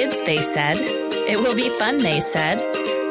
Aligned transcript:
kids, 0.00 0.22
they 0.24 0.38
said. 0.38 0.78
It 0.80 1.38
will 1.38 1.54
be 1.54 1.68
fun, 1.68 1.98
they 1.98 2.20
said. 2.20 2.58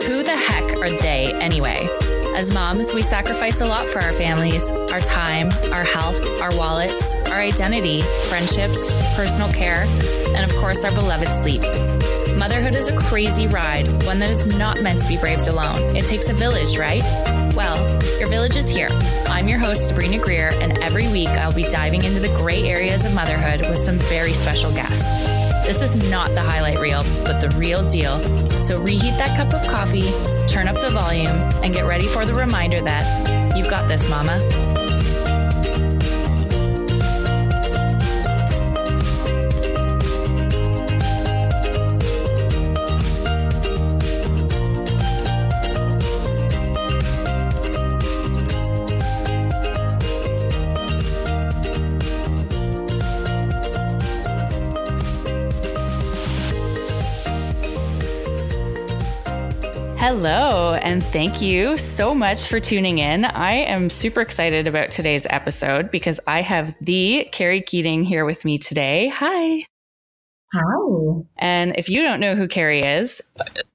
Who 0.06 0.24
the 0.24 0.36
heck 0.36 0.64
are 0.82 0.90
they 0.90 1.32
anyway? 1.40 1.88
As 2.36 2.52
moms, 2.52 2.96
we 2.96 3.04
sacrifice 3.04 3.62
a 3.62 3.68
lot 3.68 3.88
for 3.88 4.00
our 4.00 4.12
families 4.12 4.72
our 4.72 5.00
time, 5.00 5.52
our 5.72 5.84
health, 5.84 6.20
our 6.42 6.50
wallets, 6.58 7.14
our 7.28 7.40
identity, 7.40 8.02
friendships, 8.28 8.92
personal 9.16 9.54
care, 9.54 9.86
and 10.36 10.50
of 10.50 10.58
course, 10.58 10.84
our 10.84 10.92
beloved 10.96 11.28
sleep. 11.28 11.62
Motherhood 12.40 12.74
is 12.74 12.88
a 12.88 12.98
crazy 12.98 13.46
ride, 13.46 13.86
one 14.06 14.18
that 14.18 14.32
is 14.32 14.48
not 14.48 14.82
meant 14.82 15.00
to 15.02 15.08
be 15.08 15.18
braved 15.18 15.48
alone. 15.48 15.96
It 15.96 16.08
takes 16.08 16.30
a 16.30 16.34
village, 16.34 16.76
right? 16.80 17.04
Well, 17.54 17.78
your 18.18 18.30
village 18.30 18.56
is 18.56 18.68
here. 18.68 18.90
I'm 19.28 19.48
your 19.48 19.60
host, 19.60 19.90
Sabrina 19.90 20.18
Greer, 20.18 20.54
and 20.56 20.76
every 20.80 21.08
week 21.10 21.30
I'll 21.30 21.54
be 21.54 21.66
diving 21.66 22.04
into 22.04 22.20
the 22.20 22.36
gray 22.40 22.64
areas 22.64 23.06
of 23.06 23.14
motherhood 23.14 23.62
with 23.70 23.78
some 23.78 24.00
very 24.00 24.34
special 24.34 24.72
guests. 24.72 25.39
This 25.70 25.84
is 25.84 26.10
not 26.10 26.34
the 26.34 26.42
highlight 26.42 26.80
reel, 26.80 27.04
but 27.24 27.40
the 27.40 27.50
real 27.56 27.88
deal. 27.88 28.18
So 28.60 28.82
reheat 28.82 29.14
that 29.20 29.38
cup 29.38 29.54
of 29.54 29.62
coffee, 29.70 30.10
turn 30.48 30.68
up 30.68 30.82
the 30.82 30.90
volume, 30.90 31.38
and 31.64 31.72
get 31.72 31.86
ready 31.86 32.08
for 32.08 32.26
the 32.26 32.34
reminder 32.34 32.82
that 32.82 33.56
you've 33.56 33.70
got 33.70 33.88
this, 33.88 34.10
mama. 34.10 34.40
Hello, 60.12 60.74
and 60.74 61.04
thank 61.04 61.40
you 61.40 61.78
so 61.78 62.16
much 62.16 62.48
for 62.48 62.60
tuning 62.60 62.98
in. 62.98 63.26
I 63.26 63.52
am 63.52 63.92
super 63.92 64.22
excited 64.22 64.66
about 64.66 64.90
today's 64.90 65.28
episode 65.30 65.92
because 65.92 66.20
I 66.26 66.42
have 66.42 66.76
the 66.82 67.30
Carrie 67.32 67.62
Keating 67.62 68.04
here 68.04 68.26
with 68.26 68.44
me 68.44 68.58
today. 68.58 69.10
Hi. 69.10 69.69
Hi. 70.54 70.62
And 71.38 71.76
if 71.78 71.90
you 71.90 72.02
don't 72.02 72.20
know 72.20 72.36
who 72.36 72.48
Carrie 72.48 72.82
is, 72.82 73.22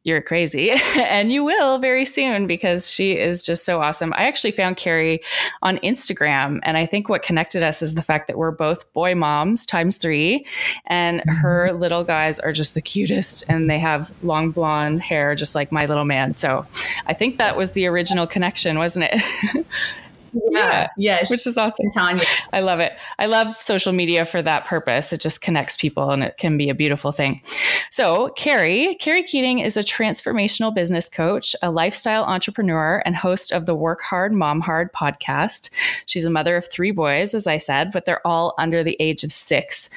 you're 0.03 0.21
crazy. 0.21 0.71
and 0.97 1.33
you 1.33 1.45
will 1.45 1.79
very 1.79 2.05
soon 2.05 2.47
because 2.47 2.91
she 2.91 3.17
is 3.17 3.43
just 3.43 3.65
so 3.65 3.81
awesome. 3.81 4.13
I 4.15 4.25
actually 4.25 4.51
found 4.51 4.77
Carrie 4.77 5.21
on 5.63 5.79
Instagram. 5.79 6.59
And 6.65 6.77
I 6.77 6.85
think 6.85 7.09
what 7.09 7.23
connected 7.23 7.63
us 7.63 7.81
is 7.81 7.95
the 7.95 8.03
fact 8.03 8.27
that 8.27 8.37
we're 8.37 8.51
both 8.51 8.93
boy 8.93 9.15
moms 9.15 9.67
times 9.67 9.99
three. 9.99 10.45
And 10.87 11.21
mm-hmm. 11.21 11.37
her 11.37 11.73
little 11.73 12.03
guys 12.03 12.41
are 12.41 12.53
just 12.53 12.75
the 12.75 12.83
cutest. 12.83 13.45
And 13.49 13.71
they 13.71 13.79
have 13.79 14.13
long 14.23 14.51
blonde 14.51 15.01
hair, 15.01 15.35
just 15.35 15.55
like 15.55 15.71
my 15.71 15.87
little 15.87 16.05
man. 16.05 16.35
So 16.35 16.67
I 17.07 17.15
think 17.15 17.39
that 17.39 17.57
was 17.57 17.73
the 17.73 17.87
original 17.87 18.27
connection, 18.27 18.79
wasn't 18.79 19.11
it? 19.13 19.67
Yeah. 20.51 20.89
Yes. 20.97 21.31
Which 21.31 21.47
is 21.47 21.57
awesome. 21.57 21.91
Tanya. 21.91 22.25
I 22.53 22.61
love 22.61 22.81
it. 22.81 22.93
I 23.19 23.27
love 23.27 23.57
social 23.57 23.93
media 23.93 24.25
for 24.25 24.43
that 24.43 24.65
purpose. 24.65 25.13
It 25.13 25.21
just 25.21 25.41
connects 25.41 25.77
people 25.77 26.11
and 26.11 26.23
it 26.23 26.37
can 26.37 26.57
be 26.57 26.69
a 26.69 26.75
beautiful 26.75 27.13
thing. 27.13 27.43
So, 27.91 28.31
Carrie, 28.31 28.97
Carrie 28.97 29.23
Keating 29.23 29.61
is 29.61 29.77
a 29.77 29.83
transformational 29.83 30.75
business 30.75 31.09
coach, 31.09 31.55
a 31.63 31.71
lifestyle 31.71 32.25
entrepreneur, 32.25 33.03
and 33.05 33.17
host 33.17 33.53
of 33.53 33.67
the 33.67 33.75
Work 33.75 34.03
Hard, 34.03 34.33
Mom 34.33 34.61
Hard 34.61 34.93
podcast. 34.93 35.71
She's 36.07 36.25
a 36.25 36.31
mother 36.31 36.57
of 36.57 36.69
three 36.71 36.91
boys, 36.91 37.35
as 37.35 37.47
I 37.47 37.57
said, 37.59 37.93
but 37.93 38.05
they're 38.05 38.27
all 38.27 38.55
under 38.59 38.83
the 38.83 38.97
age 39.01 39.25
of 39.25 39.33
six. 39.33 39.91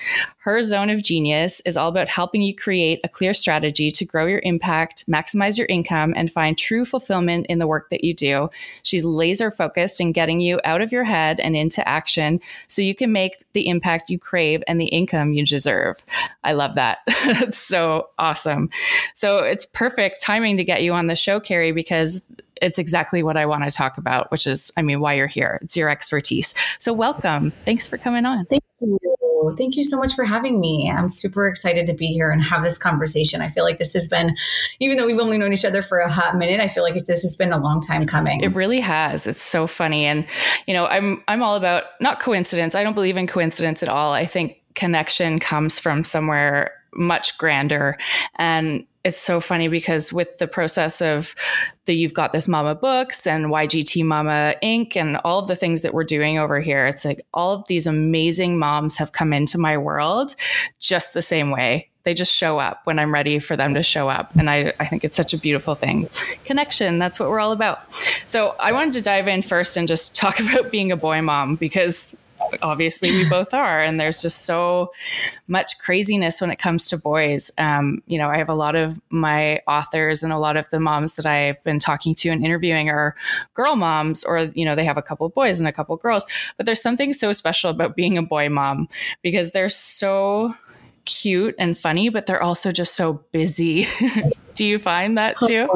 Her 0.48 0.64
zone 0.64 0.90
of 0.90 1.04
genius 1.04 1.62
is 1.66 1.76
all 1.76 1.90
about 1.90 2.08
helping 2.08 2.42
you 2.42 2.56
create 2.56 3.02
a 3.04 3.10
clear 3.10 3.34
strategy 3.34 3.92
to 3.92 4.06
grow 4.06 4.28
your 4.28 4.40
impact, 4.44 5.06
maximize 5.08 5.58
your 5.58 5.68
income, 5.68 6.14
and 6.16 6.32
find 6.32 6.58
true 6.58 6.86
fulfillment 6.86 7.48
in 7.50 7.60
the 7.60 7.68
work 7.68 7.90
that 7.90 8.04
you 8.04 8.14
do. 8.14 8.50
She's 8.84 9.04
laser 9.04 9.52
focused 9.52 10.00
in 10.00 10.14
getting 10.14 10.27
you 10.30 10.60
out 10.64 10.82
of 10.82 10.92
your 10.92 11.04
head 11.04 11.40
and 11.40 11.56
into 11.56 11.88
action 11.88 12.40
so 12.68 12.82
you 12.82 12.96
can 12.96 13.12
make 13.12 13.44
the 13.54 13.68
impact 13.68 14.10
you 14.10 14.20
crave 14.20 14.64
and 14.68 14.80
the 14.80 14.88
income 14.88 15.34
you 15.34 15.46
deserve. 15.46 15.98
I 16.44 16.54
love 16.54 16.76
that. 16.76 17.00
it's 17.08 17.58
so 17.58 18.10
awesome. 18.20 18.70
So 19.14 19.40
it's 19.40 19.66
perfect 19.66 20.22
timing 20.22 20.58
to 20.58 20.64
get 20.64 20.84
you 20.84 20.94
on 20.94 21.08
the 21.08 21.16
show, 21.16 21.40
Carrie, 21.40 21.72
because 21.72 22.32
it's 22.62 22.80
exactly 22.80 23.24
what 23.24 23.38
I 23.38 23.46
want 23.46 23.64
to 23.64 23.72
talk 23.72 23.98
about, 23.98 24.32
which 24.32 24.48
is, 24.48 24.72
I 24.78 24.82
mean, 24.82 25.00
why 25.00 25.14
you're 25.14 25.28
here. 25.28 25.60
It's 25.62 25.78
your 25.78 25.90
expertise. 25.90 26.54
So 26.80 26.94
welcome. 26.94 27.52
Thanks 27.52 27.88
for 27.88 27.98
coming 27.98 28.26
on. 28.26 28.46
Thank 28.46 28.64
you. 28.82 29.17
Thank 29.58 29.76
you 29.76 29.84
so 29.84 29.98
much 29.98 30.14
for 30.14 30.24
having 30.24 30.60
me. 30.60 30.92
I'm 30.96 31.10
super 31.10 31.48
excited 31.48 31.88
to 31.88 31.94
be 31.94 32.08
here 32.08 32.32
and 32.32 32.44
have 32.44 32.64
this 32.64 32.78
conversation. 32.78 33.42
I 33.42 33.48
feel 33.48 33.64
like 33.64 33.78
this 33.78 33.94
has 33.94 34.08
been, 34.08 34.36
even 34.80 34.98
though 34.98 35.06
we've 35.06 35.20
only 35.20 35.38
known 35.38 35.54
each 35.54 35.66
other 35.66 35.82
for 35.82 36.00
a 36.00 36.10
hot 36.10 36.36
minute, 36.38 36.60
I 36.60 36.68
feel 36.68 36.84
like 36.84 37.06
this 37.06 37.22
has 37.22 37.36
been 37.36 37.54
a 37.54 37.58
long 37.58 37.80
time 37.80 38.06
coming. 38.06 38.42
It 38.42 38.54
really 38.56 38.80
has. 38.80 39.28
It's 39.28 39.42
so 39.42 39.68
funny. 39.68 40.06
And, 40.06 40.26
you 40.66 40.74
know, 40.74 40.88
I'm 40.88 41.24
I'm 41.28 41.42
all 41.42 41.56
about 41.56 41.84
not 42.00 42.20
coincidence. 42.20 42.76
I 42.76 42.84
don't 42.84 42.94
believe 42.94 43.18
in 43.18 43.28
coincidence 43.28 43.84
at 43.84 43.90
all. 43.90 44.14
I 44.14 44.26
think 44.26 44.58
connection 44.76 45.40
comes 45.40 45.80
from 45.80 46.04
somewhere 46.04 46.77
much 46.98 47.38
grander. 47.38 47.98
And 48.36 48.86
it's 49.08 49.18
so 49.18 49.40
funny 49.40 49.70
because 49.70 50.12
with 50.12 50.38
the 50.38 50.48
process 50.48 51.02
of 51.02 51.34
the 51.86 51.96
You've 51.96 52.14
Got 52.14 52.34
This 52.34 52.48
Mama 52.48 52.76
books 52.76 53.26
and 53.26 53.46
YGT 53.46 54.04
Mama 54.04 54.56
Inc. 54.62 54.98
and 54.98 55.16
all 55.24 55.40
of 55.40 55.48
the 55.48 55.56
things 55.56 55.82
that 55.84 55.94
we're 55.94 56.04
doing 56.04 56.38
over 56.38 56.60
here, 56.60 56.86
it's 56.88 57.06
like 57.06 57.22
all 57.34 57.54
of 57.54 57.66
these 57.68 57.88
amazing 57.88 58.60
moms 58.60 58.98
have 58.98 59.14
come 59.14 59.32
into 59.32 59.58
my 59.58 59.78
world 59.78 60.36
just 60.80 61.14
the 61.14 61.22
same 61.22 61.52
way. 61.52 61.90
They 62.04 62.14
just 62.14 62.36
show 62.36 62.60
up 62.60 62.82
when 62.84 63.00
I'm 63.00 63.14
ready 63.14 63.40
for 63.40 63.56
them 63.56 63.74
to 63.76 63.84
show 63.84 64.10
up. 64.10 64.36
And 64.36 64.50
I, 64.50 64.74
I 64.80 64.86
think 64.86 65.06
it's 65.06 65.16
such 65.16 65.34
a 65.34 65.38
beautiful 65.38 65.76
thing. 65.76 66.10
Connection, 66.44 67.00
that's 67.00 67.20
what 67.20 67.30
we're 67.30 67.40
all 67.40 67.52
about. 67.54 67.82
So 68.26 68.56
I 68.60 68.74
wanted 68.74 68.94
to 68.94 69.02
dive 69.02 69.28
in 69.28 69.42
first 69.42 69.78
and 69.78 69.88
just 69.88 70.16
talk 70.16 70.40
about 70.42 70.70
being 70.70 70.92
a 70.92 70.98
boy 70.98 71.22
mom 71.22 71.56
because 71.56 72.22
obviously 72.62 73.12
we 73.12 73.28
both 73.30 73.54
are 73.54 73.82
and 73.82 74.00
there's 74.00 74.22
just 74.22 74.46
so 74.46 74.92
much 75.48 75.78
craziness 75.80 76.40
when 76.42 76.50
it 76.50 76.58
comes 76.58 76.88
to 76.88 76.98
boys. 76.98 77.52
Um, 77.58 78.02
you 78.08 78.18
know 78.18 78.30
i 78.30 78.38
have 78.38 78.50
a 78.50 78.56
lot 78.56 78.76
of 78.76 79.00
my 79.10 79.60
authors 79.68 80.24
and 80.24 80.32
a 80.32 80.38
lot 80.38 80.58
of 80.58 80.70
the 80.70 80.80
moms 80.80 81.16
that 81.16 81.26
i've 81.26 81.62
been 81.64 81.80
talking 81.80 82.14
to 82.14 82.30
and 82.30 82.44
interviewing 82.44 82.90
are 82.90 83.16
girl 83.54 83.76
moms 83.76 84.24
or 84.24 84.40
you 84.54 84.66
know 84.66 84.76
they 84.76 84.86
have 84.86 84.98
a 84.98 85.02
couple 85.02 85.28
boys 85.30 85.60
and 85.60 85.68
a 85.68 85.72
couple 85.72 85.96
girls. 85.98 86.26
But 86.56 86.66
there's 86.66 86.82
something 86.82 87.14
so 87.14 87.34
special 87.34 87.70
about 87.70 87.96
being 87.96 88.18
a 88.18 88.24
boy 88.24 88.50
mom 88.50 88.88
because 89.22 89.52
they're 89.52 89.70
so 89.70 90.56
cute 91.06 91.56
and 91.58 91.78
funny 91.78 92.10
but 92.10 92.26
they're 92.26 92.44
also 92.44 92.72
just 92.72 92.96
so 92.96 93.24
busy. 93.32 93.88
Do 94.56 94.66
you 94.66 94.80
find 94.80 95.18
that 95.18 95.36
too 95.46 95.70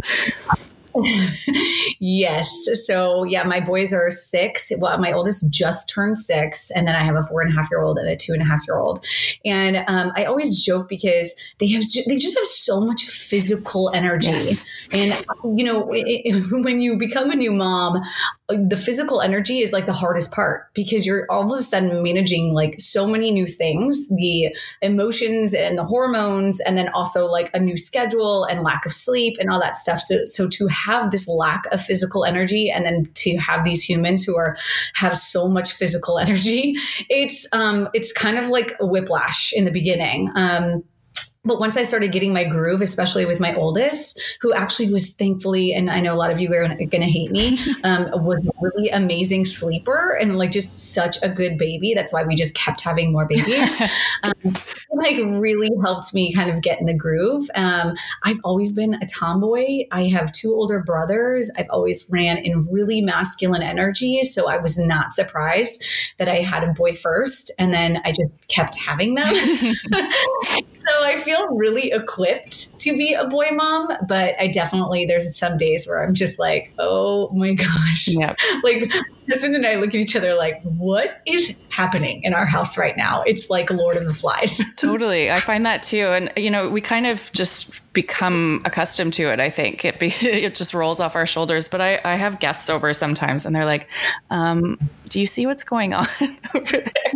yes. 2.01 2.67
So 2.85 3.23
yeah, 3.23 3.44
my 3.44 3.62
boys 3.62 3.94
are 3.94 4.09
six. 4.12 4.72
Well, 4.78 4.97
my 4.97 5.13
oldest 5.13 5.50
just 5.50 5.88
turned 5.88 6.17
six, 6.17 6.69
and 6.72 6.88
then 6.88 6.95
I 6.95 7.03
have 7.03 7.16
a 7.16 7.22
four 7.22 7.41
and 7.41 7.53
a 7.53 7.56
half 7.56 7.69
year 7.72 7.81
old 7.81 7.97
and 7.97 8.09
a 8.09 8.17
two 8.17 8.34
and 8.34 8.41
a 8.41 8.45
half 8.45 8.59
year 8.67 8.78
old. 8.78 9.06
And 9.45 9.78
um, 9.88 10.12
I 10.16 10.25
always 10.25 10.63
joke 10.63 10.89
because 10.89 11.34
they 11.59 11.67
have 11.69 11.84
they 12.07 12.17
just 12.17 12.35
have 12.35 12.45
so 12.45 12.81
much 12.81 13.03
physical 13.06 13.91
energy. 13.94 14.31
Yes. 14.31 14.66
And 14.91 15.13
you 15.57 15.63
know, 15.63 15.91
it, 15.94 16.06
it, 16.06 16.51
when 16.51 16.81
you 16.81 16.97
become 16.97 17.29
a 17.29 17.35
new 17.35 17.51
mom, 17.51 18.01
the 18.50 18.78
physical 18.78 19.22
energy 19.22 19.59
is 19.59 19.72
like 19.72 19.85
the 19.85 19.94
hardest 19.94 20.31
part 20.31 20.73
because 20.73 21.06
you're 21.06 21.25
all 21.29 21.51
of 21.53 21.59
a 21.59 21.63
sudden 21.63 22.03
managing 22.03 22.53
like 22.53 22.75
so 22.79 23.07
many 23.07 23.31
new 23.31 23.47
things, 23.47 24.09
the 24.09 24.56
emotions 24.81 25.53
and 25.53 25.78
the 25.78 25.85
hormones, 25.85 26.59
and 26.62 26.78
then 26.78 26.89
also 26.89 27.28
like 27.28 27.51
a 27.53 27.59
new 27.59 27.78
schedule 27.78 28.44
and 28.45 28.63
lack 28.63 28.85
of 28.85 28.91
sleep 28.91 29.38
and 29.39 29.50
all 29.50 29.59
that 29.59 29.75
stuff. 29.75 30.00
So 30.00 30.25
so 30.25 30.47
to 30.50 30.68
have 30.68 31.12
this 31.12 31.28
lack 31.28 31.66
of 31.72 31.81
physical 31.91 32.24
energy 32.24 32.72
and 32.72 32.85
then 32.85 33.06
to 33.16 33.35
have 33.35 33.66
these 33.66 33.84
humans 33.84 34.24
who 34.24 34.38
are 34.38 34.56
have 34.94 35.18
so 35.18 35.50
much 35.50 35.74
physical 35.74 36.18
energy 36.25 36.74
it's 37.09 37.46
um 37.52 37.90
it's 37.94 38.13
kind 38.13 38.38
of 38.38 38.47
like 38.47 38.78
a 38.79 38.85
whiplash 38.85 39.51
in 39.54 39.65
the 39.65 39.71
beginning. 39.71 40.31
Um 40.36 40.83
but 41.43 41.59
once 41.59 41.75
I 41.75 41.81
started 41.81 42.11
getting 42.11 42.33
my 42.33 42.43
groove, 42.43 42.81
especially 42.81 43.25
with 43.25 43.39
my 43.39 43.55
oldest, 43.55 44.21
who 44.41 44.53
actually 44.53 44.93
was 44.93 45.09
thankfully, 45.11 45.73
and 45.73 45.89
I 45.89 45.99
know 45.99 46.13
a 46.13 46.15
lot 46.15 46.29
of 46.29 46.39
you 46.39 46.53
are 46.53 46.67
going 46.67 47.01
to 47.01 47.09
hate 47.09 47.31
me, 47.31 47.57
um, 47.83 48.09
was 48.23 48.45
a 48.45 48.51
really 48.61 48.89
amazing 48.89 49.45
sleeper 49.45 50.11
and 50.11 50.38
like 50.38 50.51
just 50.51 50.93
such 50.93 51.17
a 51.23 51.29
good 51.29 51.57
baby. 51.57 51.93
That's 51.95 52.13
why 52.13 52.23
we 52.23 52.35
just 52.35 52.53
kept 52.53 52.81
having 52.81 53.11
more 53.11 53.25
babies. 53.25 53.81
um, 54.23 54.33
like 54.93 55.15
really 55.17 55.71
helped 55.81 56.13
me 56.13 56.31
kind 56.31 56.51
of 56.51 56.61
get 56.61 56.79
in 56.79 56.85
the 56.85 56.93
groove. 56.93 57.49
Um, 57.55 57.95
I've 58.23 58.39
always 58.43 58.73
been 58.73 58.93
a 59.01 59.05
tomboy. 59.07 59.85
I 59.91 60.09
have 60.09 60.31
two 60.31 60.53
older 60.53 60.83
brothers. 60.83 61.49
I've 61.57 61.69
always 61.71 62.05
ran 62.11 62.38
in 62.38 62.67
really 62.67 63.01
masculine 63.01 63.63
energy, 63.63 64.21
so 64.21 64.47
I 64.47 64.57
was 64.57 64.77
not 64.77 65.11
surprised 65.11 65.83
that 66.17 66.29
I 66.29 66.41
had 66.41 66.63
a 66.63 66.71
boy 66.73 66.93
first, 66.93 67.49
and 67.57 67.73
then 67.73 67.99
I 68.05 68.11
just 68.11 68.31
kept 68.47 68.75
having 68.75 69.15
them. 69.15 69.33
so 70.88 71.04
I 71.04 71.19
feel 71.22 71.48
really 71.48 71.92
equipped 71.92 72.80
to 72.80 72.95
be 72.98 73.13
a 73.13 73.25
boy 73.25 73.50
mom, 73.51 73.89
but 74.07 74.36
I 74.39 74.48
definitely 74.48 75.06
there's 75.06 75.38
some 75.38 75.57
days 75.57 75.88
where 75.88 76.04
I'm 76.04 76.13
just 76.13 76.39
like, 76.39 76.74
oh 76.80 77.30
my 77.31 77.54
gosh. 77.54 78.07
Yep. 78.07 78.38
Like 78.63 78.92
husband 79.31 79.56
and 79.56 79.66
I 79.66 79.75
look 79.75 79.89
at 79.89 79.95
each 79.95 80.16
other 80.16 80.36
like, 80.36 80.62
what 80.63 81.22
is 81.25 81.56
happening 81.69 82.24
in 82.24 82.33
our 82.33 82.45
house 82.45 82.78
right 82.78 82.95
now? 82.95 83.24
It's 83.24 83.50
like 83.50 83.69
Lord 83.69 83.98
of 83.98 84.06
the 84.06 84.13
Flies. 84.13 84.62
totally. 84.78 85.31
I 85.31 85.39
find 85.39 85.66
that 85.66 85.83
too. 85.83 86.07
And, 86.07 86.31
you 86.38 86.50
know, 86.50 86.69
we 86.69 86.81
kind 86.81 87.07
of 87.07 87.31
just 87.31 87.72
become 87.94 88.62
accustomed 88.66 89.13
to 89.16 89.24
it, 89.24 89.39
I 89.39 89.50
think. 89.50 89.83
It, 89.83 90.00
be, 90.00 90.07
it 90.22 90.56
just 90.56 90.74
rolls 90.74 91.00
off 91.00 91.16
our 91.16 91.25
shoulders. 91.25 91.68
But 91.68 91.81
I, 91.81 92.00
I 92.04 92.16
have 92.16 92.39
guests 92.39 92.69
over 92.69 92.94
sometimes 92.94 93.45
and 93.45 93.56
they're 93.56 93.66
like, 93.66 93.88
um, 94.30 94.78
do 95.10 95.19
you 95.19 95.28
see 95.28 95.45
what's 95.45 95.63
going 95.63 95.94
on 95.94 96.07
over 96.56 96.77
there? 96.77 97.13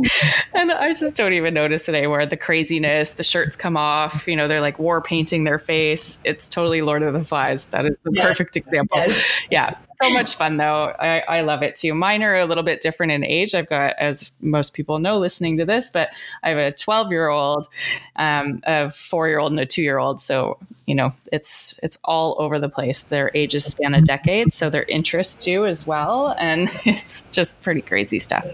And 0.53 0.71
I 0.71 0.93
just 0.93 1.15
don't 1.15 1.33
even 1.33 1.53
notice 1.53 1.87
it 1.87 1.95
anymore. 1.95 2.25
The 2.25 2.37
craziness, 2.37 3.13
the 3.13 3.23
shirts 3.23 3.55
come 3.55 3.77
off, 3.77 4.27
you 4.27 4.35
know, 4.35 4.47
they're 4.47 4.61
like 4.61 4.79
war 4.79 5.01
painting 5.01 5.43
their 5.43 5.59
face. 5.59 6.19
It's 6.23 6.49
totally 6.49 6.81
Lord 6.81 7.03
of 7.03 7.13
the 7.13 7.23
Flies. 7.23 7.67
That 7.67 7.85
is 7.85 7.97
the 8.03 8.11
yes. 8.13 8.25
perfect 8.25 8.57
example. 8.57 8.97
Yes. 8.97 9.25
Yeah 9.51 9.75
so 10.01 10.09
much 10.09 10.35
fun 10.35 10.57
though. 10.57 10.93
I, 10.99 11.19
I 11.19 11.41
love 11.41 11.63
it 11.63 11.75
too. 11.75 11.93
Mine 11.93 12.23
are 12.23 12.35
a 12.35 12.45
little 12.45 12.63
bit 12.63 12.81
different 12.81 13.11
in 13.11 13.23
age. 13.23 13.55
I've 13.55 13.69
got, 13.69 13.95
as 13.97 14.31
most 14.41 14.73
people 14.73 14.99
know 14.99 15.17
listening 15.17 15.57
to 15.57 15.65
this, 15.65 15.89
but 15.89 16.09
I 16.43 16.49
have 16.49 16.57
a 16.57 16.71
12 16.71 17.11
year 17.11 17.27
old, 17.27 17.67
um, 18.15 18.61
a 18.65 18.89
four 18.89 19.27
year 19.27 19.39
old, 19.39 19.51
and 19.51 19.59
a 19.59 19.65
two 19.65 19.81
year 19.81 19.97
old. 19.97 20.21
So 20.21 20.57
you 20.85 20.93
know, 20.93 21.13
it's 21.31 21.79
it's 21.81 21.97
all 22.03 22.35
over 22.39 22.59
the 22.59 22.69
place. 22.69 23.03
Their 23.03 23.31
ages 23.33 23.65
span 23.65 23.93
a 23.93 24.01
decade, 24.01 24.53
so 24.53 24.69
their 24.69 24.83
interests 24.83 25.43
do 25.43 25.65
as 25.65 25.87
well, 25.87 26.35
and 26.37 26.69
it's 26.85 27.23
just 27.31 27.61
pretty 27.61 27.81
crazy 27.81 28.19
stuff. 28.19 28.45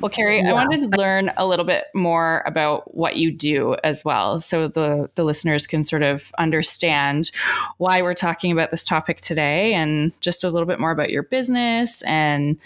Well, 0.00 0.10
Carrie, 0.10 0.40
yeah. 0.40 0.50
I 0.50 0.52
wanted 0.52 0.80
to 0.90 0.98
learn 0.98 1.32
a 1.36 1.46
little 1.46 1.64
bit 1.64 1.84
more 1.94 2.42
about 2.46 2.94
what 2.94 3.16
you 3.16 3.30
do 3.30 3.76
as 3.84 4.04
well, 4.04 4.40
so 4.40 4.68
the 4.68 5.08
the 5.14 5.24
listeners 5.24 5.66
can 5.66 5.84
sort 5.84 6.02
of 6.02 6.32
understand 6.38 7.30
why 7.78 8.02
we're 8.02 8.14
talking 8.14 8.50
about 8.50 8.70
this 8.70 8.84
topic 8.84 9.20
today, 9.20 9.74
and 9.74 10.12
just 10.20 10.42
a 10.42 10.50
little 10.50 10.61
little 10.62 10.72
bit 10.72 10.80
more 10.80 10.90
about 10.90 11.10
your 11.10 11.24
business 11.24 12.02
and 12.02 12.58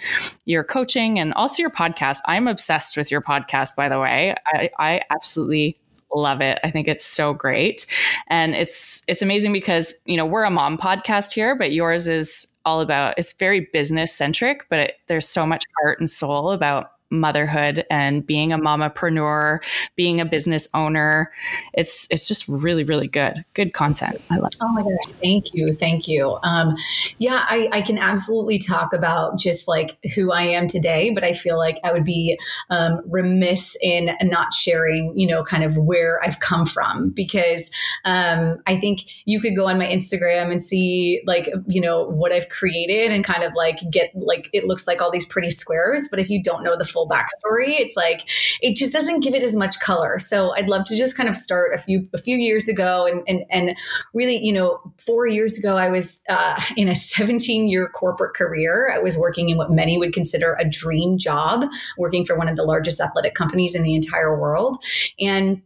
your 0.44 0.64
coaching 0.64 1.18
and 1.18 1.32
also 1.34 1.62
your 1.62 1.70
podcast. 1.70 2.18
I'm 2.26 2.46
obsessed 2.46 2.96
with 2.96 3.10
your 3.10 3.22
podcast, 3.22 3.76
by 3.76 3.88
the 3.88 3.98
way. 3.98 4.34
I, 4.46 4.70
I 4.78 5.02
absolutely 5.10 5.78
love 6.14 6.40
it. 6.40 6.58
I 6.62 6.70
think 6.70 6.88
it's 6.88 7.04
so 7.04 7.34
great. 7.34 7.86
And 8.28 8.54
it's 8.54 9.02
it's 9.08 9.22
amazing 9.22 9.52
because, 9.52 9.94
you 10.04 10.16
know, 10.16 10.26
we're 10.26 10.44
a 10.44 10.50
mom 10.50 10.78
podcast 10.78 11.32
here, 11.32 11.56
but 11.56 11.72
yours 11.72 12.06
is 12.08 12.56
all 12.64 12.80
about 12.80 13.14
it's 13.16 13.32
very 13.32 13.68
business 13.72 14.14
centric, 14.14 14.66
but 14.68 14.78
it, 14.78 14.94
there's 15.06 15.28
so 15.28 15.46
much 15.46 15.64
heart 15.80 15.98
and 15.98 16.08
soul 16.08 16.52
about 16.52 16.92
motherhood 17.10 17.84
and 17.90 18.26
being 18.26 18.52
a 18.52 18.58
mamapreneur, 18.58 19.62
being 19.94 20.20
a 20.20 20.24
business 20.24 20.68
owner. 20.74 21.32
It's 21.74 22.06
it's 22.10 22.28
just 22.28 22.48
really 22.48 22.84
really 22.84 23.08
good, 23.08 23.44
good 23.54 23.72
content. 23.72 24.20
I 24.30 24.36
love. 24.36 24.52
It. 24.52 24.58
Oh 24.60 24.68
my 24.68 24.82
gosh, 24.82 25.14
thank 25.22 25.54
you, 25.54 25.72
thank 25.72 26.08
you. 26.08 26.38
Um, 26.42 26.76
yeah, 27.18 27.44
I, 27.48 27.68
I 27.72 27.82
can 27.82 27.98
absolutely 27.98 28.58
talk 28.58 28.92
about 28.92 29.38
just 29.38 29.68
like 29.68 29.98
who 30.14 30.32
I 30.32 30.42
am 30.42 30.68
today, 30.68 31.10
but 31.14 31.24
I 31.24 31.32
feel 31.32 31.56
like 31.56 31.78
I 31.84 31.92
would 31.92 32.04
be 32.04 32.38
um, 32.70 33.00
remiss 33.08 33.76
in 33.82 34.10
not 34.22 34.52
sharing, 34.52 35.16
you 35.16 35.26
know, 35.26 35.44
kind 35.44 35.64
of 35.64 35.76
where 35.76 36.22
I've 36.22 36.40
come 36.40 36.66
from 36.66 37.10
because 37.10 37.70
um, 38.04 38.58
I 38.66 38.76
think 38.76 39.02
you 39.24 39.40
could 39.40 39.56
go 39.56 39.66
on 39.66 39.78
my 39.78 39.86
Instagram 39.86 40.50
and 40.50 40.62
see 40.62 41.22
like 41.26 41.48
you 41.66 41.80
know 41.80 42.04
what 42.08 42.32
I've 42.32 42.48
created 42.48 43.12
and 43.12 43.24
kind 43.24 43.42
of 43.42 43.54
like 43.54 43.78
get 43.90 44.10
like 44.14 44.48
it 44.52 44.66
looks 44.66 44.86
like 44.86 45.00
all 45.00 45.10
these 45.10 45.24
pretty 45.24 45.50
squares, 45.50 46.08
but 46.10 46.18
if 46.18 46.28
you 46.28 46.42
don't 46.42 46.62
know 46.62 46.76
the 46.76 46.84
full 46.96 47.08
backstory. 47.08 47.78
It's 47.78 47.96
like 47.96 48.28
it 48.62 48.74
just 48.74 48.92
doesn't 48.92 49.20
give 49.20 49.34
it 49.34 49.42
as 49.42 49.54
much 49.54 49.78
color. 49.80 50.18
So 50.18 50.54
I'd 50.54 50.66
love 50.66 50.84
to 50.86 50.96
just 50.96 51.16
kind 51.16 51.28
of 51.28 51.36
start 51.36 51.74
a 51.74 51.78
few 51.78 52.08
a 52.14 52.18
few 52.18 52.38
years 52.38 52.68
ago 52.68 53.06
and 53.06 53.22
and 53.28 53.44
and 53.50 53.76
really, 54.14 54.38
you 54.42 54.52
know, 54.52 54.80
four 54.98 55.26
years 55.26 55.58
ago 55.58 55.76
I 55.76 55.90
was 55.90 56.22
uh, 56.28 56.60
in 56.76 56.88
a 56.88 56.94
17 56.94 57.68
year 57.68 57.88
corporate 57.88 58.34
career. 58.34 58.90
I 58.92 58.98
was 58.98 59.16
working 59.16 59.50
in 59.50 59.58
what 59.58 59.70
many 59.70 59.98
would 59.98 60.14
consider 60.14 60.56
a 60.58 60.68
dream 60.68 61.18
job, 61.18 61.66
working 61.98 62.24
for 62.24 62.36
one 62.36 62.48
of 62.48 62.56
the 62.56 62.64
largest 62.64 63.00
athletic 63.00 63.34
companies 63.34 63.74
in 63.74 63.82
the 63.82 63.94
entire 63.94 64.38
world, 64.38 64.78
and 65.20 65.60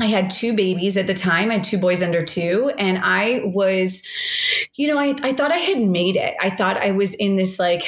I 0.00 0.06
had 0.06 0.28
two 0.28 0.56
babies 0.56 0.96
at 0.96 1.06
the 1.06 1.14
time. 1.14 1.52
I 1.52 1.54
had 1.54 1.64
two 1.64 1.78
boys 1.78 2.02
under 2.02 2.24
two. 2.24 2.72
And 2.78 2.98
I 2.98 3.42
was, 3.44 4.02
you 4.74 4.88
know, 4.88 4.98
I, 4.98 5.14
I 5.22 5.32
thought 5.32 5.52
I 5.52 5.58
had 5.58 5.78
made 5.78 6.16
it. 6.16 6.34
I 6.40 6.50
thought 6.50 6.76
I 6.76 6.90
was 6.90 7.14
in 7.14 7.36
this 7.36 7.60
like 7.60 7.84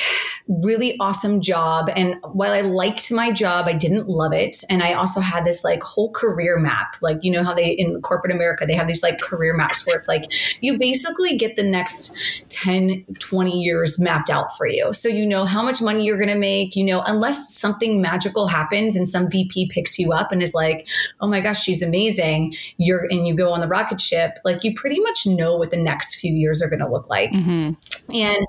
really 0.47 0.97
awesome 1.01 1.41
job. 1.41 1.91
And 1.97 2.15
while 2.31 2.53
I 2.53 2.61
liked 2.61 3.11
my 3.11 3.33
job, 3.33 3.67
I 3.67 3.73
didn't 3.73 4.09
love 4.09 4.33
it. 4.33 4.63
And 4.71 4.85
I 4.85 4.93
also 4.93 5.19
had 5.19 5.45
this 5.45 5.65
like 5.65 5.83
whole 5.83 6.13
career 6.13 6.61
map. 6.61 6.95
Like, 7.01 7.19
you 7.23 7.33
know 7.33 7.43
how 7.43 7.55
they 7.55 7.71
in 7.71 8.01
corporate 8.03 8.33
America, 8.33 8.67
they 8.67 8.75
have 8.75 8.87
these 8.87 9.03
like 9.03 9.21
career 9.21 9.57
maps 9.57 9.85
where 9.85 9.97
it's 9.97 10.07
like 10.07 10.27
you 10.61 10.79
basically 10.79 11.37
get 11.37 11.57
the 11.57 11.65
next 11.65 12.17
10, 12.51 13.05
20 13.19 13.51
years 13.51 13.99
mapped 13.99 14.31
out 14.31 14.57
for 14.57 14.69
you. 14.69 14.93
So 14.93 15.09
you 15.09 15.27
know 15.27 15.45
how 15.45 15.61
much 15.61 15.83
money 15.83 16.05
you're 16.05 16.19
going 16.19 16.29
to 16.29 16.39
make, 16.39 16.77
you 16.77 16.85
know, 16.85 17.03
unless 17.05 17.53
something 17.53 18.01
magical 18.01 18.47
happens 18.47 18.95
and 18.95 19.09
some 19.09 19.29
VP 19.29 19.71
picks 19.71 19.99
you 19.99 20.13
up 20.13 20.31
and 20.31 20.41
is 20.41 20.55
like, 20.55 20.87
oh 21.21 21.27
my 21.27 21.41
gosh, 21.41 21.61
she's 21.61 21.83
amazing 21.83 21.96
amazing 21.97 22.55
you're 22.77 23.07
and 23.11 23.27
you 23.27 23.35
go 23.35 23.53
on 23.53 23.61
the 23.61 23.69
rocket 23.69 24.01
ship 24.01 24.39
like 24.45 24.63
you 24.65 24.75
pretty 24.75 25.01
much 25.01 25.27
know 25.27 25.57
what 25.57 25.71
the 25.71 25.77
next 25.77 26.17
few 26.17 26.33
years 26.33 26.63
are 26.63 26.69
going 26.69 26.81
to 26.81 26.89
look 26.89 27.09
like 27.09 27.33
mm-hmm. 27.33 27.73
and 28.13 28.47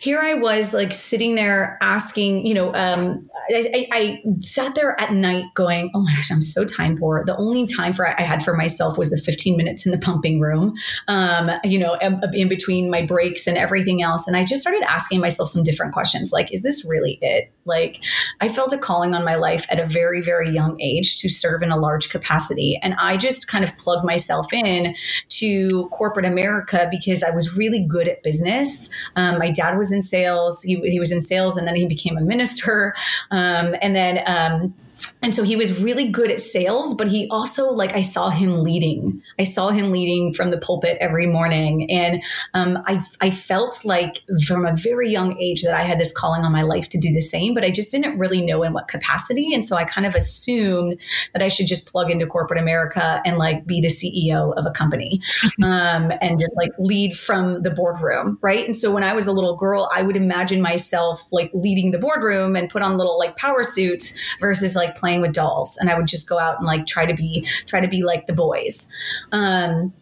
here 0.00 0.20
I 0.20 0.34
was 0.34 0.74
like 0.74 0.92
sitting 0.92 1.34
there 1.34 1.78
asking, 1.80 2.46
you 2.46 2.54
know, 2.54 2.74
um, 2.74 3.26
I, 3.50 3.70
I, 3.74 3.88
I, 3.92 4.22
sat 4.40 4.74
there 4.74 4.98
at 5.00 5.12
night 5.12 5.44
going, 5.54 5.90
oh 5.94 6.00
my 6.00 6.14
gosh, 6.14 6.30
I'm 6.30 6.42
so 6.42 6.64
time 6.64 6.96
poor. 6.96 7.24
The 7.24 7.36
only 7.36 7.66
time 7.66 7.92
for 7.92 8.06
I 8.06 8.22
had 8.22 8.42
for 8.42 8.54
myself 8.54 8.98
was 8.98 9.10
the 9.10 9.18
15 9.18 9.56
minutes 9.56 9.86
in 9.86 9.92
the 9.92 9.98
pumping 9.98 10.40
room, 10.40 10.74
um, 11.08 11.50
you 11.64 11.78
know, 11.78 11.98
in 12.32 12.48
between 12.48 12.90
my 12.90 13.04
breaks 13.04 13.46
and 13.46 13.56
everything 13.56 14.02
else. 14.02 14.26
And 14.26 14.36
I 14.36 14.44
just 14.44 14.60
started 14.62 14.82
asking 14.82 15.20
myself 15.20 15.48
some 15.48 15.64
different 15.64 15.92
questions 15.92 16.32
like, 16.32 16.52
is 16.52 16.62
this 16.62 16.84
really 16.84 17.18
it? 17.22 17.52
Like, 17.64 18.02
I 18.40 18.48
felt 18.48 18.72
a 18.72 18.78
calling 18.78 19.14
on 19.14 19.24
my 19.24 19.34
life 19.34 19.66
at 19.68 19.78
a 19.78 19.86
very, 19.86 20.22
very 20.22 20.50
young 20.50 20.80
age 20.80 21.18
to 21.18 21.28
serve 21.28 21.62
in 21.62 21.70
a 21.70 21.76
large 21.76 22.08
capacity. 22.08 22.78
And 22.82 22.94
I 22.94 23.16
just 23.16 23.48
kind 23.48 23.64
of 23.64 23.76
plugged 23.76 24.04
myself 24.04 24.52
in 24.52 24.94
to 25.28 25.88
corporate 25.90 26.24
America 26.24 26.88
because 26.90 27.22
I 27.22 27.30
was 27.30 27.56
really 27.56 27.84
good 27.86 28.08
at 28.08 28.22
business. 28.22 28.88
Um, 29.16 29.38
my 29.38 29.50
dad 29.50 29.67
was 29.76 29.92
in 29.92 30.02
sales. 30.02 30.62
He, 30.62 30.76
he 30.76 30.98
was 30.98 31.10
in 31.10 31.20
sales 31.20 31.56
and 31.56 31.66
then 31.66 31.74
he 31.74 31.86
became 31.86 32.16
a 32.16 32.22
minister. 32.22 32.94
Um, 33.30 33.74
and 33.80 33.94
then, 33.94 34.20
um, 34.26 34.74
and 35.22 35.34
so 35.34 35.42
he 35.42 35.56
was 35.56 35.80
really 35.80 36.08
good 36.08 36.30
at 36.30 36.40
sales 36.40 36.94
but 36.94 37.08
he 37.08 37.28
also 37.30 37.70
like 37.70 37.92
i 37.92 38.00
saw 38.00 38.30
him 38.30 38.62
leading. 38.62 39.22
I 39.38 39.44
saw 39.44 39.70
him 39.70 39.90
leading 39.90 40.32
from 40.32 40.50
the 40.50 40.58
pulpit 40.58 40.98
every 41.00 41.26
morning. 41.26 41.90
And 41.90 42.22
um, 42.54 42.78
I, 42.86 43.00
I 43.20 43.30
felt 43.30 43.84
like 43.84 44.22
from 44.46 44.66
a 44.66 44.74
very 44.76 45.10
young 45.10 45.38
age 45.40 45.62
that 45.62 45.74
i 45.74 45.82
had 45.82 45.98
this 45.98 46.12
calling 46.12 46.42
on 46.42 46.52
my 46.52 46.62
life 46.62 46.88
to 46.90 46.98
do 46.98 47.12
the 47.12 47.20
same 47.20 47.54
but 47.54 47.64
i 47.64 47.70
just 47.70 47.90
didn't 47.92 48.18
really 48.18 48.40
know 48.40 48.62
in 48.62 48.72
what 48.72 48.88
capacity. 48.88 49.52
And 49.52 49.64
so 49.64 49.76
i 49.76 49.84
kind 49.84 50.06
of 50.06 50.14
assumed 50.14 50.98
that 51.32 51.42
i 51.42 51.48
should 51.48 51.66
just 51.66 51.90
plug 51.90 52.10
into 52.10 52.26
corporate 52.26 52.60
america 52.60 53.20
and 53.24 53.38
like 53.38 53.66
be 53.66 53.80
the 53.80 53.88
ceo 53.88 54.54
of 54.56 54.66
a 54.66 54.70
company 54.70 55.20
um, 55.62 56.12
and 56.20 56.38
just 56.40 56.56
like 56.56 56.70
lead 56.78 57.16
from 57.16 57.62
the 57.62 57.70
boardroom 57.70 58.38
right? 58.42 58.64
And 58.64 58.76
so 58.76 58.92
when 58.92 59.02
i 59.02 59.12
was 59.12 59.26
a 59.26 59.32
little 59.32 59.56
girl 59.56 59.88
i 59.94 60.02
would 60.02 60.16
imagine 60.16 60.60
myself 60.60 61.26
like 61.32 61.50
leading 61.54 61.90
the 61.90 61.98
boardroom 61.98 62.56
and 62.56 62.68
put 62.68 62.82
on 62.82 62.96
little 62.96 63.18
like 63.18 63.36
power 63.36 63.62
suits 63.62 64.14
versus 64.40 64.74
like 64.74 64.96
playing 64.96 65.07
playing 65.08 65.22
with 65.22 65.32
dolls 65.32 65.78
and 65.78 65.88
I 65.88 65.96
would 65.96 66.06
just 66.06 66.28
go 66.28 66.38
out 66.38 66.58
and 66.58 66.66
like 66.66 66.86
try 66.86 67.06
to 67.06 67.14
be 67.14 67.46
try 67.66 67.80
to 67.80 67.88
be 67.88 68.02
like 68.02 68.26
the 68.26 68.34
boys. 68.34 68.88
Um, 69.32 69.94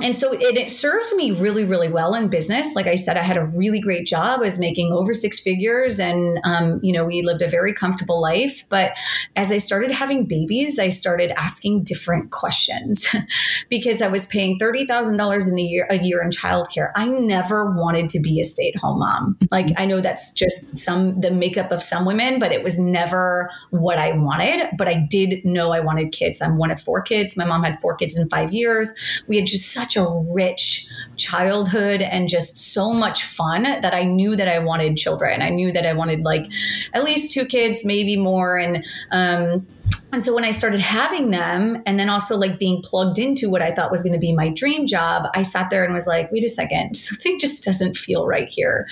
and 0.00 0.14
so 0.14 0.32
it, 0.32 0.56
it, 0.56 0.70
served 0.70 1.12
me 1.14 1.32
really 1.32 1.64
really 1.64 1.88
well 1.88 2.14
in 2.14 2.28
business. 2.28 2.74
Like 2.74 2.86
i 2.86 2.94
said 2.94 3.16
i 3.16 3.22
had 3.22 3.36
a 3.36 3.46
really 3.56 3.80
great 3.80 4.06
job. 4.06 4.38
I 4.38 4.42
was 4.42 4.58
making 4.58 4.92
over 4.92 5.12
six 5.12 5.38
figures 5.38 5.98
and 5.98 6.38
um, 6.44 6.78
you 6.82 6.92
know 6.92 7.04
we 7.04 7.22
lived 7.22 7.42
a 7.42 7.48
very 7.48 7.72
comfortable 7.72 8.20
life. 8.20 8.64
But 8.68 8.92
as 9.36 9.50
i 9.50 9.58
started 9.58 9.90
having 9.90 10.26
babies 10.26 10.78
i 10.78 10.88
started 10.88 11.30
asking 11.38 11.84
different 11.84 12.30
questions 12.30 13.08
because 13.68 14.02
i 14.02 14.08
was 14.08 14.26
paying 14.26 14.58
$30000 14.58 15.50
in 15.50 15.58
a 15.58 15.62
year 15.62 15.86
a 15.90 15.98
year 15.98 16.22
in 16.22 16.30
childcare. 16.30 16.92
I 16.94 17.06
never 17.08 17.72
wanted 17.72 18.08
to 18.10 18.20
be 18.20 18.40
a 18.40 18.44
stay-at-home 18.44 19.00
mom. 19.00 19.38
Like 19.50 19.68
i 19.76 19.86
know 19.86 20.00
that's 20.00 20.30
just 20.32 20.78
some 20.78 21.20
the 21.20 21.30
makeup 21.30 21.72
of 21.72 21.82
some 21.82 22.04
women 22.04 22.38
but 22.38 22.52
it 22.52 22.62
was 22.62 22.78
never 22.78 23.50
what 23.70 23.98
i 23.98 24.12
wanted. 24.12 24.68
But 24.76 24.88
i 24.88 24.94
did 24.94 25.44
know 25.44 25.72
i 25.72 25.80
wanted 25.80 26.12
kids. 26.12 26.40
I'm 26.40 26.58
one 26.58 26.70
of 26.70 26.80
four 26.80 27.02
kids. 27.02 27.36
My 27.36 27.44
mom 27.44 27.62
had 27.62 27.80
four 27.80 27.96
kids 27.96 28.16
in 28.16 28.28
five 28.28 28.52
years. 28.52 28.94
We 29.26 29.36
had 29.36 29.46
just 29.46 29.72
such 29.72 29.87
such 29.88 29.96
a 29.96 30.06
rich 30.34 30.86
childhood 31.16 32.02
and 32.02 32.28
just 32.28 32.72
so 32.72 32.92
much 32.92 33.24
fun 33.24 33.62
that 33.62 33.94
I 33.94 34.04
knew 34.04 34.36
that 34.36 34.48
I 34.48 34.58
wanted 34.58 34.96
children. 34.96 35.42
I 35.42 35.50
knew 35.50 35.72
that 35.72 35.86
I 35.86 35.92
wanted 35.92 36.20
like 36.20 36.46
at 36.94 37.04
least 37.04 37.32
two 37.32 37.44
kids, 37.44 37.84
maybe 37.84 38.16
more. 38.16 38.56
And, 38.56 38.84
um, 39.10 39.66
and 40.12 40.24
so 40.24 40.34
when 40.34 40.44
I 40.44 40.52
started 40.52 40.80
having 40.80 41.30
them 41.30 41.82
and 41.86 41.98
then 41.98 42.08
also 42.08 42.36
like 42.36 42.58
being 42.58 42.82
plugged 42.82 43.18
into 43.18 43.50
what 43.50 43.62
I 43.62 43.74
thought 43.74 43.90
was 43.90 44.02
going 44.02 44.12
to 44.12 44.18
be 44.18 44.32
my 44.32 44.48
dream 44.50 44.86
job, 44.86 45.24
I 45.34 45.42
sat 45.42 45.70
there 45.70 45.84
and 45.84 45.92
was 45.92 46.06
like, 46.06 46.30
wait 46.30 46.44
a 46.44 46.48
second, 46.48 46.94
something 46.96 47.38
just 47.38 47.64
doesn't 47.64 47.96
feel 47.96 48.26
right 48.26 48.48
here. 48.48 48.86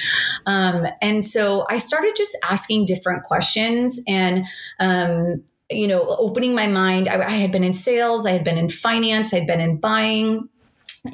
Um, 0.46 0.86
and 1.00 1.24
so 1.24 1.66
I 1.68 1.78
started 1.78 2.14
just 2.16 2.36
asking 2.42 2.86
different 2.86 3.24
questions 3.24 4.00
and, 4.08 4.46
um, 4.78 5.42
you 5.70 5.88
know, 5.88 6.06
opening 6.18 6.54
my 6.54 6.66
mind. 6.66 7.08
I, 7.08 7.20
I 7.26 7.32
had 7.32 7.50
been 7.50 7.64
in 7.64 7.74
sales, 7.74 8.26
I 8.26 8.30
had 8.30 8.44
been 8.44 8.58
in 8.58 8.68
finance, 8.68 9.34
I'd 9.34 9.46
been 9.46 9.60
in 9.60 9.78
buying 9.78 10.48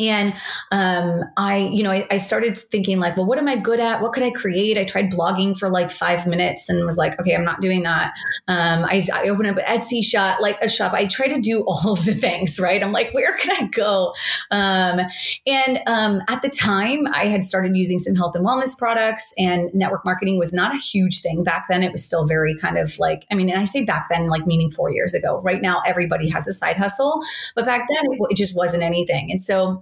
and 0.00 0.34
um, 0.70 1.24
I, 1.36 1.58
you 1.58 1.82
know, 1.82 1.90
I, 1.90 2.06
I, 2.10 2.16
started 2.16 2.56
thinking 2.56 2.98
like, 2.98 3.16
well, 3.16 3.26
what 3.26 3.38
am 3.38 3.48
I 3.48 3.56
good 3.56 3.80
at? 3.80 4.00
What 4.00 4.12
could 4.12 4.22
I 4.22 4.30
create? 4.30 4.78
I 4.78 4.84
tried 4.84 5.10
blogging 5.10 5.56
for 5.56 5.68
like 5.68 5.90
five 5.90 6.26
minutes 6.26 6.68
and 6.68 6.84
was 6.84 6.96
like, 6.96 7.18
okay, 7.20 7.34
I'm 7.34 7.44
not 7.44 7.60
doing 7.60 7.82
that. 7.82 8.12
Um, 8.48 8.84
I, 8.84 9.02
I 9.12 9.28
opened 9.28 9.48
up 9.48 9.64
Etsy 9.64 10.04
shop, 10.04 10.40
like 10.40 10.58
a 10.62 10.68
shop. 10.68 10.92
I 10.92 11.06
try 11.06 11.28
to 11.28 11.40
do 11.40 11.62
all 11.66 11.92
of 11.92 12.04
the 12.04 12.14
things, 12.14 12.58
right? 12.58 12.82
I'm 12.82 12.92
like, 12.92 13.12
where 13.12 13.36
can 13.36 13.50
I 13.52 13.68
go? 13.68 14.14
Um, 14.50 15.00
and 15.46 15.80
um, 15.86 16.20
at 16.28 16.42
the 16.42 16.48
time, 16.48 17.06
I 17.12 17.26
had 17.26 17.44
started 17.44 17.76
using 17.76 17.98
some 17.98 18.14
health 18.14 18.34
and 18.34 18.44
wellness 18.44 18.76
products, 18.76 19.32
and 19.38 19.72
network 19.74 20.04
marketing 20.04 20.38
was 20.38 20.52
not 20.52 20.74
a 20.74 20.78
huge 20.78 21.20
thing 21.20 21.44
back 21.44 21.66
then. 21.68 21.82
It 21.82 21.92
was 21.92 22.04
still 22.04 22.26
very 22.26 22.56
kind 22.56 22.78
of 22.78 22.98
like, 22.98 23.26
I 23.30 23.34
mean, 23.34 23.48
and 23.48 23.58
I 23.58 23.64
say 23.64 23.84
back 23.84 24.08
then, 24.10 24.28
like 24.28 24.46
meaning 24.46 24.70
four 24.70 24.90
years 24.90 25.14
ago. 25.14 25.40
Right 25.42 25.62
now, 25.62 25.82
everybody 25.86 26.28
has 26.30 26.46
a 26.46 26.52
side 26.52 26.76
hustle, 26.76 27.20
but 27.54 27.64
back 27.64 27.86
then, 27.88 28.12
it, 28.12 28.18
it 28.30 28.36
just 28.36 28.56
wasn't 28.56 28.82
anything. 28.82 29.30
And 29.30 29.42
so 29.42 29.81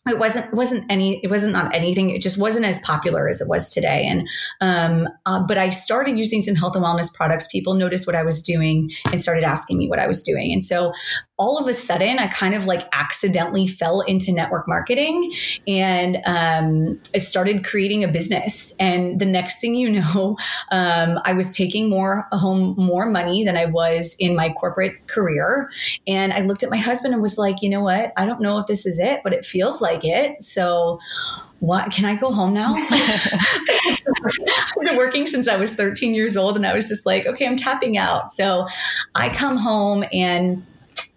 it 0.09 0.17
wasn't 0.17 0.51
wasn't 0.51 0.83
any 0.89 1.19
it 1.23 1.29
wasn't 1.29 1.55
on 1.55 1.71
anything. 1.75 2.09
It 2.09 2.21
just 2.21 2.39
wasn't 2.39 2.65
as 2.65 2.79
popular 2.79 3.29
as 3.29 3.39
it 3.39 3.47
was 3.47 3.71
today. 3.71 4.03
And 4.07 4.27
um, 4.59 5.07
uh, 5.27 5.43
but 5.47 5.59
i 5.59 5.69
started 5.69 6.17
using 6.17 6.41
some 6.41 6.55
health 6.55 6.75
and 6.75 6.83
wellness 6.83 7.13
products. 7.13 7.47
People 7.47 7.75
noticed 7.75 8.07
what 8.07 8.15
i 8.15 8.23
was 8.23 8.41
doing 8.41 8.89
and 9.11 9.21
started 9.21 9.43
asking 9.43 9.77
me 9.77 9.87
what 9.87 9.99
i 9.99 10.07
was 10.07 10.23
doing. 10.23 10.51
And 10.53 10.65
so 10.65 10.91
all 11.37 11.59
of 11.59 11.67
a 11.67 11.73
sudden 11.73 12.17
i 12.17 12.27
kind 12.27 12.55
of 12.55 12.65
like 12.65 12.87
accidentally 12.93 13.67
fell 13.67 14.01
into 14.01 14.31
network 14.31 14.67
marketing 14.67 15.31
and 15.67 16.17
um, 16.25 16.97
i 17.13 17.19
started 17.19 17.63
creating 17.63 18.03
a 18.03 18.07
business. 18.07 18.73
And 18.79 19.19
the 19.19 19.25
next 19.25 19.61
thing 19.61 19.75
you 19.75 19.91
know 19.91 20.35
um, 20.71 21.19
i 21.25 21.33
was 21.33 21.55
taking 21.55 21.91
more 21.91 22.27
home 22.31 22.73
more 22.75 23.05
money 23.05 23.45
than 23.45 23.55
i 23.55 23.65
was 23.65 24.15
in 24.19 24.35
my 24.35 24.49
corporate 24.49 25.05
career. 25.05 25.69
And 26.07 26.33
i 26.33 26.41
looked 26.41 26.63
at 26.63 26.71
my 26.71 26.77
husband 26.77 27.13
and 27.13 27.21
was 27.21 27.37
like 27.37 27.61
you 27.61 27.69
know 27.69 27.81
what? 27.81 28.13
I 28.17 28.25
don't 28.25 28.41
know 28.41 28.57
if 28.57 28.65
this 28.65 28.87
is 28.87 28.99
it 28.99 29.21
but 29.23 29.31
it 29.31 29.45
feels 29.45 29.79
like 29.79 29.90
like 29.91 30.05
it. 30.05 30.41
So 30.41 30.99
what 31.59 31.91
can 31.91 32.05
I 32.05 32.15
go 32.15 32.31
home 32.31 32.53
now? 32.53 32.73
I've 34.25 34.83
been 34.83 34.97
working 34.97 35.25
since 35.25 35.47
I 35.47 35.57
was 35.57 35.75
13 35.75 36.13
years 36.13 36.35
old 36.35 36.55
and 36.55 36.65
I 36.65 36.73
was 36.73 36.87
just 36.87 37.05
like, 37.05 37.25
okay, 37.27 37.45
I'm 37.45 37.57
tapping 37.57 37.97
out. 37.97 38.31
So 38.31 38.67
I 39.15 39.29
come 39.29 39.57
home 39.57 40.03
and 40.11 40.65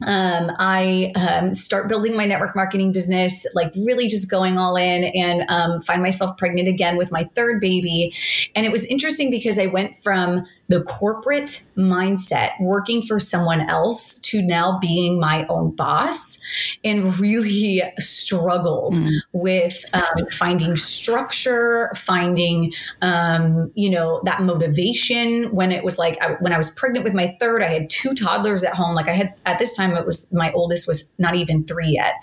um, 0.07 0.50
I 0.59 1.12
um, 1.14 1.54
start 1.54 1.88
building 1.88 2.16
my 2.16 2.26
network 2.26 2.54
marketing 2.54 2.93
business, 2.93 3.47
like 3.54 3.73
really 3.76 4.07
just 4.07 4.31
going 4.31 4.59
all 4.59 4.76
in 4.76 5.04
and 5.04 5.45
um, 5.49 5.81
find 5.81 6.02
myself 6.02 6.37
pregnant 6.37 6.69
again 6.69 6.97
with 6.97 7.11
my 7.11 7.25
third 7.35 7.61
baby. 7.61 8.12
And 8.54 8.66
it 8.66 8.73
was 8.73 8.85
interesting 8.87 9.31
because 9.31 9.59
I 9.59 9.66
went 9.66 9.97
from 9.97 10.45
the 10.68 10.83
corporate 10.83 11.62
mindset, 11.76 12.52
working 12.61 13.02
for 13.02 13.21
someone 13.21 13.61
else, 13.61 14.18
to 14.21 14.40
now 14.42 14.78
being 14.80 15.21
my 15.21 15.47
own 15.49 15.75
boss, 15.75 16.38
and 16.83 17.18
really 17.18 17.83
struggled 17.99 18.97
mm. 18.97 19.12
with 19.33 19.85
um, 19.92 20.26
finding 20.33 20.76
structure, 20.76 21.90
finding, 21.94 22.73
um, 23.02 23.71
you 23.75 23.90
know, 23.90 24.21
that 24.25 24.42
motivation. 24.42 25.54
When 25.54 25.71
it 25.71 25.85
was 25.85 25.99
like 25.99 26.21
I, 26.23 26.33
when 26.40 26.52
I 26.52 26.56
was 26.56 26.71
pregnant 26.71 27.04
with 27.04 27.14
my 27.14 27.37
third, 27.38 27.62
I 27.62 27.73
had 27.73 27.90
two 27.90 28.14
toddlers 28.14 28.64
at 28.64 28.75
home. 28.75 28.94
Like 28.94 29.09
I 29.09 29.14
had 29.14 29.35
at 29.44 29.59
this 29.59 29.76
time, 29.76 29.92
it 29.92 30.06
was 30.06 30.33
my 30.33 30.52
oldest 30.52 30.87
was 30.87 31.18
not 31.18 31.35
even 31.35 31.64
three 31.64 31.90
yet. 31.90 32.14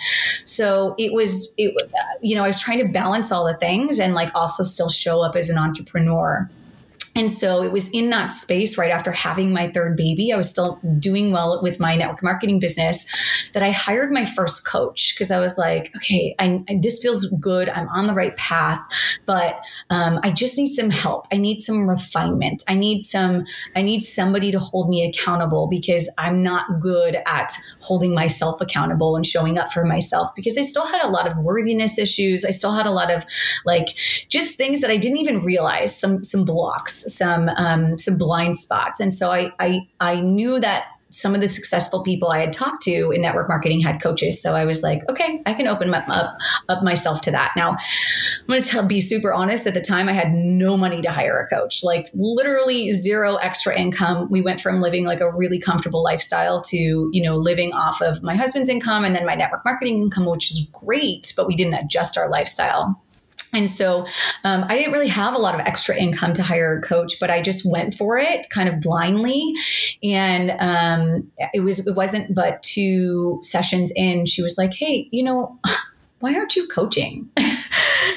So 0.45 0.95
it 0.97 1.13
was, 1.13 1.53
it, 1.57 1.73
you 2.21 2.35
know, 2.35 2.43
I 2.43 2.47
was 2.47 2.59
trying 2.59 2.79
to 2.79 2.91
balance 2.91 3.31
all 3.31 3.45
the 3.45 3.57
things 3.57 3.99
and 3.99 4.13
like 4.13 4.31
also 4.33 4.63
still 4.63 4.89
show 4.89 5.21
up 5.21 5.35
as 5.35 5.49
an 5.49 5.57
entrepreneur. 5.57 6.49
And 7.15 7.29
so 7.29 7.63
it 7.63 7.71
was 7.71 7.89
in 7.89 8.09
that 8.11 8.31
space 8.31 8.77
right 8.77 8.91
after 8.91 9.11
having 9.11 9.51
my 9.51 9.69
third 9.71 9.97
baby. 9.97 10.31
I 10.31 10.37
was 10.37 10.49
still 10.49 10.79
doing 10.99 11.31
well 11.31 11.61
with 11.61 11.79
my 11.79 11.95
network 11.95 12.23
marketing 12.23 12.59
business 12.59 13.05
that 13.53 13.61
I 13.61 13.71
hired 13.71 14.11
my 14.11 14.25
first 14.25 14.65
coach 14.65 15.13
because 15.13 15.29
I 15.29 15.39
was 15.39 15.57
like, 15.57 15.91
okay, 15.97 16.35
I, 16.39 16.63
I, 16.69 16.79
this 16.81 16.99
feels 16.99 17.25
good. 17.39 17.67
I'm 17.69 17.89
on 17.89 18.07
the 18.07 18.13
right 18.13 18.35
path, 18.37 18.79
but 19.25 19.59
um, 19.89 20.19
I 20.23 20.31
just 20.31 20.57
need 20.57 20.69
some 20.69 20.89
help. 20.89 21.27
I 21.31 21.37
need 21.37 21.61
some 21.61 21.89
refinement. 21.89 22.63
I 22.67 22.75
need 22.75 23.01
some, 23.01 23.45
I 23.75 23.81
need 23.81 24.01
somebody 24.01 24.51
to 24.51 24.59
hold 24.59 24.89
me 24.89 25.05
accountable 25.05 25.67
because 25.67 26.09
I'm 26.17 26.41
not 26.41 26.79
good 26.79 27.17
at 27.25 27.51
holding 27.81 28.13
myself 28.13 28.61
accountable 28.61 29.15
and 29.15 29.25
showing 29.25 29.57
up 29.57 29.73
for 29.73 29.83
myself 29.83 30.33
because 30.35 30.57
I 30.57 30.61
still 30.61 30.85
had 30.85 31.01
a 31.03 31.09
lot 31.09 31.29
of 31.29 31.37
worthiness 31.39 31.97
issues. 31.97 32.45
I 32.45 32.51
still 32.51 32.73
had 32.73 32.85
a 32.85 32.91
lot 32.91 33.11
of 33.11 33.25
like 33.65 33.97
just 34.29 34.55
things 34.55 34.79
that 34.79 34.89
I 34.89 34.97
didn't 34.97 35.17
even 35.17 35.37
realize, 35.39 35.97
some, 35.97 36.23
some 36.23 36.45
blocks 36.45 37.00
some 37.01 37.49
um, 37.49 37.97
some 37.97 38.17
blind 38.17 38.57
spots, 38.57 38.99
and 38.99 39.13
so 39.13 39.31
I, 39.31 39.51
I 39.59 39.87
I 39.99 40.21
knew 40.21 40.59
that 40.59 40.85
some 41.11 41.35
of 41.35 41.41
the 41.41 41.47
successful 41.47 42.01
people 42.01 42.29
I 42.29 42.39
had 42.39 42.53
talked 42.53 42.83
to 42.83 43.11
in 43.11 43.21
network 43.21 43.49
marketing 43.49 43.81
had 43.81 44.01
coaches. 44.01 44.41
So 44.41 44.55
I 44.55 44.65
was 44.65 44.81
like, 44.81 45.07
okay, 45.09 45.41
I 45.45 45.53
can 45.53 45.67
open 45.67 45.93
up, 45.93 46.07
up, 46.07 46.37
up 46.69 46.83
myself 46.83 47.21
to 47.21 47.31
that. 47.31 47.51
Now, 47.55 47.71
I'm 47.71 48.47
going 48.47 48.61
to 48.61 48.67
tell, 48.67 48.85
be 48.85 49.01
super 49.01 49.33
honest. 49.33 49.67
At 49.67 49.73
the 49.73 49.81
time, 49.81 50.07
I 50.07 50.13
had 50.13 50.33
no 50.33 50.77
money 50.77 51.01
to 51.01 51.11
hire 51.11 51.37
a 51.37 51.53
coach, 51.53 51.83
like 51.83 52.09
literally 52.13 52.93
zero 52.93 53.35
extra 53.35 53.77
income. 53.77 54.29
We 54.31 54.41
went 54.41 54.61
from 54.61 54.79
living 54.79 55.05
like 55.05 55.19
a 55.19 55.31
really 55.31 55.59
comfortable 55.59 56.01
lifestyle 56.01 56.61
to, 56.63 56.77
you 57.11 57.21
know, 57.21 57.35
living 57.35 57.73
off 57.73 58.01
of 58.01 58.23
my 58.23 58.35
husband's 58.35 58.69
income 58.69 59.03
and 59.03 59.13
then 59.13 59.25
my 59.25 59.35
network 59.35 59.65
marketing 59.65 59.97
income, 59.97 60.25
which 60.25 60.49
is 60.49 60.69
great, 60.71 61.33
but 61.35 61.45
we 61.45 61.55
didn't 61.55 61.73
adjust 61.73 62.17
our 62.17 62.29
lifestyle. 62.29 63.01
And 63.53 63.69
so 63.69 64.05
um, 64.43 64.65
I 64.67 64.77
didn't 64.77 64.93
really 64.93 65.07
have 65.07 65.35
a 65.35 65.37
lot 65.37 65.55
of 65.55 65.61
extra 65.61 65.95
income 65.97 66.33
to 66.33 66.43
hire 66.43 66.77
a 66.77 66.81
coach, 66.81 67.19
but 67.19 67.29
I 67.29 67.41
just 67.41 67.65
went 67.65 67.93
for 67.93 68.17
it 68.17 68.49
kind 68.49 68.69
of 68.69 68.79
blindly. 68.79 69.53
And 70.03 70.51
um, 70.59 71.31
it 71.53 71.61
was 71.61 71.85
it 71.85 71.95
wasn't 71.95 72.33
but 72.33 72.63
two 72.63 73.39
sessions 73.43 73.91
in, 73.95 74.25
she 74.25 74.41
was 74.41 74.57
like, 74.57 74.73
"Hey, 74.73 75.07
you 75.11 75.23
know." 75.23 75.57
Why 76.19 76.35
aren't 76.35 76.55
you 76.55 76.67
coaching? 76.67 77.27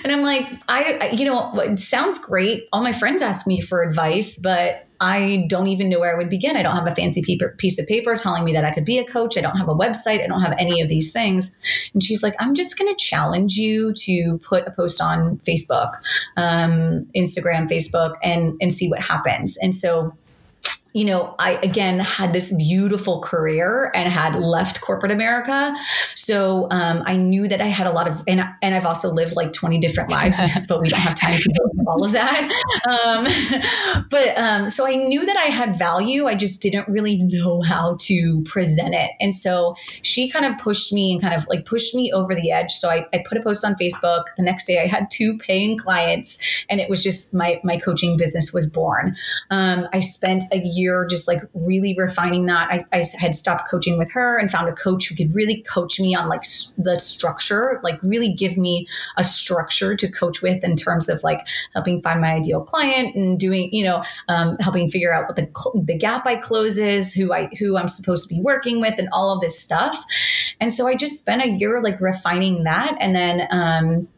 And 0.03 0.13
I'm 0.13 0.23
like, 0.23 0.47
I, 0.69 1.11
you 1.13 1.25
know, 1.25 1.59
it 1.61 1.79
sounds 1.79 2.19
great. 2.19 2.69
All 2.73 2.83
my 2.83 2.93
friends 2.93 3.23
ask 3.23 3.47
me 3.47 3.61
for 3.61 3.83
advice, 3.83 4.37
but 4.37 4.87
I 5.01 5.47
don't 5.49 5.67
even 5.67 5.89
know 5.89 6.01
where 6.01 6.15
I 6.15 6.19
would 6.19 6.31
begin. 6.31 6.57
I 6.57 6.63
don't 6.63 6.75
have 6.75 6.87
a 6.87 6.95
fancy 6.95 7.23
paper, 7.23 7.55
piece 7.59 7.79
of 7.79 7.87
paper 7.87 8.15
telling 8.15 8.45
me 8.45 8.53
that 8.53 8.65
I 8.65 8.71
could 8.71 8.85
be 8.85 8.99
a 8.99 9.05
coach. 9.05 9.37
I 9.37 9.41
don't 9.41 9.57
have 9.57 9.69
a 9.69 9.75
website. 9.75 10.23
I 10.23 10.27
don't 10.27 10.41
have 10.41 10.55
any 10.59 10.81
of 10.81 10.89
these 10.89 11.13
things. 11.13 11.55
And 11.93 12.03
she's 12.03 12.23
like, 12.23 12.35
I'm 12.39 12.55
just 12.55 12.79
going 12.79 12.95
to 12.95 13.05
challenge 13.05 13.57
you 13.57 13.93
to 13.95 14.39
put 14.39 14.67
a 14.67 14.71
post 14.71 15.01
on 15.01 15.39
Facebook, 15.39 15.93
um, 16.37 17.07
Instagram, 17.17 17.69
Facebook, 17.69 18.15
and 18.23 18.55
and 18.61 18.73
see 18.73 18.89
what 18.89 19.03
happens. 19.03 19.59
And 19.59 19.75
so 19.75 20.17
you 20.95 21.05
know, 21.05 21.35
I 21.41 21.55
again 21.57 21.99
had 21.99 22.33
this 22.33 22.53
beautiful 22.53 23.21
career 23.21 23.91
and 23.97 24.11
had 24.11 24.37
left 24.37 24.81
corporate 24.81 25.11
America. 25.11 25.75
So 26.15 26.69
um, 26.71 27.03
I 27.05 27.17
knew 27.17 27.49
that 27.49 27.61
I 27.61 27.67
had 27.67 27.89
a 27.89 27.91
lot 27.91 28.07
of, 28.07 28.23
and, 28.29 28.45
and 28.63 28.75
I've 28.77 28.87
also 28.87 29.11
lived 29.11 29.35
like 29.35 29.53
20 29.53 29.79
different 29.79 30.11
lives, 30.11 30.41
but 30.69 30.81
we 30.81 30.89
don't 30.89 31.01
have 31.01 31.17
time 31.17 31.33
to 31.33 31.49
go 31.49 31.69
through 31.75 31.85
all 31.89 32.05
of 32.05 32.13
that. 32.13 32.49
Um, 32.89 34.05
but 34.09 34.39
um, 34.39 34.69
so 34.69 34.87
I 34.87 34.95
knew 34.95 35.27
that 35.27 35.37
I 35.37 35.49
had 35.49 35.77
value. 35.77 36.27
I 36.27 36.37
just 36.37 36.63
didn't 36.63 36.87
really 36.87 37.21
know 37.25 37.61
how 37.61 37.97
to 38.03 38.43
present 38.45 38.95
it. 38.95 39.11
And 39.19 39.35
so 39.35 39.75
she 40.03 40.31
kind 40.31 40.47
of 40.47 40.57
pushed 40.59 40.93
me 40.93 41.13
and 41.13 41.21
kind 41.21 41.35
of 41.35 41.45
like 41.49 41.65
pushed 41.65 41.97
me 41.97 42.13
over 42.13 42.37
the 42.37 42.53
edge. 42.53 42.71
So 42.71 42.89
I, 42.89 43.07
I 43.13 43.25
put 43.27 43.37
a 43.37 43.43
post 43.43 43.65
on 43.65 43.75
Facebook. 43.75 44.27
The 44.37 44.45
next 44.45 44.65
day 44.65 44.81
I 44.81 44.87
had 44.87 45.11
two 45.11 45.39
paying 45.39 45.77
clients 45.77 46.39
and 46.71 46.81
it 46.81 46.89
was 46.89 47.03
just 47.03 47.35
my, 47.35 47.61
my 47.65 47.79
coaching 47.79 48.17
business 48.17 48.53
was 48.53 48.71
born. 48.71 49.17
Um, 49.51 49.89
I 49.93 49.99
spent 49.99 50.45
a 50.53 50.59
year 50.59 50.84
year, 50.85 51.07
just 51.09 51.26
like 51.26 51.41
really 51.55 51.95
refining 51.97 52.47
that. 52.47 52.69
I, 52.71 52.99
I 52.99 53.05
had 53.19 53.35
stopped 53.35 53.69
coaching 53.71 53.99
with 53.99 54.12
her 54.12 54.38
and 54.38 54.50
found 54.50 54.69
a 54.69 54.73
coach 54.73 55.09
who 55.09 55.14
could 55.14 55.35
really 55.35 55.62
coach 55.62 55.99
me 55.99 56.14
on 56.14 56.29
like 56.29 56.45
the 56.79 56.99
structure, 56.99 57.81
like 57.83 57.99
really 58.03 58.33
give 58.33 58.57
me 58.57 58.87
a 59.17 59.25
structure 59.25 59.97
to 59.97 60.11
coach 60.11 60.43
with 60.43 60.62
in 60.62 60.76
terms 60.76 61.09
of 61.09 61.23
like 61.23 61.47
helping 61.73 62.03
find 62.03 62.21
my 62.21 62.33
ideal 62.35 62.61
client 62.61 63.14
and 63.14 63.41
doing, 63.41 63.69
you 63.73 63.85
know, 63.85 64.03
um, 64.29 64.57
helping 64.61 64.88
figure 64.88 65.12
out 65.12 65.26
what 65.26 65.37
the, 65.37 65.47
the 65.85 65.97
gap 65.97 66.26
I 66.26 66.37
close 66.37 66.79
is, 66.79 67.12
who 67.12 67.33
I, 67.33 67.49
who 67.59 67.76
I'm 67.76 67.88
supposed 67.88 68.29
to 68.29 68.35
be 68.35 68.41
working 68.41 68.81
with 68.81 68.99
and 68.99 69.09
all 69.12 69.35
of 69.35 69.41
this 69.41 69.59
stuff. 69.59 70.05
And 70.61 70.73
so 70.73 70.87
I 70.87 70.95
just 70.95 71.19
spent 71.19 71.43
a 71.43 71.49
year 71.49 71.83
like 71.83 72.00
refining 72.00 72.64
that. 72.64 72.97
And 73.00 73.14
then, 73.14 73.47
um, 73.50 74.09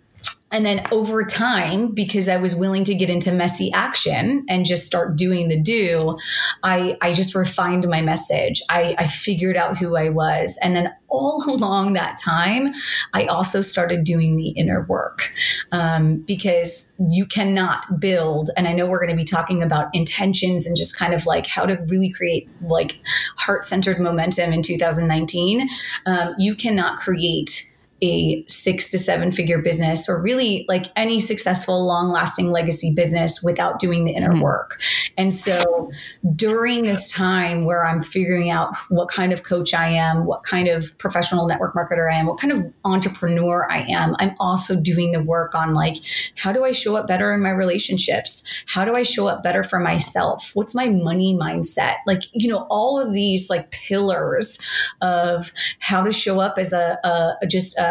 and 0.52 0.64
then 0.64 0.86
over 0.92 1.24
time, 1.24 1.88
because 1.88 2.28
I 2.28 2.36
was 2.36 2.54
willing 2.54 2.84
to 2.84 2.94
get 2.94 3.10
into 3.10 3.32
messy 3.32 3.72
action 3.72 4.46
and 4.48 4.64
just 4.64 4.86
start 4.86 5.16
doing 5.16 5.48
the 5.48 5.58
do, 5.58 6.16
I, 6.62 6.96
I 7.00 7.12
just 7.14 7.34
refined 7.34 7.88
my 7.88 8.00
message. 8.00 8.62
I, 8.70 8.94
I 8.96 9.08
figured 9.08 9.56
out 9.56 9.76
who 9.76 9.96
I 9.96 10.08
was. 10.08 10.56
And 10.62 10.76
then 10.76 10.94
all 11.08 11.44
along 11.48 11.94
that 11.94 12.18
time, 12.24 12.74
I 13.12 13.24
also 13.24 13.60
started 13.60 14.04
doing 14.04 14.36
the 14.36 14.50
inner 14.50 14.86
work 14.88 15.32
um, 15.72 16.18
because 16.18 16.92
you 17.10 17.26
cannot 17.26 17.98
build. 17.98 18.50
And 18.56 18.68
I 18.68 18.72
know 18.72 18.86
we're 18.86 19.04
going 19.04 19.10
to 19.10 19.16
be 19.16 19.24
talking 19.24 19.64
about 19.64 19.88
intentions 19.94 20.64
and 20.64 20.76
just 20.76 20.96
kind 20.96 21.12
of 21.12 21.26
like 21.26 21.48
how 21.48 21.66
to 21.66 21.74
really 21.88 22.12
create 22.12 22.48
like 22.60 23.00
heart 23.36 23.64
centered 23.64 23.98
momentum 23.98 24.52
in 24.52 24.62
2019. 24.62 25.68
Um, 26.06 26.34
you 26.38 26.54
cannot 26.54 27.00
create 27.00 27.75
a 28.02 28.44
six 28.48 28.90
to 28.90 28.98
seven 28.98 29.30
figure 29.30 29.60
business 29.60 30.08
or 30.08 30.22
really 30.22 30.64
like 30.68 30.86
any 30.96 31.18
successful 31.18 31.86
long 31.86 32.10
lasting 32.10 32.50
legacy 32.50 32.92
business 32.94 33.42
without 33.42 33.78
doing 33.78 34.04
the 34.04 34.12
inner 34.12 34.30
mm-hmm. 34.30 34.42
work. 34.42 34.80
And 35.16 35.34
so 35.34 35.90
during 36.34 36.84
this 36.84 37.10
time 37.12 37.64
where 37.64 37.86
i'm 37.86 38.02
figuring 38.02 38.50
out 38.50 38.76
what 38.88 39.08
kind 39.08 39.32
of 39.32 39.42
coach 39.44 39.72
i 39.72 39.88
am 39.88 40.26
what 40.26 40.42
kind 40.42 40.68
of 40.68 40.96
professional 40.98 41.46
network 41.46 41.74
marketer 41.74 42.12
i 42.12 42.16
am 42.16 42.26
what 42.26 42.38
kind 42.40 42.52
of 42.52 42.72
entrepreneur 42.84 43.66
i 43.70 43.82
am 43.88 44.16
i'm 44.18 44.34
also 44.40 44.80
doing 44.80 45.12
the 45.12 45.22
work 45.22 45.54
on 45.54 45.72
like 45.72 45.96
how 46.36 46.52
do 46.52 46.64
i 46.64 46.72
show 46.72 46.96
up 46.96 47.06
better 47.06 47.32
in 47.34 47.42
my 47.42 47.50
relationships? 47.50 48.42
How 48.66 48.84
do 48.84 48.94
i 48.94 49.02
show 49.02 49.28
up 49.28 49.42
better 49.42 49.62
for 49.62 49.78
myself? 49.78 50.50
What's 50.54 50.74
my 50.74 50.88
money 50.88 51.36
mindset? 51.40 51.96
Like 52.06 52.22
you 52.32 52.48
know 52.48 52.66
all 52.70 53.00
of 53.00 53.12
these 53.12 53.48
like 53.50 53.70
pillars 53.70 54.58
of 55.00 55.52
how 55.80 56.02
to 56.02 56.12
show 56.12 56.40
up 56.40 56.58
as 56.58 56.72
a, 56.72 56.98
a 57.04 57.46
just 57.46 57.76
a 57.78 57.85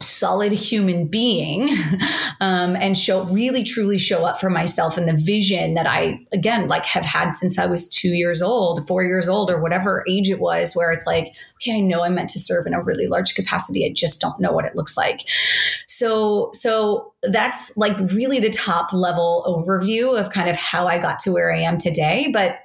solid 0.00 0.52
human 0.52 1.06
being 1.06 1.70
um, 2.40 2.76
and 2.76 2.98
show 2.98 3.24
really 3.24 3.64
truly 3.64 3.96
show 3.96 4.26
up 4.26 4.38
for 4.38 4.50
myself 4.50 4.98
and 4.98 5.08
the 5.08 5.14
vision 5.14 5.72
that 5.72 5.86
i 5.86 6.18
again 6.32 6.68
like 6.68 6.84
have 6.84 7.04
had 7.04 7.30
since 7.30 7.58
i 7.58 7.64
was 7.64 7.88
two 7.88 8.10
years 8.10 8.42
old 8.42 8.86
four 8.86 9.02
years 9.02 9.26
old 9.26 9.50
or 9.50 9.58
whatever 9.62 10.04
age 10.06 10.28
it 10.28 10.38
was 10.38 10.74
where 10.74 10.92
it's 10.92 11.06
like 11.06 11.32
okay 11.54 11.78
i 11.78 11.80
know 11.80 12.02
i'm 12.02 12.14
meant 12.14 12.28
to 12.28 12.38
serve 12.38 12.66
in 12.66 12.74
a 12.74 12.82
really 12.82 13.06
large 13.06 13.34
capacity. 13.34 13.84
I 13.84 13.92
just 13.92 14.20
don't 14.20 14.38
know 14.40 14.52
what 14.52 14.64
it 14.64 14.76
looks 14.76 14.96
like. 14.96 15.28
So 15.86 16.50
so 16.54 17.12
that's 17.22 17.76
like 17.76 17.96
really 18.12 18.40
the 18.40 18.50
top 18.50 18.92
level 18.92 19.44
overview 19.46 20.18
of 20.18 20.30
kind 20.30 20.48
of 20.48 20.56
how 20.56 20.86
i 20.86 20.98
got 20.98 21.18
to 21.20 21.32
where 21.32 21.52
i 21.52 21.58
am 21.58 21.78
today. 21.78 22.30
But 22.32 22.58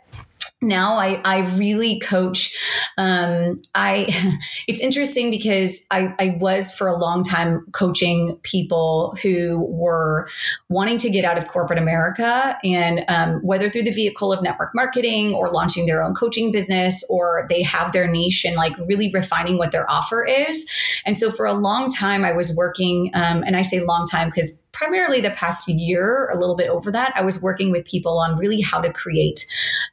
now 0.62 0.98
I, 0.98 1.22
I 1.26 1.40
really 1.56 2.00
coach 2.00 2.56
um, 2.98 3.62
i 3.76 4.08
it's 4.68 4.80
interesting 4.80 5.30
because 5.30 5.86
I, 5.92 6.14
I 6.18 6.38
was 6.40 6.72
for 6.72 6.88
a 6.88 6.98
long 6.98 7.24
time 7.24 7.66
coaching 7.74 8.40
people 8.44 9.16
who 9.22 9.66
were 9.70 10.28
wanting 10.70 10.98
to 11.00 11.10
get 11.10 11.26
out 11.26 11.38
of 11.38 11.48
corporate 11.48 11.80
america 11.80 12.58
and 12.64 13.04
um, 13.08 13.40
whether 13.44 13.70
through 13.70 13.84
the 13.84 13.92
vehicle 13.92 14.32
of 14.32 14.42
network 14.42 14.74
marketing 14.74 15.34
or 15.34 15.52
launching 15.52 15.86
their 15.86 16.04
own 16.04 16.14
coaching 16.14 16.52
business 16.52 17.04
or 17.10 17.46
they 17.50 17.62
have 17.62 17.92
their 17.92 18.08
niche 18.08 18.46
and 18.46 18.56
like 18.56 18.74
really 18.88 19.12
refining 19.14 19.58
what 19.58 19.72
their 19.72 19.90
offer 19.90 20.24
is. 20.24 20.66
And 21.06 21.18
so 21.18 21.32
for 21.32 21.46
a 21.46 21.54
long 21.54 21.90
time 21.90 22.24
i 22.24 22.32
was 22.32 22.56
working 22.56 23.12
um, 23.14 23.44
and 23.46 23.56
i 23.56 23.62
say 23.62 23.80
long 23.82 24.06
time 24.06 24.30
because 24.30 24.64
primarily 24.76 25.22
the 25.22 25.32
past 25.32 25.68
year, 25.70 26.30
a 26.34 26.38
little 26.38 26.56
bit 26.56 26.70
over 26.70 26.92
that, 26.92 27.14
I 27.16 27.24
was 27.24 27.42
working 27.42 27.72
with 27.72 27.86
people 27.86 28.20
on 28.20 28.36
really 28.36 28.62
how 28.62 28.82
to 28.82 28.92
create 28.92 29.46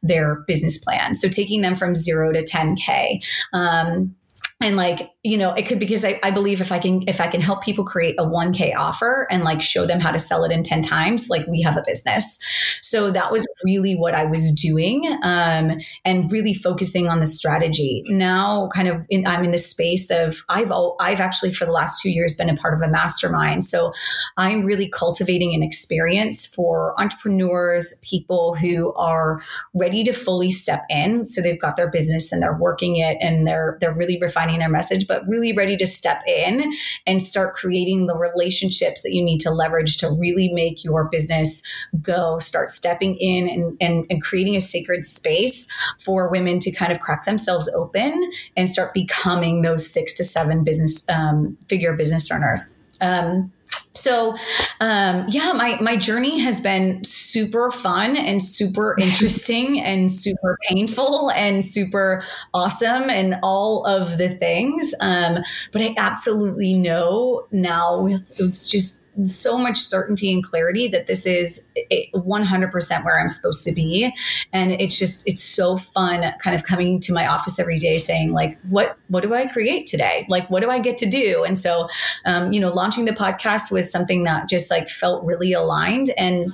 their 0.02 0.42
business 0.46 0.78
plan. 0.78 1.14
So 1.14 1.28
taking 1.28 1.60
them 1.60 1.76
from 1.76 1.94
zero 1.94 2.32
to 2.32 2.42
10K. 2.42 3.24
Um, 3.52 4.14
and 4.62 4.76
like 4.76 5.10
you 5.22 5.36
know 5.36 5.52
it 5.52 5.66
could 5.66 5.78
because 5.78 6.04
I, 6.04 6.18
I 6.22 6.30
believe 6.30 6.60
if 6.60 6.72
i 6.72 6.78
can 6.78 7.02
if 7.06 7.20
i 7.20 7.26
can 7.26 7.40
help 7.40 7.62
people 7.62 7.84
create 7.84 8.14
a 8.18 8.24
1k 8.24 8.74
offer 8.76 9.26
and 9.30 9.42
like 9.42 9.60
show 9.60 9.86
them 9.86 10.00
how 10.00 10.10
to 10.10 10.18
sell 10.18 10.44
it 10.44 10.52
in 10.52 10.62
10 10.62 10.82
times 10.82 11.28
like 11.28 11.46
we 11.46 11.60
have 11.62 11.76
a 11.76 11.82
business. 11.86 12.38
So 12.82 13.10
that 13.10 13.32
was 13.32 13.46
really 13.64 13.94
what 13.94 14.14
i 14.14 14.24
was 14.24 14.52
doing 14.52 15.06
um, 15.22 15.78
and 16.04 16.30
really 16.30 16.54
focusing 16.54 17.08
on 17.08 17.18
the 17.20 17.26
strategy. 17.26 18.04
Now 18.08 18.68
kind 18.74 18.88
of 18.88 19.04
in, 19.10 19.26
i'm 19.26 19.44
in 19.44 19.50
the 19.50 19.58
space 19.58 20.10
of 20.10 20.42
i've 20.48 20.70
all, 20.70 20.96
i've 21.00 21.20
actually 21.20 21.52
for 21.52 21.64
the 21.64 21.72
last 21.72 22.00
two 22.00 22.10
years 22.10 22.36
been 22.36 22.50
a 22.50 22.56
part 22.56 22.74
of 22.74 22.82
a 22.82 22.88
mastermind. 22.90 23.64
So 23.64 23.92
i'm 24.36 24.64
really 24.64 24.88
cultivating 24.88 25.54
an 25.54 25.62
experience 25.62 26.46
for 26.46 26.98
entrepreneurs 27.00 27.94
people 28.02 28.54
who 28.54 28.92
are 28.94 29.40
ready 29.74 30.04
to 30.04 30.12
fully 30.12 30.50
step 30.50 30.84
in. 30.88 31.24
So 31.26 31.40
they've 31.40 31.60
got 31.60 31.76
their 31.76 31.90
business 31.90 32.32
and 32.32 32.42
they're 32.42 32.56
working 32.58 32.96
it 32.96 33.16
and 33.20 33.46
they're 33.46 33.78
they're 33.80 33.94
really 33.94 34.18
refining 34.20 34.51
their 34.60 34.68
message 34.68 35.06
but 35.06 35.22
really 35.26 35.52
ready 35.52 35.76
to 35.76 35.86
step 35.86 36.22
in 36.26 36.72
and 37.06 37.22
start 37.22 37.54
creating 37.54 38.06
the 38.06 38.16
relationships 38.16 39.02
that 39.02 39.12
you 39.12 39.22
need 39.22 39.38
to 39.38 39.50
leverage 39.50 39.96
to 39.98 40.10
really 40.10 40.48
make 40.52 40.84
your 40.84 41.04
business 41.04 41.62
go. 42.00 42.38
Start 42.38 42.70
stepping 42.70 43.16
in 43.16 43.48
and, 43.48 43.76
and, 43.80 44.06
and 44.10 44.22
creating 44.22 44.56
a 44.56 44.60
sacred 44.60 45.04
space 45.04 45.68
for 45.98 46.28
women 46.28 46.58
to 46.60 46.70
kind 46.70 46.92
of 46.92 47.00
crack 47.00 47.24
themselves 47.24 47.68
open 47.74 48.30
and 48.56 48.68
start 48.68 48.94
becoming 48.94 49.62
those 49.62 49.86
six 49.88 50.12
to 50.14 50.24
seven 50.24 50.64
business 50.64 51.08
um, 51.08 51.56
figure 51.68 51.94
business 51.94 52.30
earners. 52.30 52.74
Um, 53.00 53.52
so 53.94 54.36
um, 54.80 55.26
yeah 55.28 55.52
my 55.52 55.78
my 55.80 55.96
journey 55.96 56.38
has 56.40 56.60
been 56.60 57.02
super 57.04 57.70
fun 57.70 58.16
and 58.16 58.42
super 58.42 58.96
interesting 59.00 59.80
and 59.80 60.10
super 60.10 60.58
painful 60.68 61.30
and 61.32 61.64
super 61.64 62.22
awesome 62.54 63.10
and 63.10 63.36
all 63.42 63.84
of 63.86 64.18
the 64.18 64.30
things. 64.36 64.94
Um, 65.00 65.38
but 65.72 65.82
i 65.82 65.94
absolutely 65.96 66.74
know 66.74 67.46
now 67.50 68.00
with 68.02 68.32
it's 68.38 68.68
just 68.68 69.01
so 69.24 69.58
much 69.58 69.78
certainty 69.78 70.32
and 70.32 70.42
clarity 70.42 70.88
that 70.88 71.06
this 71.06 71.26
is 71.26 71.70
100% 72.14 73.04
where 73.04 73.20
I'm 73.20 73.28
supposed 73.28 73.64
to 73.64 73.72
be. 73.72 74.14
And 74.52 74.72
it's 74.72 74.98
just, 74.98 75.22
it's 75.26 75.42
so 75.42 75.76
fun 75.76 76.32
kind 76.42 76.56
of 76.56 76.64
coming 76.64 76.98
to 77.00 77.12
my 77.12 77.26
office 77.26 77.58
every 77.58 77.78
day 77.78 77.98
saying 77.98 78.32
like, 78.32 78.58
what, 78.70 78.96
what 79.08 79.22
do 79.22 79.34
I 79.34 79.46
create 79.46 79.86
today? 79.86 80.26
Like, 80.28 80.48
what 80.50 80.62
do 80.62 80.70
I 80.70 80.78
get 80.78 80.96
to 80.98 81.06
do? 81.06 81.44
And 81.44 81.58
so, 81.58 81.88
um, 82.24 82.52
you 82.52 82.60
know, 82.60 82.72
launching 82.72 83.04
the 83.04 83.12
podcast 83.12 83.70
was 83.70 83.90
something 83.90 84.24
that 84.24 84.48
just 84.48 84.70
like 84.70 84.88
felt 84.88 85.24
really 85.24 85.52
aligned 85.52 86.10
and 86.16 86.52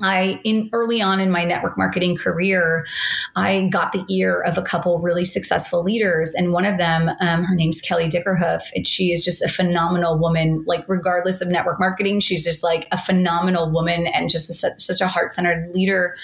I, 0.00 0.40
in 0.44 0.68
early 0.72 1.00
on 1.00 1.20
in 1.20 1.30
my 1.30 1.44
network 1.44 1.78
marketing 1.78 2.16
career, 2.16 2.86
I 3.34 3.68
got 3.72 3.92
the 3.92 4.04
ear 4.10 4.42
of 4.42 4.58
a 4.58 4.62
couple 4.62 4.98
really 4.98 5.24
successful 5.24 5.82
leaders. 5.82 6.34
And 6.34 6.52
one 6.52 6.66
of 6.66 6.76
them, 6.76 7.10
um, 7.20 7.44
her 7.44 7.54
name's 7.54 7.80
Kelly 7.80 8.08
Dickerhoof. 8.08 8.70
And 8.74 8.86
she 8.86 9.10
is 9.10 9.24
just 9.24 9.42
a 9.42 9.48
phenomenal 9.48 10.18
woman. 10.18 10.64
Like, 10.66 10.84
regardless 10.86 11.40
of 11.40 11.48
network 11.48 11.80
marketing, 11.80 12.20
she's 12.20 12.44
just 12.44 12.62
like 12.62 12.86
a 12.92 12.98
phenomenal 12.98 13.70
woman 13.70 14.06
and 14.08 14.28
just 14.28 14.50
a, 14.50 14.78
such 14.78 15.00
a 15.00 15.06
heart 15.06 15.32
centered 15.32 15.74
leader. 15.74 16.14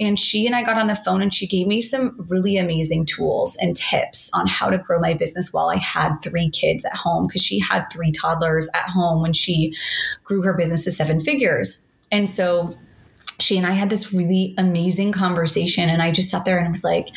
And 0.00 0.18
she 0.18 0.46
and 0.46 0.56
I 0.56 0.64
got 0.64 0.76
on 0.76 0.88
the 0.88 0.96
phone 0.96 1.22
and 1.22 1.32
she 1.32 1.46
gave 1.46 1.68
me 1.68 1.80
some 1.80 2.16
really 2.28 2.56
amazing 2.56 3.06
tools 3.06 3.56
and 3.60 3.76
tips 3.76 4.28
on 4.34 4.48
how 4.48 4.70
to 4.70 4.78
grow 4.78 4.98
my 4.98 5.14
business 5.14 5.52
while 5.52 5.68
I 5.68 5.76
had 5.76 6.18
three 6.18 6.50
kids 6.50 6.84
at 6.84 6.96
home 6.96 7.28
because 7.28 7.42
she 7.42 7.60
had 7.60 7.86
three 7.92 8.10
toddlers 8.10 8.68
at 8.74 8.88
home 8.88 9.22
when 9.22 9.32
she 9.32 9.72
grew 10.24 10.42
her 10.42 10.54
business 10.54 10.82
to 10.84 10.90
seven 10.90 11.20
figures. 11.20 11.88
And 12.10 12.28
so, 12.28 12.76
she 13.40 13.56
and 13.56 13.66
I 13.66 13.72
had 13.72 13.90
this 13.90 14.12
really 14.12 14.54
amazing 14.58 15.12
conversation. 15.12 15.88
And 15.88 16.00
I 16.02 16.10
just 16.10 16.30
sat 16.30 16.44
there 16.44 16.58
and 16.58 16.70
was 16.70 16.84
like, 16.84 17.08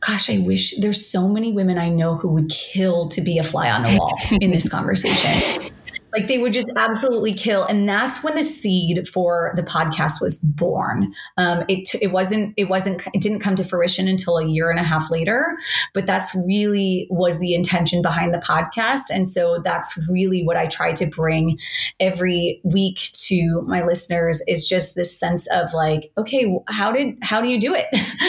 gosh, 0.00 0.28
I 0.28 0.38
wish 0.38 0.74
there's 0.78 1.04
so 1.04 1.28
many 1.28 1.52
women 1.52 1.78
I 1.78 1.88
know 1.88 2.16
who 2.16 2.28
would 2.28 2.50
kill 2.50 3.08
to 3.10 3.20
be 3.20 3.38
a 3.38 3.44
fly 3.44 3.70
on 3.70 3.82
the 3.82 3.96
wall 3.98 4.18
in 4.40 4.50
this 4.50 4.68
conversation. 4.68 5.70
Like 6.14 6.28
they 6.28 6.38
would 6.38 6.52
just 6.52 6.70
absolutely 6.76 7.34
kill. 7.34 7.64
And 7.64 7.88
that's 7.88 8.22
when 8.22 8.36
the 8.36 8.42
seed 8.42 9.08
for 9.08 9.52
the 9.56 9.64
podcast 9.64 10.20
was 10.20 10.38
born. 10.38 11.12
Um, 11.36 11.64
it, 11.68 11.88
it 12.00 12.12
wasn't, 12.12 12.54
it 12.56 12.68
wasn't, 12.68 13.02
it 13.12 13.20
didn't 13.20 13.40
come 13.40 13.56
to 13.56 13.64
fruition 13.64 14.06
until 14.06 14.38
a 14.38 14.46
year 14.46 14.70
and 14.70 14.78
a 14.78 14.84
half 14.84 15.10
later, 15.10 15.56
but 15.92 16.06
that's 16.06 16.32
really 16.34 17.08
was 17.10 17.40
the 17.40 17.52
intention 17.52 18.00
behind 18.00 18.32
the 18.32 18.38
podcast. 18.38 19.10
And 19.12 19.28
so 19.28 19.60
that's 19.64 19.98
really 20.08 20.44
what 20.44 20.56
I 20.56 20.68
try 20.68 20.92
to 20.92 21.06
bring 21.06 21.58
every 21.98 22.60
week 22.62 23.10
to 23.14 23.62
my 23.66 23.82
listeners 23.84 24.40
is 24.46 24.68
just 24.68 24.94
this 24.94 25.18
sense 25.18 25.48
of 25.48 25.74
like, 25.74 26.12
okay, 26.16 26.56
how 26.68 26.92
did, 26.92 27.18
how 27.22 27.40
do 27.40 27.48
you 27.48 27.58
do 27.58 27.74
it? 27.74 27.86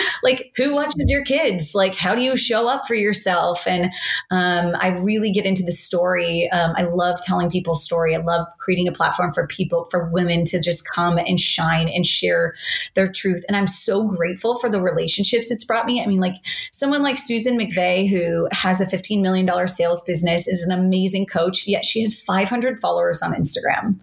like 0.24 0.52
who 0.56 0.74
watches 0.74 1.06
your 1.08 1.24
kids? 1.24 1.76
Like, 1.76 1.96
how 1.96 2.16
do 2.16 2.22
you 2.22 2.36
show 2.36 2.68
up 2.68 2.88
for 2.88 2.96
yourself? 2.96 3.68
And 3.68 3.94
um, 4.32 4.74
I 4.80 4.98
really 5.00 5.32
get 5.32 5.46
into 5.46 5.62
the 5.62 5.72
story. 5.72 6.50
Um, 6.52 6.74
I 6.76 6.84
love 6.84 7.22
telling 7.22 7.52
people 7.52 7.75
story. 7.76 8.16
I 8.16 8.20
love 8.20 8.46
creating 8.60 8.88
a 8.88 8.92
platform 8.92 9.34
for 9.34 9.48
people, 9.48 9.88
for 9.92 10.10
women 10.10 10.46
to 10.46 10.60
just 10.60 10.90
come 10.90 11.18
and 11.18 11.40
shine 11.40 11.88
and 11.90 12.06
share 12.06 12.56
their 12.94 13.12
truth. 13.12 13.44
And 13.48 13.56
I'm 13.56 13.68
so 13.68 14.08
grateful 14.08 14.58
for 14.58 14.70
the 14.70 14.82
relationships 14.82 15.52
it's 15.52 15.64
brought 15.64 15.86
me. 15.86 16.02
I 16.02 16.08
mean, 16.08 16.20
like 16.20 16.36
someone 16.72 17.04
like 17.04 17.18
Susan 17.18 17.58
McVeigh, 17.58 18.10
who 18.10 18.48
has 18.52 18.82
a 18.82 18.86
$15 18.86 19.22
million 19.22 19.68
sales 19.68 20.04
business, 20.04 20.48
is 20.48 20.64
an 20.64 20.72
amazing 20.72 21.26
coach, 21.26 21.68
yet 21.68 21.86
she 21.86 22.02
has 22.02 22.14
500 22.14 22.80
followers 22.80 23.22
on 23.22 23.34
Instagram. 23.34 24.00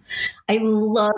I 0.49 0.59
love 0.61 1.13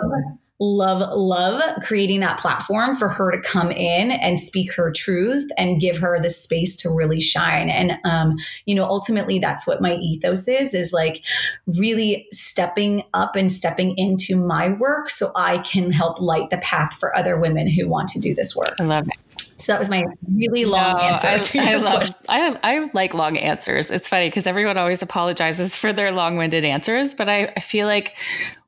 love, 0.58 1.02
love 1.16 1.62
creating 1.82 2.20
that 2.20 2.38
platform 2.38 2.96
for 2.96 3.08
her 3.08 3.30
to 3.30 3.40
come 3.40 3.70
in 3.70 4.10
and 4.10 4.38
speak 4.38 4.72
her 4.74 4.90
truth 4.90 5.48
and 5.58 5.80
give 5.80 5.98
her 5.98 6.18
the 6.20 6.30
space 6.30 6.74
to 6.76 6.90
really 6.90 7.20
shine. 7.20 7.68
And, 7.68 7.98
um, 8.04 8.36
you 8.64 8.74
know, 8.74 8.84
ultimately 8.84 9.38
that's 9.38 9.66
what 9.66 9.82
my 9.82 9.94
ethos 9.94 10.48
is, 10.48 10.74
is 10.74 10.92
like 10.92 11.24
really 11.66 12.26
stepping 12.32 13.02
up 13.12 13.36
and 13.36 13.52
stepping 13.52 13.96
into 13.98 14.36
my 14.36 14.70
work 14.70 15.10
so 15.10 15.30
I 15.36 15.58
can 15.58 15.90
help 15.90 16.20
light 16.20 16.50
the 16.50 16.58
path 16.58 16.96
for 16.98 17.16
other 17.16 17.38
women 17.38 17.70
who 17.70 17.88
want 17.88 18.08
to 18.10 18.20
do 18.20 18.34
this 18.34 18.56
work. 18.56 18.74
I 18.80 18.84
love 18.84 19.08
it. 19.08 19.14
So 19.58 19.72
that 19.72 19.78
was 19.78 19.88
my 19.88 20.04
really 20.30 20.66
long 20.66 20.98
no, 20.98 21.02
answer. 21.02 21.58
I, 21.58 21.72
I 21.72 21.76
love. 21.76 22.10
I 22.28 22.58
I 22.62 22.90
like 22.92 23.14
long 23.14 23.38
answers. 23.38 23.90
It's 23.90 24.06
funny 24.06 24.28
because 24.28 24.46
everyone 24.46 24.76
always 24.76 25.00
apologizes 25.00 25.74
for 25.74 25.94
their 25.94 26.12
long-winded 26.12 26.62
answers, 26.62 27.14
but 27.14 27.30
I, 27.30 27.54
I 27.56 27.60
feel 27.60 27.86
like 27.86 28.18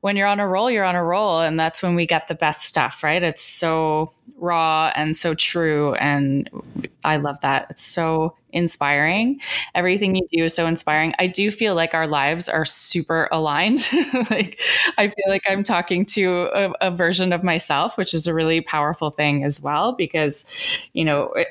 when 0.01 0.17
you're 0.17 0.29
on 0.29 0.41
a 0.41 0.47
roll, 0.47 0.71
you're 0.71 0.85
on 0.85 0.95
a 0.95 1.05
roll. 1.05 1.41
And 1.41 1.59
that's 1.59 1.83
when 1.83 1.95
we 1.95 2.07
get 2.07 2.29
the 2.29 2.35
best 2.35 2.63
stuff, 2.63 3.03
right? 3.03 3.23
It's 3.23 3.43
so 3.43 4.13
raw 4.37 4.93
and 4.95 5.17
so 5.17 5.35
true. 5.35 5.95
And 5.95 6.49
I 7.05 7.17
love 7.17 7.41
that. 7.41 7.67
It's 7.71 7.83
so 7.83 8.37
inspiring. 8.51 9.41
Everything 9.75 10.15
you 10.15 10.27
do 10.33 10.45
is 10.45 10.55
so 10.55 10.67
inspiring. 10.67 11.15
I 11.19 11.27
do 11.27 11.51
feel 11.51 11.75
like 11.75 11.95
our 11.95 12.07
lives 12.07 12.49
are 12.49 12.65
super 12.65 13.29
aligned. 13.33 13.89
like 14.31 14.61
I 14.97 15.09
feel 15.09 15.25
like 15.29 15.43
I'm 15.49 15.63
talking 15.63 16.07
to 16.07 16.49
a, 16.55 16.73
a, 16.81 16.91
version 16.91 17.33
of 17.33 17.43
myself, 17.43 17.99
which 17.99 18.15
is 18.15 18.27
a 18.27 18.35
really 18.35 18.61
powerful 18.61 19.11
thing 19.11 19.45
as 19.45 19.61
well, 19.61 19.93
because, 19.93 20.51
you 20.93 21.05
know, 21.05 21.33
it, 21.33 21.49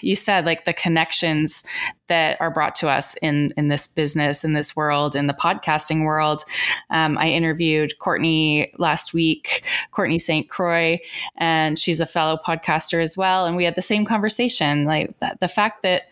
you 0.00 0.16
said 0.16 0.44
like 0.44 0.64
the 0.64 0.72
connections 0.72 1.64
that 2.08 2.40
are 2.40 2.50
brought 2.50 2.74
to 2.76 2.88
us 2.88 3.16
in 3.16 3.50
in 3.56 3.68
this 3.68 3.86
business 3.86 4.44
in 4.44 4.52
this 4.52 4.74
world 4.74 5.14
in 5.14 5.26
the 5.26 5.34
podcasting 5.34 6.04
world. 6.04 6.42
Um, 6.90 7.18
i 7.18 7.28
interviewed 7.28 7.98
courtney 7.98 8.72
last 8.78 9.12
week 9.12 9.62
courtney 9.90 10.18
st 10.18 10.48
croix 10.48 10.98
and 11.36 11.78
she's 11.78 12.00
a 12.00 12.06
fellow 12.06 12.38
podcaster 12.44 13.02
as 13.02 13.16
well 13.16 13.46
and 13.46 13.56
we 13.56 13.64
had 13.64 13.74
the 13.74 13.82
same 13.82 14.04
conversation. 14.04 14.84
Like 14.84 15.14
the 15.40 15.48
fact 15.48 15.82
that 15.82 16.02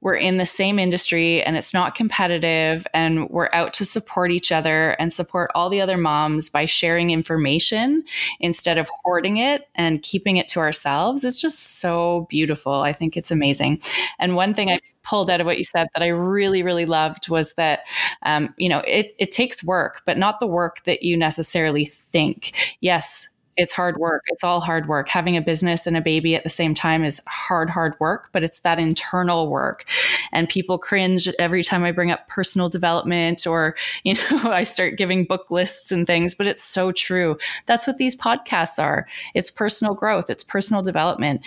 we're 0.00 0.14
in 0.14 0.36
the 0.36 0.46
same 0.46 0.78
industry 0.78 1.42
and 1.42 1.56
it's 1.56 1.74
not 1.74 1.94
competitive 1.94 2.86
and 2.94 3.28
we're 3.30 3.50
out 3.52 3.72
to 3.74 3.84
support 3.84 4.30
each 4.30 4.52
other 4.52 4.90
and 4.92 5.12
support 5.12 5.50
all 5.54 5.68
the 5.68 5.80
other 5.80 5.96
moms 5.96 6.48
by 6.48 6.64
sharing 6.64 7.10
information 7.10 8.04
instead 8.40 8.78
of 8.78 8.88
hoarding 9.02 9.38
it 9.38 9.68
and 9.74 10.02
keeping 10.02 10.36
it 10.36 10.48
to 10.48 10.60
ourselves. 10.60 11.24
It's 11.24 11.40
just 11.40 11.80
so 11.80 12.26
beautiful. 12.30 12.74
I 12.74 12.92
think 12.92 13.16
it's 13.16 13.30
amazing. 13.30 13.82
And 14.18 14.36
one 14.36 14.54
thing 14.54 14.70
i 14.70 14.80
pulled 15.08 15.30
out 15.30 15.40
of 15.40 15.46
what 15.46 15.56
you 15.56 15.64
said 15.64 15.88
that 15.94 16.02
I 16.02 16.08
really, 16.08 16.62
really 16.62 16.84
loved 16.84 17.30
was 17.30 17.54
that, 17.54 17.80
um, 18.24 18.52
you 18.58 18.68
know, 18.68 18.80
it, 18.80 19.14
it 19.18 19.30
takes 19.30 19.64
work, 19.64 20.02
but 20.04 20.18
not 20.18 20.38
the 20.38 20.46
work 20.46 20.84
that 20.84 21.02
you 21.02 21.16
necessarily 21.16 21.86
think. 21.86 22.52
Yes, 22.82 23.26
it's 23.58 23.72
hard 23.72 23.98
work. 23.98 24.22
It's 24.28 24.44
all 24.44 24.60
hard 24.60 24.86
work. 24.86 25.08
Having 25.08 25.36
a 25.36 25.42
business 25.42 25.84
and 25.86 25.96
a 25.96 26.00
baby 26.00 26.36
at 26.36 26.44
the 26.44 26.48
same 26.48 26.74
time 26.74 27.02
is 27.02 27.20
hard, 27.26 27.68
hard 27.68 27.94
work, 27.98 28.28
but 28.32 28.44
it's 28.44 28.60
that 28.60 28.78
internal 28.78 29.50
work. 29.50 29.84
And 30.30 30.48
people 30.48 30.78
cringe 30.78 31.28
every 31.40 31.64
time 31.64 31.82
I 31.82 31.90
bring 31.90 32.12
up 32.12 32.28
personal 32.28 32.68
development 32.68 33.48
or, 33.48 33.74
you 34.04 34.14
know, 34.14 34.52
I 34.52 34.62
start 34.62 34.96
giving 34.96 35.24
book 35.24 35.50
lists 35.50 35.90
and 35.90 36.06
things, 36.06 36.36
but 36.36 36.46
it's 36.46 36.62
so 36.62 36.92
true. 36.92 37.36
That's 37.66 37.86
what 37.86 37.98
these 37.98 38.16
podcasts 38.16 38.80
are. 38.80 39.08
It's 39.34 39.50
personal 39.50 39.92
growth, 39.92 40.30
it's 40.30 40.44
personal 40.44 40.80
development, 40.80 41.40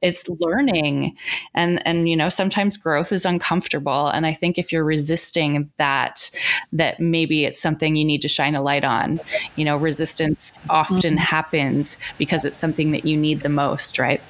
it's 0.00 0.28
learning. 0.28 1.16
And, 1.52 1.84
and, 1.84 2.08
you 2.08 2.16
know, 2.16 2.28
sometimes 2.28 2.76
growth 2.76 3.10
is 3.10 3.24
uncomfortable. 3.24 4.06
And 4.06 4.24
I 4.24 4.32
think 4.32 4.56
if 4.56 4.70
you're 4.70 4.84
resisting 4.84 5.68
that, 5.78 6.30
that 6.72 7.00
maybe 7.00 7.44
it's 7.44 7.60
something 7.60 7.96
you 7.96 8.04
need 8.04 8.22
to 8.22 8.28
shine 8.28 8.54
a 8.54 8.62
light 8.62 8.84
on. 8.84 9.18
You 9.56 9.64
know, 9.64 9.76
resistance 9.76 10.60
often 10.70 11.14
mm-hmm. 11.14 11.16
happens 11.16 11.55
happens 11.56 11.98
because 12.18 12.44
it's 12.44 12.58
something 12.58 12.92
that 12.92 13.04
you 13.04 13.16
need 13.16 13.42
the 13.42 13.48
most, 13.48 13.98
right? 13.98 14.20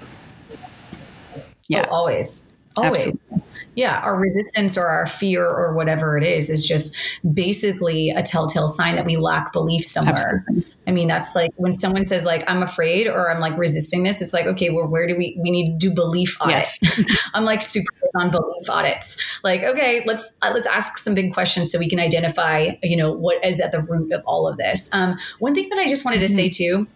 Yeah. 1.69 1.87
Oh, 1.89 1.97
always. 1.97 2.51
Always. 2.77 3.07
Absolutely. 3.07 3.43
Yeah, 3.75 4.01
our 4.01 4.19
resistance 4.19 4.79
or 4.79 4.87
our 4.87 5.07
fear 5.07 5.47
or 5.47 5.75
whatever 5.75 6.17
it 6.17 6.25
is 6.25 6.49
is 6.49 6.67
just 6.67 6.97
basically 7.35 8.09
a 8.09 8.23
telltale 8.23 8.69
sign 8.69 8.95
that 8.95 9.05
we 9.05 9.17
lack 9.17 9.53
belief 9.53 9.85
somewhere. 9.85 10.47
Absolutely. 10.49 10.73
I 10.87 10.93
mean, 10.93 11.09
that's 11.09 11.35
like 11.35 11.51
when 11.57 11.77
someone 11.77 12.07
says 12.07 12.25
like 12.25 12.43
I'm 12.47 12.62
afraid 12.62 13.07
or 13.07 13.31
I'm 13.31 13.39
like 13.39 13.59
resisting 13.59 14.03
this, 14.03 14.23
it's 14.23 14.33
like, 14.33 14.47
okay, 14.47 14.71
well, 14.71 14.87
where 14.87 15.07
do 15.07 15.15
we 15.15 15.39
we 15.43 15.51
need 15.51 15.67
to 15.67 15.77
do 15.77 15.93
belief 15.93 16.41
audits? 16.41 16.79
Yes. 16.83 17.05
I'm 17.35 17.45
like 17.45 17.61
super 17.61 17.91
on 18.15 18.31
belief 18.31 18.71
audits. 18.71 19.23
Like, 19.45 19.62
okay, 19.62 20.03
let's 20.07 20.33
uh, 20.43 20.53
let's 20.55 20.67
ask 20.67 20.97
some 20.99 21.15
big 21.15 21.35
questions 21.35 21.71
so 21.71 21.79
we 21.79 21.89
can 21.89 22.01
identify, 22.01 22.71
you 22.83 22.97
know, 22.97 23.12
what 23.12 23.45
is 23.45 23.61
at 23.61 23.73
the 23.73 23.83
root 23.83 24.11
of 24.12 24.23
all 24.27 24.49
of 24.49 24.57
this. 24.57 24.89
Um, 24.93 25.19
one 25.39 25.55
thing 25.55 25.69
that 25.69 25.79
I 25.79 25.87
just 25.87 26.05
wanted 26.05 26.21
to 26.21 26.27
mm-hmm. 26.27 26.35
say 26.35 26.49
too 26.49 26.87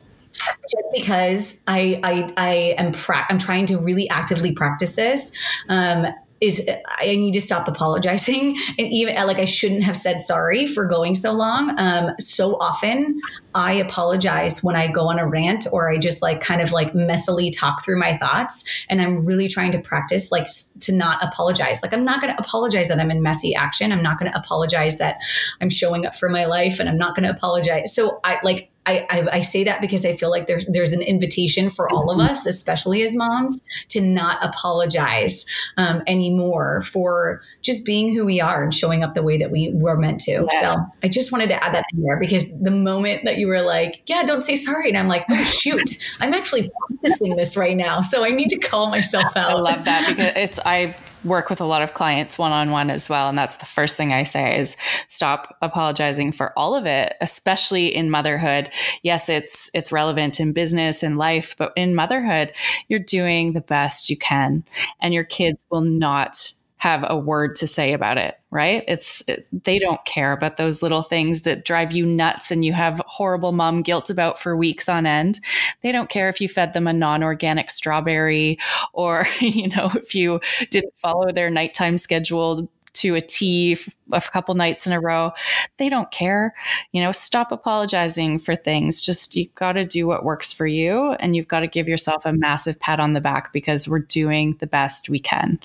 just 0.71 0.89
because 0.95 1.63
I 1.67 2.01
I, 2.03 2.33
I 2.37 2.55
am 2.79 2.93
pra- 2.93 3.27
I'm 3.29 3.39
trying 3.39 3.67
to 3.67 3.79
really 3.79 4.09
actively 4.09 4.53
practice 4.53 4.95
this. 4.97 5.33
Um, 5.69 6.07
is 6.41 6.67
I 6.87 7.05
need 7.17 7.33
to 7.33 7.41
stop 7.41 7.69
apologizing 7.69 8.57
and 8.79 8.93
even 8.93 9.15
like 9.15 9.39
I 9.39 9.45
shouldn't 9.45 9.85
have 9.85 9.97
said 9.97 10.23
sorry 10.23 10.67
for 10.67 10.87
going 10.87 11.15
so 11.15 11.33
long. 11.33 11.75
Um, 11.79 12.15
so 12.19 12.57
often 12.61 13.21
I 13.55 13.75
apologize 13.75 14.63
when 14.63 14.77
I 14.77 14.91
go 14.91 15.09
on 15.09 15.19
a 15.19 15.27
rant 15.27 15.67
or 15.73 15.91
I 15.91 15.99
just 15.99 16.23
like 16.23 16.41
kind 16.41 16.61
of 16.61 16.73
like 16.73 16.93
messily 16.93 17.51
talk 17.55 17.85
through 17.85 17.99
my 17.99 18.17
thoughts. 18.17 18.65
And 18.89 19.03
I'm 19.03 19.25
really 19.25 19.49
trying 19.49 19.73
to 19.73 19.81
practice 19.81 20.33
like 20.33 20.49
to 20.81 20.93
not 20.93 21.23
apologize. 21.23 21.83
Like 21.83 21.93
I'm 21.93 22.05
not 22.05 22.21
going 22.23 22.35
to 22.35 22.41
apologize 22.41 22.89
that 22.89 22.99
I'm 22.99 23.11
in 23.11 23.23
messy 23.23 23.55
action. 23.55 23.93
I'm 23.93 24.03
not 24.03 24.19
going 24.19 24.31
to 24.31 24.39
apologize 24.39 24.99
that 24.99 25.17
I'm 25.61 25.71
showing 25.71 26.07
up 26.07 26.17
for 26.17 26.29
my 26.29 26.47
life 26.47 26.81
and 26.81 26.89
I'm 26.89 26.99
not 26.99 27.15
going 27.15 27.25
to 27.25 27.31
apologize. 27.31 27.95
So 27.95 28.21
I 28.25 28.39
like 28.43 28.70
I, 28.87 29.07
I, 29.11 29.29
I, 29.33 29.40
say 29.40 29.62
that 29.64 29.81
because 29.83 30.07
I 30.07 30.16
feel 30.16 30.31
like 30.31 30.47
there's 30.47 30.64
there's 30.66 30.93
an 30.93 31.03
invitation 31.03 31.69
for 31.69 31.90
all 31.90 32.11
of 32.11 32.19
mm-hmm. 32.19 32.31
us, 32.31 32.47
especially 32.47 33.03
as 33.03 33.14
moms, 33.14 33.61
to 33.88 34.01
not 34.01 34.43
apologize 34.43 35.45
um, 35.77 36.03
anymore 36.07 36.81
for 36.81 37.43
just 37.61 37.85
being 37.85 38.14
who 38.14 38.25
we 38.25 38.40
are 38.40 38.62
and 38.62 38.73
showing 38.73 39.05
up 39.05 39.12
the 39.12 39.23
way 39.23 39.37
that 39.37 39.51
we 39.51 39.71
were 39.75 39.97
meant 39.97 40.21
to. 40.21 40.47
Yes. 40.51 40.73
So 40.73 40.81
I 41.05 41.09
just 41.09 41.31
wanted 41.31 41.49
to 41.51 41.62
add 41.62 41.75
that 41.75 41.85
in 41.93 42.03
there 42.03 42.19
because 42.19 42.59
the 42.59 42.71
moment 42.71 43.25
that 43.25 43.37
you 43.37 43.49
were 43.49 43.61
like, 43.61 44.03
"Yeah, 44.07 44.23
don't 44.23 44.43
say 44.43 44.57
sorry," 44.57 44.88
and 44.88 44.97
I'm 44.97 45.09
like, 45.09 45.27
"Oh 45.29 45.45
shoot, 45.45 45.99
I'm 46.21 46.33
actually 46.33 46.71
practicing 46.88 47.37
this 47.37 47.57
right 47.59 47.77
now, 47.77 48.01
so 48.01 48.25
I 48.25 48.31
need 48.31 48.49
to 48.49 48.59
call 48.59 48.88
myself 48.90 49.37
out." 49.37 49.51
I 49.51 49.55
love 49.55 49.85
that 49.85 50.09
because 50.09 50.33
it's 50.37 50.59
I 50.64 50.97
work 51.25 51.51
with 51.51 51.61
a 51.61 51.65
lot 51.65 51.83
of 51.83 51.95
clients 51.95 52.39
one 52.39 52.53
on 52.53 52.71
one 52.71 52.91
as 52.91 53.09
well. 53.09 53.29
And 53.29 53.37
that's 53.37 53.59
the 53.59 53.67
first 53.67 53.97
thing 53.97 54.13
I 54.13 54.23
say 54.23 54.59
is 54.59 54.77
stop 55.09 55.57
apologizing 55.63 56.33
for 56.33 56.59
all 56.59 56.75
of 56.75 56.87
it, 56.87 57.17
especially 57.21 57.95
in 57.95 58.11
motherhood. 58.11 58.71
Yes, 59.03 59.29
it's 59.29 59.71
it's 59.75 59.93
relevant 59.93 60.41
in 60.41 60.53
business 60.53 61.03
and 61.03 61.19
life, 61.19 61.55
but 61.59 61.73
in 61.77 61.95
motherhood, 61.95 62.53
you're 62.89 62.99
doing 63.01 63.53
the 63.53 63.61
best 63.61 64.11
you 64.11 64.17
can. 64.17 64.65
And 65.01 65.15
your 65.15 65.25
kids 65.25 65.67
will 65.71 65.83
not 65.83 66.53
have 66.81 67.05
a 67.11 67.19
word 67.19 67.57
to 67.57 67.66
say 67.66 67.93
about 67.93 68.16
it, 68.16 68.40
right? 68.51 68.83
It's 68.88 69.23
it, 69.29 69.47
they 69.53 69.79
don't 69.79 70.03
care 70.07 70.33
about 70.33 70.57
those 70.57 70.83
little 70.83 71.03
things 71.03 71.43
that 71.43 71.66
drive 71.66 71.93
you 71.93 72.07
nuts 72.07 72.51
and 72.51 72.64
you 72.64 72.73
have 72.73 73.03
horrible 73.07 73.53
mom 73.53 73.83
guilt 73.83 74.09
about 74.09 74.38
for 74.38 74.57
weeks 74.57 74.88
on 74.88 75.05
end. 75.05 75.40
They 75.83 75.93
don't 75.93 76.09
care 76.09 76.31
if 76.31 76.40
you 76.40 76.49
fed 76.49 76.73
them 76.73 76.87
a 76.87 76.95
non-organic 76.95 77.71
strawberry 77.71 78.59
or 78.95 79.27
you 79.40 79.69
know 79.69 79.90
if 79.95 80.14
you 80.14 80.40
didn't 80.71 80.97
follow 80.97 81.31
their 81.31 81.51
nighttime 81.51 81.99
schedule 81.99 82.71
to 82.95 83.14
a 83.14 83.21
T 83.21 83.77
a 84.11 84.21
couple 84.23 84.55
nights 84.55 84.87
in 84.87 84.95
a 84.95 85.01
row. 85.01 85.33
They 85.77 85.90
don't 85.90 86.11
care. 86.11 86.55
You 86.93 87.03
know, 87.03 87.12
stop 87.12 87.53
apologizing 87.53 88.38
for 88.38 88.57
things. 88.57 89.03
Just 89.03 89.37
you 89.37 89.49
got 89.55 89.73
to 89.73 89.85
do 89.85 90.07
what 90.07 90.25
works 90.25 90.51
for 90.51 90.66
you 90.66 91.12
and 91.21 91.37
you've 91.37 91.47
got 91.47 91.61
to 91.61 91.66
give 91.66 91.88
yourself 91.88 92.25
a 92.25 92.33
massive 92.33 92.81
pat 92.81 93.01
on 93.01 93.12
the 93.12 93.21
back 93.21 93.53
because 93.53 93.87
we're 93.87 93.99
doing 93.99 94.57
the 94.61 94.66
best 94.66 95.11
we 95.11 95.19
can. 95.19 95.61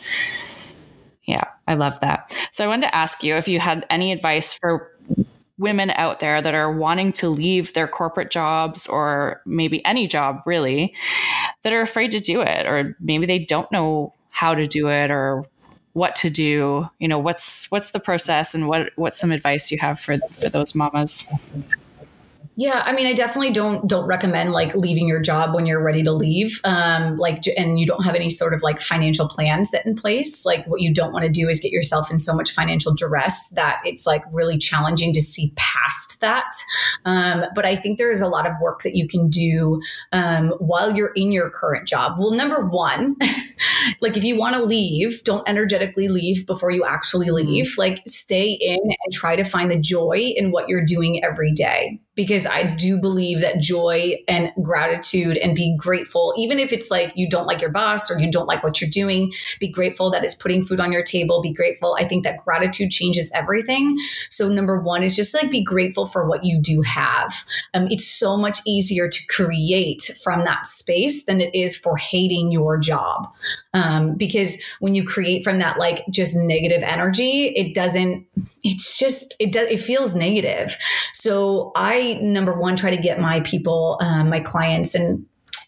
Yeah, 1.26 1.46
I 1.68 1.74
love 1.74 2.00
that. 2.02 2.36
So 2.52 2.64
I 2.64 2.68
wanted 2.68 2.88
to 2.88 2.96
ask 2.96 3.24
you 3.24 3.36
if 3.36 3.48
you 3.48 3.60
had 3.60 3.86
any 3.90 4.12
advice 4.12 4.54
for 4.54 4.92
women 5.58 5.90
out 5.92 6.20
there 6.20 6.42
that 6.42 6.54
are 6.54 6.72
wanting 6.72 7.12
to 7.14 7.30
leave 7.30 7.74
their 7.74 7.88
corporate 7.88 8.30
jobs 8.30 8.88
or 8.88 9.42
maybe 9.46 9.84
any 9.86 10.06
job 10.06 10.42
really 10.46 10.94
that 11.64 11.72
are 11.72 11.82
afraid 11.82 12.12
to 12.12 12.20
do 12.20 12.42
it 12.42 12.66
or 12.66 12.96
maybe 13.00 13.26
they 13.26 13.40
don't 13.40 13.72
know 13.72 14.14
how 14.30 14.54
to 14.54 14.68
do 14.68 14.90
it 14.90 15.10
or 15.10 15.46
what 15.94 16.14
to 16.14 16.30
do 16.30 16.90
you 17.00 17.08
know 17.08 17.18
what's 17.18 17.72
what's 17.72 17.92
the 17.92 18.02
process 18.02 18.54
and 18.54 18.68
what 18.68 18.92
what's 18.98 19.18
some 19.18 19.32
advice 19.32 19.72
you 19.72 19.78
have 19.78 19.98
for 19.98 20.18
for 20.18 20.50
those 20.50 20.76
mamas 20.76 21.26
yeah, 22.58 22.84
I 22.86 22.94
mean, 22.94 23.06
I 23.06 23.14
definitely 23.14 23.52
don't 23.52 23.86
don't 23.86 24.08
recommend 24.08 24.52
like 24.52 24.74
leaving 24.76 25.10
your 25.10 25.20
job 25.20 25.54
when 25.54 25.66
you're 25.66 25.84
ready 25.84 26.04
to 26.04 26.14
leave, 26.14 26.62
um, 26.64 27.18
like, 27.18 27.44
and 27.58 27.78
you 27.78 27.86
don't 27.86 28.04
have 28.06 28.16
any 28.16 28.30
sort 28.30 28.54
of 28.54 28.64
like 28.64 28.80
financial 28.80 29.28
plan 29.28 29.66
set 29.66 29.86
in 29.86 29.94
place. 29.94 30.46
Like, 30.46 30.66
what 30.66 30.80
you 30.80 30.94
don't 30.94 31.12
want 31.12 31.26
to 31.26 31.32
do 31.32 31.50
is 31.50 31.60
get 31.60 31.74
yourself 31.74 32.10
in 32.10 32.18
so 32.18 32.34
much 32.34 32.52
financial 32.52 32.94
duress 32.94 33.50
that 33.50 33.82
it's 33.84 34.06
like 34.06 34.24
really 34.32 34.58
challenging 34.58 35.12
to 35.14 35.22
see 35.22 35.52
past 35.58 36.22
that. 36.22 36.50
Um, 37.04 37.44
but 37.54 37.66
I 37.66 37.76
think 37.76 37.98
there 37.98 38.10
is 38.10 38.22
a 38.22 38.28
lot 38.28 38.50
of 38.50 38.54
work 38.62 38.84
that 38.84 38.96
you 38.96 39.06
can 39.06 39.30
do 39.30 39.82
um, 40.14 40.54
while 40.60 40.96
you're 40.96 41.12
in 41.16 41.34
your 41.34 41.50
current 41.50 41.90
job. 41.90 42.14
Well, 42.18 42.32
number 42.32 42.66
one, 42.66 43.18
like 44.00 44.16
if 44.16 44.24
you 44.24 44.38
want 44.38 44.56
to 44.56 44.64
leave, 44.64 45.22
don't 45.26 45.48
energetically 45.48 46.08
leave 46.08 46.46
before 46.46 46.72
you 46.72 46.86
actually 46.86 47.28
mm-hmm. 47.28 47.48
leave. 47.48 47.78
Like, 47.78 48.02
stay 48.08 48.52
in 48.52 48.80
and 48.80 49.14
try 49.14 49.36
to 49.36 49.44
find 49.44 49.70
the 49.70 49.78
joy 49.78 50.34
in 50.38 50.52
what 50.52 50.70
you're 50.70 50.86
doing 50.86 51.22
every 51.22 51.52
day 51.52 52.00
because 52.16 52.46
I 52.46 52.76
do 52.76 52.98
believe 52.98 53.42
that 53.42 53.60
joy 53.60 54.18
and 54.28 54.50
gratitude 54.62 55.38
and 55.38 55.54
be 55.54 55.76
grateful, 55.78 56.34
even 56.38 56.60
if 56.60 56.72
it's 56.72 56.90
like 56.90 57.12
you 57.16 57.30
don't 57.30 57.46
like 57.46 57.62
your 57.62 57.72
boss 57.72 58.10
or 58.10 58.20
you 58.20 58.32
don't 58.32 58.48
like 58.48 58.64
what 58.64 58.80
you're 58.80 58.90
doing, 58.90 59.34
be 59.60 59.68
grateful 59.68 60.10
that 60.12 60.24
it's 60.24 60.34
putting 60.34 60.64
food 60.64 60.80
on 60.80 60.92
your 60.92 61.04
table. 61.04 61.42
Be 61.42 61.54
grateful. 61.54 61.96
I 62.00 62.08
think 62.08 62.24
that 62.24 62.44
gratitude 62.44 62.92
changes 62.92 63.32
everything. 63.36 63.98
So, 64.30 64.50
number 64.50 64.80
one 64.80 65.04
is 65.04 65.16
just 65.16 65.34
like 65.34 65.52
be 65.52 65.64
grateful 65.64 66.08
for 66.08 66.28
what 66.28 66.44
you 66.44 66.60
do 66.60 66.82
have. 66.82 67.44
Um, 67.74 67.88
it's 67.90 68.08
so 68.08 68.38
much 68.38 68.60
easier 68.66 69.08
to 69.08 69.28
create 69.28 70.10
from 70.24 70.46
that 70.46 70.66
space 70.66 71.26
than 71.26 71.42
it 71.42 71.54
is 71.54 71.76
for 71.76 71.98
hating 71.98 72.52
your 72.52 72.78
job. 72.78 73.28
Um, 73.76 74.16
because 74.16 74.60
when 74.80 74.96
you 74.96 75.06
create 75.06 75.44
from 75.44 75.60
that 75.60 75.78
like 75.78 76.04
just 76.10 76.36
negative 76.36 76.82
energy 76.82 77.54
it 77.56 77.76
doesn't 77.76 78.26
it's 78.64 78.98
just 78.98 79.36
it 79.40 79.52
does 79.52 79.70
it 79.70 79.80
feels 79.80 80.16
negative. 80.16 80.78
So 81.14 81.72
i 81.76 82.20
number 82.22 82.58
one 82.60 82.76
try 82.76 82.90
to 82.90 83.02
get 83.02 83.20
my 83.20 83.42
people 83.42 84.00
um, 84.02 84.30
my 84.30 84.40
clients 84.40 84.96
and 84.96 85.26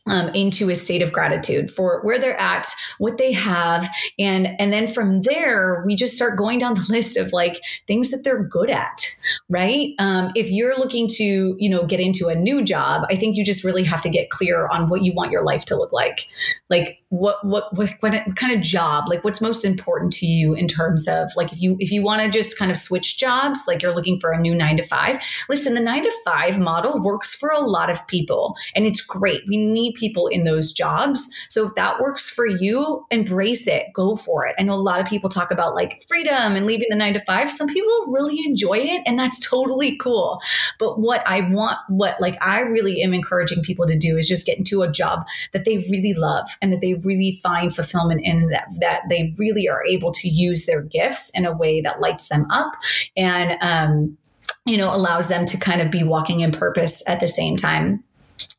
um, 0.08 0.30
into 0.30 0.70
a 0.70 0.76
state 0.76 1.02
of 1.02 1.12
gratitude 1.12 1.70
for 1.72 2.02
where 2.04 2.20
they're 2.20 2.40
at, 2.40 2.68
what 2.98 3.18
they 3.18 3.32
have, 3.34 3.90
and 4.18 4.48
and 4.60 4.72
then 4.72 4.88
from 4.88 5.22
there 5.22 5.84
we 5.86 5.96
just 5.96 6.16
start 6.16 6.38
going 6.38 6.60
down 6.60 6.76
the 6.76 6.86
list 6.90 7.18
of 7.18 7.34
like 7.34 7.62
things 7.88 8.12
that 8.12 8.24
they're 8.24 8.44
good 8.44 8.70
at, 8.70 9.06
right? 9.50 9.94
Um, 10.00 10.32
if 10.36 10.50
you're 10.50 10.78
looking 10.78 11.08
to 11.10 11.56
you 11.60 11.70
know 11.70 11.86
get 11.86 12.00
into 12.00 12.28
a 12.28 12.36
new 12.36 12.64
job, 12.64 13.06
I 13.10 13.16
think 13.16 13.36
you 13.36 13.44
just 13.44 13.64
really 13.64 13.84
have 13.84 14.02
to 14.02 14.10
get 14.10 14.30
clear 14.30 14.68
on 14.68 14.90
what 14.90 15.04
you 15.04 15.14
want 15.14 15.32
your 15.32 15.44
life 15.44 15.66
to 15.66 15.76
look 15.76 15.92
like, 15.92 16.28
like 16.70 17.00
what 17.10 17.38
what 17.46 17.74
what, 17.74 17.90
kind 18.02 18.54
of 18.54 18.62
job, 18.62 19.06
like 19.08 19.24
what's 19.24 19.40
most 19.40 19.64
important 19.64 20.12
to 20.12 20.26
you 20.26 20.54
in 20.54 20.68
terms 20.68 21.08
of 21.08 21.30
like 21.38 21.54
if 21.54 21.62
you 21.62 21.78
if 21.80 21.90
you 21.90 22.04
want 22.04 22.22
to 22.22 22.30
just 22.30 22.60
kind 22.60 22.70
of 22.70 22.76
switch 22.76 23.18
jobs, 23.18 23.62
like 23.66 23.82
you're 23.82 23.96
looking 23.96 24.20
for 24.20 24.34
a 24.34 24.40
new 24.40 24.54
nine 24.54 24.76
to 24.76 24.84
five. 24.84 25.24
Listen, 25.48 25.74
the 25.74 25.80
nine 25.80 26.04
to 26.04 26.12
five 26.26 26.60
model 26.60 27.02
works 27.02 27.34
for 27.34 27.50
a 27.50 27.62
lot 27.62 27.90
of 27.90 28.06
people, 28.08 28.56
and 28.76 28.86
it's 28.86 29.00
great. 29.00 29.42
We 29.48 29.56
need 29.56 29.94
people 29.94 30.28
in 30.28 30.44
those 30.44 30.74
jobs. 30.74 31.30
So 31.48 31.66
if 31.66 31.76
that 31.76 32.02
works 32.02 32.30
for 32.30 32.46
you, 32.46 33.06
embrace 33.10 33.68
it, 33.68 33.86
go 33.94 34.18
for 34.18 34.46
it. 34.46 34.56
I 34.60 34.64
know 34.64 34.74
a 34.74 34.76
lot 34.76 35.00
of 35.00 35.08
people 35.08 35.30
talk 35.30 35.50
about 35.50 35.76
like 35.76 36.04
freedom 36.10 36.58
and 36.58 36.66
leaving 36.66 36.88
the 36.90 36.98
nine 36.98 37.14
to 37.14 37.22
five. 37.22 37.50
Some 37.52 37.68
people 37.68 37.94
really 38.08 38.40
enjoy 38.46 38.80
it, 38.80 39.02
and 39.06 39.18
that's 39.18 39.40
totally 39.48 39.96
cool. 39.96 40.42
But 40.78 41.00
what 41.00 41.26
I 41.26 41.50
want, 41.52 41.78
what 41.88 42.20
like 42.20 42.38
I 42.42 42.60
really 42.60 43.02
am 43.02 43.14
encouraging 43.14 43.64
people 43.64 43.88
to 43.88 43.98
do 43.98 44.18
is 44.18 44.28
just 44.28 44.46
get 44.46 44.58
into 44.58 44.82
a 44.82 44.92
job 44.92 45.26
that 45.54 45.64
they 45.64 45.78
really 45.78 46.14
love 46.14 46.50
and 46.62 46.74
that 46.74 46.82
they 46.82 46.97
really 47.04 47.40
find 47.44 47.74
fulfillment 47.74 48.22
in 48.24 48.50
that, 48.50 48.68
that 48.80 49.02
they 49.10 49.32
really 49.38 49.68
are 49.68 49.84
able 49.86 50.12
to 50.12 50.28
use 50.28 50.66
their 50.66 50.82
gifts 50.82 51.32
in 51.32 51.46
a 51.46 51.56
way 51.56 51.82
that 51.82 52.00
lights 52.00 52.28
them 52.28 52.50
up 52.52 52.72
and, 53.16 53.58
um, 53.62 54.18
you 54.66 54.78
know, 54.78 54.94
allows 54.94 55.30
them 55.30 55.46
to 55.46 55.58
kind 55.58 55.82
of 55.82 55.90
be 55.90 56.04
walking 56.04 56.42
in 56.42 56.52
purpose 56.52 57.02
at 57.08 57.20
the 57.20 57.28
same 57.28 57.56
time. 57.56 58.04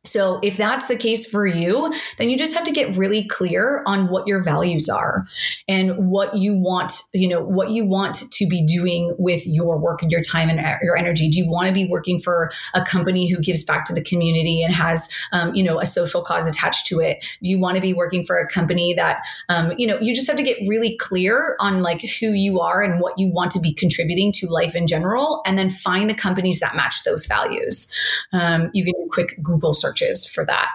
So, 0.04 0.38
if 0.42 0.56
that's 0.56 0.87
the 0.87 0.96
case 0.96 1.28
for 1.28 1.44
you, 1.44 1.92
then 2.18 2.30
you 2.30 2.38
just 2.38 2.54
have 2.54 2.64
to 2.64 2.70
get 2.70 2.96
really 2.96 3.26
clear 3.26 3.82
on 3.84 4.08
what 4.08 4.28
your 4.28 4.42
values 4.42 4.88
are 4.88 5.26
and 5.66 6.08
what 6.11 6.37
you 6.37 6.54
want, 6.54 7.02
you 7.12 7.28
know, 7.28 7.42
what 7.42 7.70
you 7.70 7.84
want 7.84 8.22
to 8.30 8.46
be 8.46 8.64
doing 8.64 9.14
with 9.18 9.44
your 9.44 9.76
work 9.76 10.00
and 10.00 10.11
your 10.11 10.22
time 10.22 10.48
and 10.48 10.61
your 10.82 10.96
energy. 10.96 11.28
Do 11.28 11.38
you 11.38 11.50
want 11.50 11.66
to 11.66 11.74
be 11.74 11.87
working 11.87 12.20
for 12.20 12.50
a 12.74 12.82
company 12.82 13.28
who 13.28 13.40
gives 13.40 13.64
back 13.64 13.84
to 13.87 13.92
the 13.92 14.02
community 14.02 14.62
and 14.62 14.72
has, 14.72 15.08
um, 15.32 15.52
you 15.54 15.64
know, 15.64 15.80
a 15.80 15.87
social 15.87 16.22
cause 16.22 16.46
attached 16.46 16.87
to 16.87 17.00
it? 17.00 17.26
Do 17.42 17.50
you 17.50 17.58
want 17.58 17.74
to 17.74 17.80
be 17.80 17.92
working 17.92 18.24
for 18.24 18.38
a 18.38 18.46
company 18.46 18.94
that, 18.94 19.18
um, 19.48 19.72
you 19.76 19.87
know, 19.87 19.98
you 20.00 20.14
just 20.14 20.28
have 20.28 20.37
to 20.37 20.44
get 20.44 20.58
really 20.68 20.96
clear 20.96 21.56
on 21.58 21.82
like 21.82 22.02
who 22.20 22.32
you 22.32 22.61
are 22.61 22.82
and 22.82 23.00
what 23.00 23.18
you 23.18 23.30
want 23.32 23.50
to 23.50 23.61
be 23.61 23.74
contributing 23.74 24.30
to 24.32 24.46
life 24.46 24.76
in 24.76 24.87
general, 24.87 25.42
and 25.44 25.58
then 25.58 25.70
find 25.70 26.08
the 26.08 26.14
companies 26.14 26.61
that 26.61 26.76
match 26.76 27.02
those 27.04 27.26
values. 27.26 27.92
Um, 28.32 28.70
you 28.72 28.84
can 28.84 28.94
do 28.94 29.06
a 29.06 29.11
quick 29.11 29.37
Google 29.42 29.72
search 29.72 29.88
searches 29.88 30.27
for 30.27 30.44
that. 30.44 30.68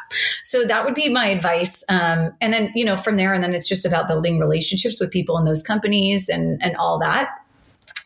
So 0.43 0.65
that 0.65 0.85
would 0.85 0.95
be 0.95 1.09
my 1.09 1.27
advice. 1.27 1.83
Um, 1.89 2.31
and 2.41 2.53
then, 2.53 2.71
you 2.75 2.85
know, 2.85 2.97
from 2.97 3.15
there, 3.17 3.33
and 3.33 3.43
then 3.43 3.53
it's 3.53 3.67
just 3.67 3.85
about 3.85 4.07
building 4.07 4.39
relationships 4.39 4.99
with 4.99 5.11
people 5.11 5.37
in 5.37 5.45
those 5.45 5.63
companies 5.63 6.29
and, 6.29 6.61
and 6.63 6.75
all 6.77 6.99
that 6.99 7.29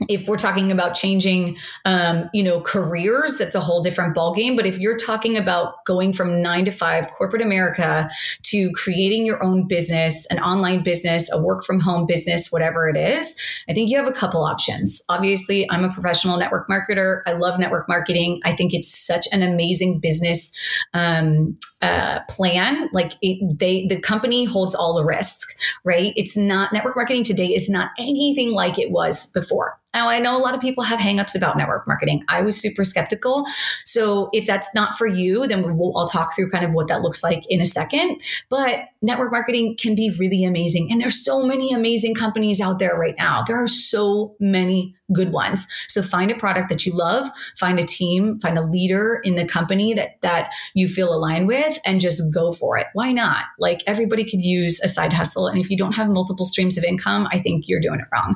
if 0.07 0.27
we're 0.27 0.37
talking 0.37 0.71
about 0.71 0.93
changing 0.93 1.57
um, 1.85 2.29
you 2.33 2.43
know 2.43 2.61
careers 2.61 3.37
that's 3.37 3.55
a 3.55 3.59
whole 3.59 3.81
different 3.81 4.15
ballgame. 4.15 4.55
But 4.55 4.65
if 4.65 4.77
you're 4.77 4.97
talking 4.97 5.37
about 5.37 5.85
going 5.85 6.13
from 6.13 6.41
nine 6.41 6.65
to 6.65 6.71
five 6.71 7.09
corporate 7.11 7.41
america 7.41 8.09
to 8.43 8.71
creating 8.71 9.25
your 9.25 9.43
own 9.43 9.67
business 9.67 10.25
an 10.27 10.39
online 10.39 10.83
business 10.83 11.31
a 11.31 11.41
work 11.41 11.63
from 11.63 11.79
home 11.79 12.05
business 12.05 12.51
whatever 12.51 12.89
it 12.89 12.97
is 12.97 13.35
i 13.69 13.73
think 13.73 13.89
you 13.89 13.97
have 13.97 14.07
a 14.07 14.11
couple 14.11 14.43
options. 14.43 15.01
Obviously 15.09 15.69
i'm 15.71 15.83
a 15.83 15.91
professional 15.91 16.37
network 16.37 16.67
marketer. 16.69 17.21
I 17.25 17.33
love 17.33 17.59
network 17.59 17.87
marketing. 17.87 18.41
I 18.43 18.53
think 18.53 18.73
it's 18.73 18.87
such 18.87 19.27
an 19.31 19.41
amazing 19.41 19.99
business 19.99 20.53
um, 20.93 21.57
uh, 21.81 22.19
plan 22.29 22.89
like 22.91 23.13
it, 23.21 23.59
they 23.59 23.85
the 23.87 23.99
company 23.99 24.45
holds 24.45 24.73
all 24.73 24.95
the 24.95 25.05
risk 25.05 25.47
right 25.83 26.13
it's 26.15 26.35
not 26.35 26.73
network 26.73 26.95
marketing 26.95 27.23
today 27.23 27.47
is 27.47 27.69
not 27.69 27.91
anything 27.99 28.51
like 28.51 28.79
it 28.79 28.89
was 28.89 29.27
before 29.27 29.77
now, 29.97 30.09
I 30.09 30.19
know 30.19 30.37
a 30.37 30.43
lot 30.43 30.53
of 30.53 30.61
people 30.61 30.83
have 30.83 30.99
hangups 30.99 31.33
about 31.33 31.57
network 31.57 31.87
marketing. 31.87 32.23
I 32.27 32.43
was 32.43 32.55
super 32.55 32.83
skeptical. 32.83 33.45
So, 33.83 34.29
if 34.31 34.45
that's 34.45 34.69
not 34.75 34.95
for 34.95 35.07
you, 35.07 35.47
then 35.47 35.75
we'll, 35.75 35.97
I'll 35.97 36.07
talk 36.07 36.35
through 36.35 36.51
kind 36.51 36.63
of 36.63 36.71
what 36.73 36.87
that 36.89 37.01
looks 37.01 37.23
like 37.23 37.43
in 37.49 37.61
a 37.61 37.65
second. 37.65 38.21
But 38.49 38.81
network 39.01 39.31
marketing 39.31 39.75
can 39.79 39.95
be 39.95 40.13
really 40.19 40.43
amazing. 40.43 40.91
And 40.91 41.01
there's 41.01 41.23
so 41.23 41.43
many 41.43 41.73
amazing 41.73 42.13
companies 42.13 42.61
out 42.61 42.77
there 42.77 42.95
right 42.95 43.15
now. 43.17 43.43
There 43.47 43.61
are 43.61 43.67
so 43.67 44.35
many 44.39 44.96
good 45.13 45.31
ones. 45.31 45.67
So 45.87 46.01
find 46.01 46.31
a 46.31 46.35
product 46.35 46.69
that 46.69 46.85
you 46.85 46.93
love, 46.93 47.29
find 47.57 47.79
a 47.79 47.83
team, 47.83 48.35
find 48.35 48.57
a 48.57 48.63
leader 48.63 49.21
in 49.23 49.35
the 49.35 49.45
company 49.45 49.93
that 49.93 50.21
that 50.21 50.51
you 50.73 50.87
feel 50.87 51.13
aligned 51.13 51.47
with 51.47 51.79
and 51.85 52.01
just 52.01 52.21
go 52.33 52.51
for 52.51 52.77
it. 52.77 52.87
Why 52.93 53.11
not? 53.11 53.45
Like 53.59 53.83
everybody 53.87 54.23
could 54.23 54.41
use 54.41 54.81
a 54.81 54.87
side 54.87 55.13
hustle 55.13 55.47
and 55.47 55.59
if 55.59 55.69
you 55.69 55.77
don't 55.77 55.93
have 55.93 56.09
multiple 56.09 56.45
streams 56.45 56.77
of 56.77 56.83
income, 56.83 57.27
I 57.31 57.39
think 57.39 57.67
you're 57.67 57.79
doing 57.79 57.99
it 57.99 58.07
wrong. 58.11 58.35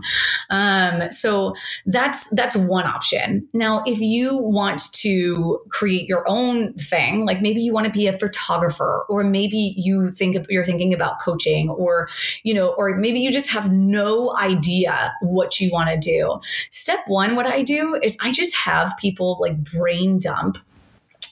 Um, 0.49 1.11
so 1.11 1.53
that's 1.85 2.29
that's 2.29 2.55
one 2.55 2.85
option. 2.85 3.47
Now, 3.53 3.83
if 3.85 3.99
you 3.99 4.37
want 4.37 4.91
to 4.93 5.59
create 5.69 6.07
your 6.07 6.23
own 6.27 6.73
thing, 6.73 7.25
like 7.25 7.41
maybe 7.41 7.61
you 7.61 7.73
want 7.73 7.85
to 7.85 7.91
be 7.91 8.07
a 8.07 8.17
photographer 8.17 9.05
or 9.09 9.23
maybe 9.23 9.73
you 9.77 10.11
think 10.11 10.37
you're 10.49 10.63
thinking 10.63 10.93
about 10.93 11.19
coaching 11.19 11.69
or 11.69 12.07
you 12.43 12.53
know 12.53 12.73
or 12.77 12.97
maybe 12.97 13.19
you 13.19 13.31
just 13.31 13.49
have 13.49 13.71
no 13.71 14.35
idea 14.37 15.13
what 15.21 15.59
you 15.59 15.69
want 15.71 15.89
to 15.89 15.97
do 15.97 16.39
Step 16.69 16.99
one, 17.07 17.35
what 17.35 17.47
I 17.47 17.63
do 17.63 17.99
is 18.01 18.17
I 18.21 18.31
just 18.31 18.55
have 18.55 18.93
people 18.99 19.37
like 19.41 19.63
brain 19.63 20.19
dump 20.19 20.57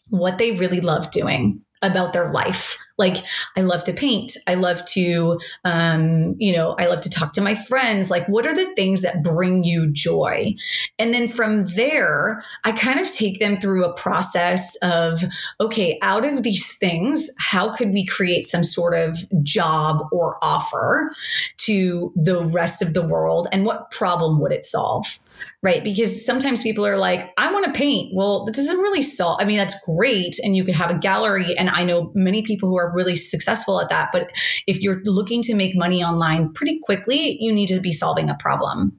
what 0.09 0.37
they 0.37 0.51
really 0.51 0.81
love 0.81 1.11
doing 1.11 1.61
about 1.81 2.13
their 2.13 2.31
life. 2.31 2.77
Like, 2.97 3.23
I 3.55 3.61
love 3.61 3.85
to 3.85 3.93
paint. 3.93 4.35
I 4.45 4.55
love 4.55 4.83
to, 4.87 5.39
um, 5.63 6.35
you 6.37 6.51
know, 6.51 6.75
I 6.77 6.87
love 6.87 6.99
to 7.01 7.09
talk 7.09 7.31
to 7.33 7.41
my 7.41 7.55
friends. 7.55 8.09
Like, 8.09 8.27
what 8.27 8.45
are 8.45 8.53
the 8.53 8.73
things 8.75 9.01
that 9.01 9.23
bring 9.23 9.63
you 9.63 9.89
joy? 9.89 10.53
And 10.97 11.13
then 11.13 11.29
from 11.29 11.65
there, 11.77 12.43
I 12.65 12.73
kind 12.73 12.99
of 12.99 13.09
take 13.09 13.39
them 13.39 13.55
through 13.55 13.85
a 13.85 13.93
process 13.93 14.75
of, 14.81 15.23
okay, 15.61 15.97
out 16.01 16.25
of 16.25 16.43
these 16.43 16.73
things, 16.77 17.29
how 17.37 17.73
could 17.73 17.93
we 17.93 18.05
create 18.05 18.43
some 18.43 18.63
sort 18.63 18.93
of 18.93 19.17
job 19.43 20.05
or 20.11 20.37
offer 20.41 21.13
to 21.59 22.11
the 22.17 22.45
rest 22.47 22.81
of 22.81 22.93
the 22.93 23.07
world? 23.07 23.47
And 23.53 23.65
what 23.65 23.91
problem 23.91 24.41
would 24.41 24.51
it 24.51 24.65
solve? 24.65 25.19
Right? 25.61 25.83
Because 25.83 26.25
sometimes 26.25 26.63
people 26.63 26.85
are 26.85 26.97
like, 26.97 27.33
I 27.37 27.51
want 27.51 27.65
to 27.65 27.77
paint. 27.77 28.13
Well, 28.15 28.45
that 28.45 28.55
doesn't 28.55 28.77
really 28.77 29.01
solve. 29.01 29.39
I 29.41 29.45
mean, 29.45 29.57
that's 29.57 29.75
great. 29.85 30.39
And 30.41 30.55
you 30.55 30.63
could 30.63 30.75
have 30.75 30.89
a 30.89 30.97
gallery. 30.97 31.57
And 31.57 31.69
I 31.69 31.83
know 31.83 32.11
many 32.15 32.43
people 32.43 32.69
who 32.69 32.77
are 32.77 32.93
really 32.93 33.15
successful 33.15 33.81
at 33.81 33.89
that. 33.89 34.09
But 34.13 34.31
if 34.67 34.79
you're 34.79 35.01
looking 35.03 35.41
to 35.43 35.55
make 35.55 35.75
money 35.75 36.01
online 36.03 36.53
pretty 36.53 36.79
quickly, 36.79 37.37
you 37.41 37.51
need 37.51 37.67
to 37.67 37.81
be 37.81 37.91
solving 37.91 38.29
a 38.29 38.35
problem. 38.35 38.97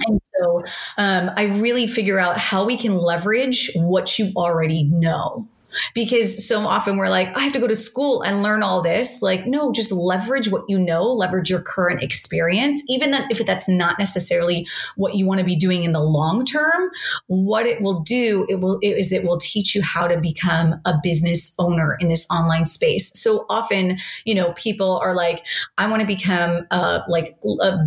And 0.00 0.20
so 0.40 0.64
um, 0.98 1.30
I 1.36 1.44
really 1.44 1.86
figure 1.86 2.18
out 2.18 2.38
how 2.38 2.64
we 2.64 2.76
can 2.76 2.98
leverage 2.98 3.70
what 3.76 4.18
you 4.18 4.32
already 4.36 4.84
know 4.84 5.48
because 5.94 6.46
so 6.46 6.66
often 6.66 6.96
we're 6.96 7.08
like, 7.08 7.36
I 7.36 7.40
have 7.40 7.52
to 7.52 7.60
go 7.60 7.66
to 7.66 7.74
school 7.74 8.22
and 8.22 8.42
learn 8.42 8.62
all 8.62 8.82
this. 8.82 9.22
Like, 9.22 9.46
no, 9.46 9.72
just 9.72 9.92
leverage 9.92 10.48
what 10.48 10.64
you 10.68 10.78
know, 10.78 11.04
leverage 11.04 11.50
your 11.50 11.60
current 11.60 12.02
experience, 12.02 12.82
even 12.88 13.10
that 13.10 13.30
if 13.30 13.44
that's 13.44 13.68
not 13.68 13.98
necessarily 13.98 14.66
what 14.96 15.14
you 15.14 15.26
want 15.26 15.38
to 15.38 15.44
be 15.44 15.56
doing 15.56 15.84
in 15.84 15.92
the 15.92 16.02
long 16.02 16.44
term. 16.44 16.90
What 17.26 17.66
it 17.66 17.82
will 17.82 18.00
do, 18.00 18.46
it 18.48 18.60
will 18.60 18.78
it 18.82 18.96
is 18.98 19.12
it 19.12 19.24
will 19.24 19.38
teach 19.38 19.74
you 19.74 19.82
how 19.82 20.06
to 20.06 20.20
become 20.20 20.80
a 20.84 20.94
business 21.02 21.54
owner 21.58 21.96
in 22.00 22.08
this 22.08 22.26
online 22.30 22.64
space. 22.64 23.12
So 23.18 23.46
often, 23.48 23.98
you 24.24 24.34
know, 24.34 24.52
people 24.52 24.98
are 24.98 25.14
like, 25.14 25.46
I 25.78 25.88
want 25.88 26.00
to 26.00 26.06
become 26.06 26.66
uh, 26.70 27.00
like 27.08 27.36
a, 27.60 27.78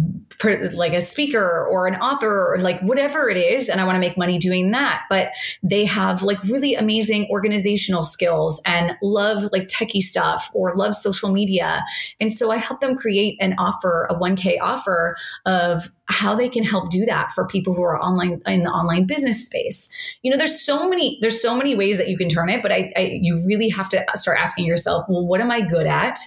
like 0.74 0.94
a 0.94 1.02
speaker 1.02 1.68
or 1.70 1.88
an 1.88 1.96
author 1.96 2.54
or 2.54 2.58
like 2.60 2.82
whatever 2.82 3.30
it 3.30 3.38
is, 3.38 3.70
and 3.70 3.80
I 3.80 3.86
want 3.86 3.96
to 3.96 4.00
make 4.00 4.18
money 4.18 4.38
doing 4.38 4.72
that. 4.72 5.04
But 5.10 5.32
they 5.64 5.86
have 5.86 6.24
like 6.24 6.42
really 6.44 6.76
amazing 6.76 7.28
organizations 7.32 7.77
skills 8.04 8.62
and 8.66 8.94
love 9.02 9.50
like 9.52 9.68
techie 9.68 10.02
stuff 10.02 10.50
or 10.54 10.76
love 10.76 10.94
social 10.94 11.32
media. 11.32 11.84
And 12.20 12.32
so 12.32 12.52
I 12.52 12.58
help 12.58 12.82
them 12.82 12.96
create 12.96 13.38
an 13.40 13.56
offer, 13.58 14.08
a 14.10 14.16
1K 14.16 14.58
offer 14.62 15.16
of 15.46 15.90
how 16.10 16.36
they 16.36 16.48
can 16.48 16.64
help 16.64 16.90
do 16.90 17.06
that 17.06 17.32
for 17.34 17.46
people 17.46 17.74
who 17.74 17.82
are 17.84 18.00
online 18.02 18.42
in 18.46 18.64
the 18.64 18.70
online 18.70 19.06
business 19.06 19.46
space. 19.46 19.90
You 20.22 20.32
know, 20.32 20.38
there's 20.38 20.62
so 20.62 20.88
many, 20.88 21.18
there's 21.22 21.42
so 21.42 21.56
many 21.56 21.76
ways 21.76 21.98
that 21.98 22.08
you 22.08 22.18
can 22.18 22.30
turn 22.30 22.50
it, 22.50 22.62
but 22.62 22.72
I, 22.72 22.94
I 22.96 23.20
you 23.22 23.44
really 23.46 23.70
have 23.70 23.90
to 23.90 24.06
start 24.16 24.38
asking 24.40 24.66
yourself, 24.66 25.06
well, 25.10 25.26
what 25.26 25.42
am 25.42 25.52
I 25.52 25.62
good 25.62 25.86
at? 25.86 26.18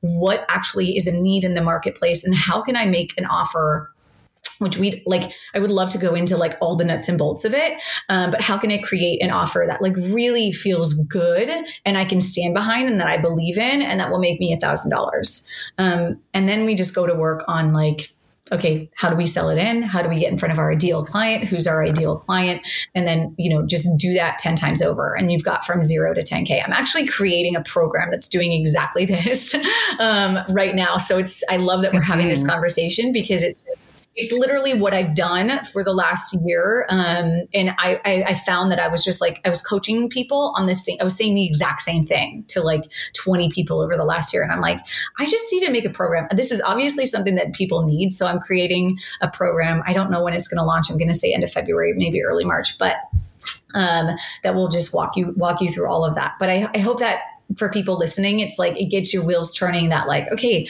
What 0.00 0.46
actually 0.48 0.96
is 0.96 1.06
a 1.06 1.12
need 1.12 1.44
in 1.44 1.54
the 1.54 1.62
marketplace? 1.62 2.24
And 2.24 2.34
how 2.34 2.62
can 2.62 2.76
I 2.76 2.86
make 2.86 3.12
an 3.18 3.26
offer 3.26 3.92
which 4.58 4.76
we 4.76 5.02
like 5.06 5.32
i 5.54 5.58
would 5.58 5.70
love 5.70 5.90
to 5.90 5.98
go 5.98 6.14
into 6.14 6.36
like 6.36 6.56
all 6.60 6.76
the 6.76 6.84
nuts 6.84 7.08
and 7.08 7.18
bolts 7.18 7.44
of 7.44 7.54
it 7.54 7.80
um, 8.08 8.30
but 8.30 8.42
how 8.42 8.58
can 8.58 8.70
i 8.70 8.78
create 8.78 9.22
an 9.22 9.30
offer 9.30 9.64
that 9.66 9.82
like 9.82 9.96
really 9.96 10.52
feels 10.52 10.94
good 10.94 11.50
and 11.84 11.98
i 11.98 12.04
can 12.04 12.20
stand 12.20 12.54
behind 12.54 12.88
and 12.88 13.00
that 13.00 13.08
i 13.08 13.16
believe 13.16 13.58
in 13.58 13.82
and 13.82 13.98
that 13.98 14.10
will 14.10 14.18
make 14.18 14.38
me 14.40 14.52
a 14.52 14.60
thousand 14.60 14.90
dollars? 14.90 15.48
Um, 15.78 16.20
and 16.34 16.48
then 16.48 16.64
we 16.64 16.74
just 16.74 16.94
go 16.94 17.06
to 17.06 17.14
work 17.14 17.44
on 17.48 17.72
like 17.72 18.12
okay 18.50 18.88
how 18.94 19.10
do 19.10 19.16
we 19.16 19.26
sell 19.26 19.50
it 19.50 19.58
in? 19.58 19.82
How 19.82 20.00
do 20.00 20.08
we 20.08 20.18
get 20.18 20.32
in 20.32 20.38
front 20.38 20.52
of 20.52 20.58
our 20.58 20.72
ideal 20.72 21.04
client? 21.04 21.44
Who's 21.44 21.66
our 21.66 21.84
ideal 21.84 22.16
client? 22.16 22.66
And 22.94 23.06
then 23.06 23.34
you 23.38 23.50
know 23.50 23.66
just 23.66 23.88
do 23.98 24.14
that 24.14 24.38
10 24.38 24.56
times 24.56 24.80
over 24.80 25.14
and 25.14 25.30
you've 25.30 25.44
got 25.44 25.66
from 25.66 25.82
0 25.82 26.14
to 26.14 26.22
10k 26.22 26.62
i'm 26.64 26.72
actually 26.72 27.06
creating 27.06 27.56
a 27.56 27.62
program 27.62 28.10
that's 28.10 28.28
doing 28.28 28.52
exactly 28.52 29.04
this 29.06 29.54
um, 29.98 30.38
right 30.48 30.74
now. 30.74 30.96
So 30.96 31.18
it's 31.18 31.44
i 31.50 31.56
love 31.56 31.82
that 31.82 31.92
we're 31.92 32.00
having 32.00 32.28
this 32.28 32.40
mm-hmm. 32.40 32.50
conversation 32.50 33.12
because 33.12 33.42
it's 33.42 33.76
it's 34.16 34.32
literally 34.32 34.74
what 34.74 34.92
I've 34.92 35.14
done 35.14 35.64
for 35.64 35.84
the 35.84 35.92
last 35.92 36.36
year. 36.44 36.86
Um, 36.88 37.42
and 37.54 37.70
I, 37.78 38.00
I, 38.04 38.24
I, 38.28 38.34
found 38.34 38.72
that 38.72 38.80
I 38.80 38.88
was 38.88 39.04
just 39.04 39.20
like, 39.20 39.40
I 39.44 39.48
was 39.48 39.62
coaching 39.62 40.08
people 40.08 40.52
on 40.56 40.66
this 40.66 40.84
same, 40.84 40.96
I 41.00 41.04
was 41.04 41.16
saying 41.16 41.34
the 41.34 41.46
exact 41.46 41.82
same 41.82 42.02
thing 42.02 42.44
to 42.48 42.60
like 42.60 42.90
20 43.14 43.48
people 43.50 43.80
over 43.80 43.96
the 43.96 44.04
last 44.04 44.32
year. 44.32 44.42
And 44.42 44.50
I'm 44.50 44.60
like, 44.60 44.80
I 45.18 45.26
just 45.26 45.52
need 45.52 45.64
to 45.64 45.70
make 45.70 45.84
a 45.84 45.90
program. 45.90 46.26
This 46.32 46.50
is 46.50 46.60
obviously 46.60 47.04
something 47.04 47.36
that 47.36 47.52
people 47.52 47.84
need. 47.84 48.12
So 48.12 48.26
I'm 48.26 48.40
creating 48.40 48.98
a 49.20 49.28
program. 49.28 49.82
I 49.86 49.92
don't 49.92 50.10
know 50.10 50.24
when 50.24 50.34
it's 50.34 50.48
going 50.48 50.58
to 50.58 50.64
launch. 50.64 50.90
I'm 50.90 50.98
going 50.98 51.12
to 51.12 51.14
say 51.14 51.32
end 51.32 51.44
of 51.44 51.52
February, 51.52 51.92
maybe 51.94 52.22
early 52.22 52.44
March, 52.44 52.76
but 52.76 52.96
um, 53.74 54.16
that 54.42 54.54
will 54.54 54.68
just 54.68 54.92
walk 54.92 55.16
you, 55.16 55.32
walk 55.36 55.60
you 55.60 55.68
through 55.68 55.88
all 55.88 56.04
of 56.04 56.16
that. 56.16 56.34
But 56.40 56.50
I, 56.50 56.68
I 56.74 56.78
hope 56.78 56.98
that 56.98 57.20
for 57.56 57.70
people 57.70 57.96
listening, 57.96 58.40
it's 58.40 58.58
like, 58.58 58.78
it 58.80 58.86
gets 58.86 59.12
your 59.12 59.24
wheels 59.24 59.54
turning 59.54 59.88
that 59.88 60.06
like, 60.06 60.30
okay, 60.32 60.68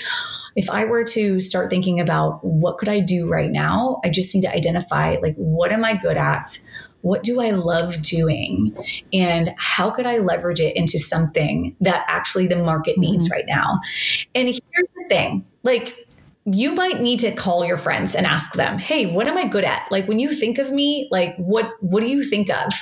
if 0.57 0.69
I 0.69 0.85
were 0.85 1.05
to 1.05 1.39
start 1.41 1.71
thinking 1.71 2.01
about 2.01 2.45
what 2.45 2.79
could 2.79 2.89
I 2.89 3.01
do 3.01 3.29
right 3.29 3.51
now, 3.51 4.01
I 4.05 4.11
just 4.11 4.35
need 4.35 4.43
to 4.43 4.53
identify 4.53 5.17
like 5.23 5.37
what 5.37 5.71
am 5.73 5.85
I 5.85 5.95
good 5.95 6.17
at? 6.17 6.59
What 7.03 7.23
do 7.23 7.41
I 7.41 7.51
love 7.51 8.03
doing? 8.03 8.77
And 9.13 9.55
how 9.57 9.91
could 9.91 10.05
I 10.05 10.19
leverage 10.19 10.61
it 10.61 10.77
into 10.77 10.99
something 10.99 11.77
that 11.81 12.05
actually 12.09 12.49
the 12.49 12.57
market 12.57 12.93
mm-hmm. 12.93 13.13
needs 13.13 13.31
right 13.31 13.45
now? 13.47 13.79
And 14.35 14.49
here's 14.49 14.89
the 14.97 15.05
thing 15.09 15.47
like, 15.63 15.97
you 16.53 16.75
might 16.75 17.01
need 17.01 17.21
to 17.21 17.33
call 17.33 17.65
your 17.65 17.79
friends 17.79 18.15
and 18.15 18.27
ask 18.27 18.55
them, 18.55 18.79
"Hey, 18.79 19.07
what 19.07 19.29
am 19.29 19.37
I 19.37 19.47
good 19.47 19.65
at? 19.65 19.91
Like 19.91 20.07
when 20.09 20.19
you 20.19 20.33
think 20.33 20.59
of 20.59 20.71
me, 20.71 21.09
like 21.11 21.37
what 21.37 21.73
what 21.81 22.01
do 22.01 22.07
you 22.07 22.23
think 22.23 22.51
of? 22.51 22.73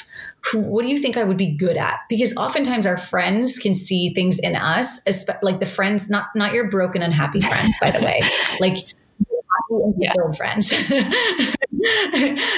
Who, 0.50 0.60
what 0.60 0.82
do 0.82 0.88
you 0.88 0.98
think 0.98 1.16
I 1.16 1.24
would 1.24 1.36
be 1.36 1.56
good 1.56 1.76
at?" 1.76 2.00
Because 2.08 2.36
oftentimes 2.36 2.86
our 2.86 2.96
friends 2.96 3.58
can 3.58 3.74
see 3.74 4.12
things 4.14 4.38
in 4.38 4.56
us, 4.56 5.00
like 5.42 5.60
the 5.60 5.66
friends 5.66 6.08
not 6.10 6.26
not 6.34 6.52
your 6.52 6.70
broken 6.70 7.02
unhappy 7.02 7.40
friends 7.40 7.74
by 7.80 7.90
the 7.90 8.04
way. 8.04 8.22
Like 8.58 8.94
yeah. 9.98 10.12
girlfriends. 10.14 10.70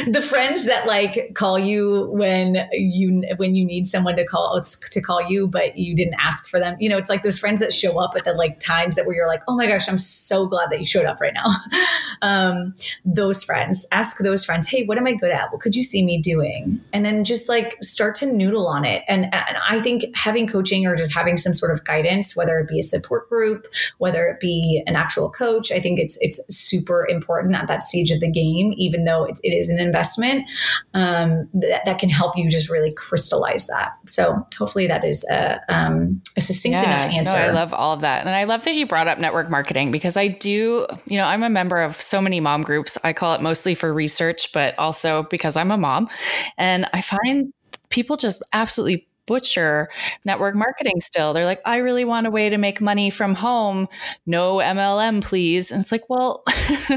the 0.08 0.24
friends 0.26 0.64
that 0.66 0.86
like 0.86 1.32
call 1.34 1.58
you 1.58 2.08
when 2.12 2.68
you 2.72 3.24
when 3.36 3.54
you 3.54 3.64
need 3.64 3.86
someone 3.86 4.16
to 4.16 4.24
call 4.24 4.60
to 4.62 5.00
call 5.00 5.22
you, 5.22 5.46
but 5.46 5.76
you 5.76 5.94
didn't 5.94 6.16
ask 6.20 6.46
for 6.46 6.58
them. 6.58 6.76
You 6.78 6.88
know, 6.88 6.98
it's 6.98 7.10
like 7.10 7.22
those 7.22 7.38
friends 7.38 7.60
that 7.60 7.72
show 7.72 7.98
up 7.98 8.14
at 8.16 8.24
the 8.24 8.32
like 8.32 8.58
times 8.58 8.96
that 8.96 9.06
where 9.06 9.14
you're 9.14 9.26
like, 9.26 9.42
oh 9.48 9.56
my 9.56 9.66
gosh, 9.66 9.88
I'm 9.88 9.98
so 9.98 10.46
glad 10.46 10.70
that 10.70 10.80
you 10.80 10.86
showed 10.86 11.06
up 11.06 11.20
right 11.20 11.34
now. 11.34 11.56
um, 12.22 12.74
those 13.04 13.44
friends, 13.44 13.86
ask 13.92 14.18
those 14.18 14.44
friends, 14.44 14.68
hey, 14.68 14.84
what 14.84 14.98
am 14.98 15.06
I 15.06 15.14
good 15.14 15.30
at? 15.30 15.52
What 15.52 15.60
could 15.60 15.74
you 15.74 15.82
see 15.82 16.04
me 16.04 16.20
doing? 16.20 16.80
And 16.92 17.04
then 17.04 17.24
just 17.24 17.48
like 17.48 17.76
start 17.82 18.14
to 18.16 18.26
noodle 18.26 18.66
on 18.66 18.84
it. 18.84 19.04
And, 19.08 19.24
and 19.34 19.56
I 19.68 19.80
think 19.80 20.04
having 20.16 20.46
coaching 20.46 20.86
or 20.86 20.96
just 20.96 21.12
having 21.12 21.36
some 21.36 21.52
sort 21.52 21.72
of 21.72 21.84
guidance, 21.84 22.36
whether 22.36 22.58
it 22.58 22.68
be 22.68 22.78
a 22.78 22.82
support 22.82 23.28
group, 23.28 23.66
whether 23.98 24.26
it 24.26 24.40
be 24.40 24.82
an 24.86 24.96
actual 24.96 25.30
coach, 25.30 25.70
I 25.70 25.80
think 25.80 25.98
it's 25.98 26.18
it's 26.20 26.40
super 26.50 26.87
important 27.06 27.54
at 27.54 27.66
that 27.68 27.82
stage 27.82 28.10
of 28.10 28.20
the 28.20 28.30
game, 28.30 28.72
even 28.76 29.04
though 29.04 29.24
it, 29.24 29.38
it 29.42 29.50
is 29.56 29.68
an 29.68 29.78
investment 29.78 30.48
um, 30.94 31.48
that, 31.54 31.84
that 31.84 31.98
can 31.98 32.08
help 32.08 32.36
you 32.36 32.50
just 32.50 32.70
really 32.70 32.92
crystallize 32.92 33.66
that. 33.66 33.92
So 34.06 34.46
hopefully 34.56 34.86
that 34.86 35.04
is 35.04 35.24
a, 35.30 35.60
um, 35.68 36.22
a 36.36 36.40
succinct 36.40 36.82
yeah, 36.82 37.04
enough 37.04 37.14
answer. 37.14 37.32
No, 37.34 37.38
I 37.38 37.50
love 37.50 37.72
all 37.72 37.92
of 37.94 38.00
that. 38.02 38.26
And 38.26 38.34
I 38.34 38.44
love 38.44 38.64
that 38.64 38.74
you 38.74 38.86
brought 38.86 39.08
up 39.08 39.18
network 39.18 39.50
marketing 39.50 39.90
because 39.90 40.16
I 40.16 40.28
do, 40.28 40.86
you 41.06 41.16
know, 41.16 41.24
I'm 41.24 41.42
a 41.42 41.50
member 41.50 41.78
of 41.78 42.00
so 42.00 42.20
many 42.20 42.40
mom 42.40 42.62
groups. 42.62 42.98
I 43.04 43.12
call 43.12 43.34
it 43.34 43.40
mostly 43.40 43.74
for 43.74 43.92
research, 43.92 44.52
but 44.52 44.78
also 44.78 45.24
because 45.24 45.56
I'm 45.56 45.70
a 45.70 45.78
mom. 45.78 46.08
And 46.56 46.86
I 46.92 47.00
find 47.00 47.52
people 47.90 48.16
just 48.16 48.42
absolutely 48.52 49.06
butcher 49.28 49.88
network 50.24 50.56
marketing 50.56 51.00
still. 51.00 51.32
They're 51.32 51.44
like, 51.44 51.60
I 51.64 51.76
really 51.76 52.04
want 52.04 52.26
a 52.26 52.30
way 52.30 52.48
to 52.48 52.58
make 52.58 52.80
money 52.80 53.10
from 53.10 53.36
home. 53.36 53.86
No 54.26 54.56
MLM, 54.56 55.22
please. 55.22 55.70
And 55.70 55.82
it's 55.82 55.92
like, 55.92 56.10
well, 56.10 56.42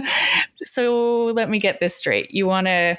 so 0.56 1.26
let 1.26 1.50
me 1.50 1.60
get 1.60 1.80
this 1.80 1.96
straight. 1.96 2.32
You 2.32 2.48
want 2.48 2.66
to 2.66 2.98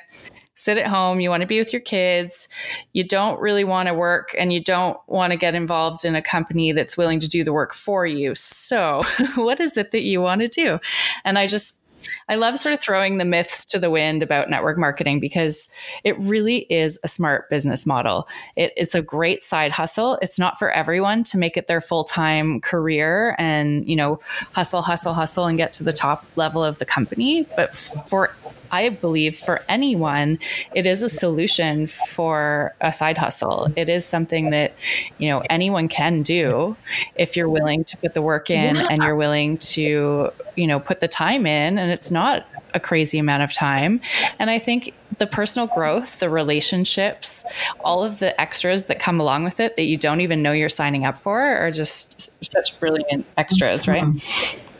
sit 0.54 0.78
at 0.78 0.86
home, 0.86 1.18
you 1.18 1.28
want 1.28 1.40
to 1.40 1.46
be 1.46 1.58
with 1.58 1.72
your 1.72 1.80
kids, 1.80 2.46
you 2.92 3.02
don't 3.02 3.40
really 3.40 3.64
want 3.64 3.88
to 3.88 3.94
work, 3.94 4.34
and 4.38 4.52
you 4.52 4.62
don't 4.62 4.96
want 5.08 5.32
to 5.32 5.36
get 5.36 5.54
involved 5.54 6.04
in 6.04 6.14
a 6.14 6.22
company 6.22 6.70
that's 6.70 6.96
willing 6.96 7.18
to 7.18 7.28
do 7.28 7.42
the 7.42 7.52
work 7.52 7.72
for 7.72 8.06
you. 8.06 8.34
So, 8.34 9.02
what 9.34 9.58
is 9.58 9.76
it 9.76 9.90
that 9.90 10.02
you 10.02 10.20
want 10.20 10.42
to 10.42 10.48
do? 10.48 10.78
And 11.24 11.38
I 11.38 11.46
just 11.46 11.81
I 12.28 12.36
love 12.36 12.58
sort 12.58 12.72
of 12.72 12.80
throwing 12.80 13.18
the 13.18 13.24
myths 13.24 13.64
to 13.66 13.78
the 13.78 13.90
wind 13.90 14.22
about 14.22 14.50
network 14.50 14.78
marketing 14.78 15.20
because 15.20 15.72
it 16.04 16.18
really 16.18 16.66
is 16.70 16.98
a 17.04 17.08
smart 17.08 17.48
business 17.50 17.86
model. 17.86 18.28
It, 18.56 18.72
it's 18.76 18.94
a 18.94 19.02
great 19.02 19.42
side 19.42 19.72
hustle. 19.72 20.18
It's 20.22 20.38
not 20.38 20.58
for 20.58 20.70
everyone 20.70 21.24
to 21.24 21.38
make 21.38 21.56
it 21.56 21.66
their 21.66 21.80
full 21.80 22.04
time 22.04 22.60
career 22.60 23.34
and, 23.38 23.88
you 23.88 23.96
know, 23.96 24.20
hustle, 24.52 24.82
hustle, 24.82 25.14
hustle 25.14 25.46
and 25.46 25.58
get 25.58 25.72
to 25.74 25.84
the 25.84 25.92
top 25.92 26.24
level 26.36 26.62
of 26.62 26.78
the 26.78 26.84
company. 26.84 27.46
But 27.56 27.74
for 27.74 28.34
I 28.72 28.88
believe 28.88 29.36
for 29.36 29.60
anyone, 29.68 30.38
it 30.74 30.86
is 30.86 31.02
a 31.02 31.08
solution 31.08 31.86
for 31.86 32.74
a 32.80 32.92
side 32.92 33.18
hustle. 33.18 33.68
It 33.76 33.88
is 33.88 34.04
something 34.04 34.50
that, 34.50 34.74
you 35.18 35.28
know, 35.28 35.42
anyone 35.50 35.88
can 35.88 36.22
do 36.22 36.76
if 37.14 37.36
you're 37.36 37.50
willing 37.50 37.84
to 37.84 37.96
put 37.98 38.14
the 38.14 38.22
work 38.22 38.50
in 38.50 38.76
yeah. 38.76 38.88
and 38.90 39.02
you're 39.02 39.14
willing 39.14 39.58
to, 39.58 40.30
you 40.56 40.66
know, 40.66 40.80
put 40.80 41.00
the 41.00 41.08
time 41.08 41.46
in. 41.46 41.78
And 41.78 41.92
it's 41.92 42.10
not 42.10 42.46
a 42.74 42.80
crazy 42.80 43.18
amount 43.18 43.42
of 43.42 43.52
time. 43.52 44.00
And 44.38 44.48
I 44.48 44.58
think 44.58 44.94
the 45.18 45.26
personal 45.26 45.66
growth, 45.66 46.20
the 46.20 46.30
relationships, 46.30 47.44
all 47.84 48.02
of 48.02 48.18
the 48.18 48.38
extras 48.40 48.86
that 48.86 48.98
come 48.98 49.20
along 49.20 49.44
with 49.44 49.60
it 49.60 49.76
that 49.76 49.84
you 49.84 49.98
don't 49.98 50.22
even 50.22 50.42
know 50.42 50.52
you're 50.52 50.70
signing 50.70 51.04
up 51.04 51.18
for 51.18 51.40
are 51.40 51.70
just 51.70 52.42
such 52.44 52.80
brilliant 52.80 53.26
extras, 53.36 53.86
right? 53.86 54.02
Mm-hmm. 54.02 54.71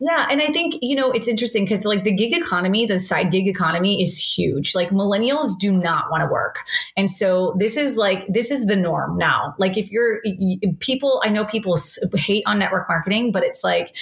Yeah, 0.00 0.26
and 0.30 0.42
I 0.42 0.46
think 0.46 0.76
you 0.80 0.96
know 0.96 1.10
it's 1.10 1.28
interesting 1.28 1.64
because 1.64 1.84
like 1.84 2.04
the 2.04 2.12
gig 2.12 2.32
economy, 2.32 2.86
the 2.86 2.98
side 2.98 3.30
gig 3.30 3.46
economy 3.46 4.02
is 4.02 4.18
huge. 4.18 4.74
Like 4.74 4.90
millennials 4.90 5.58
do 5.58 5.72
not 5.72 6.10
want 6.10 6.22
to 6.22 6.26
work, 6.26 6.64
and 6.96 7.10
so 7.10 7.54
this 7.58 7.76
is 7.76 7.96
like 7.96 8.26
this 8.28 8.50
is 8.50 8.66
the 8.66 8.76
norm 8.76 9.16
now. 9.16 9.54
Like 9.58 9.76
if 9.76 9.90
you're 9.90 10.20
people, 10.80 11.22
I 11.24 11.28
know 11.28 11.44
people 11.44 11.76
hate 12.14 12.42
on 12.46 12.58
network 12.58 12.88
marketing, 12.88 13.32
but 13.32 13.42
it's 13.44 13.62
like 13.62 13.96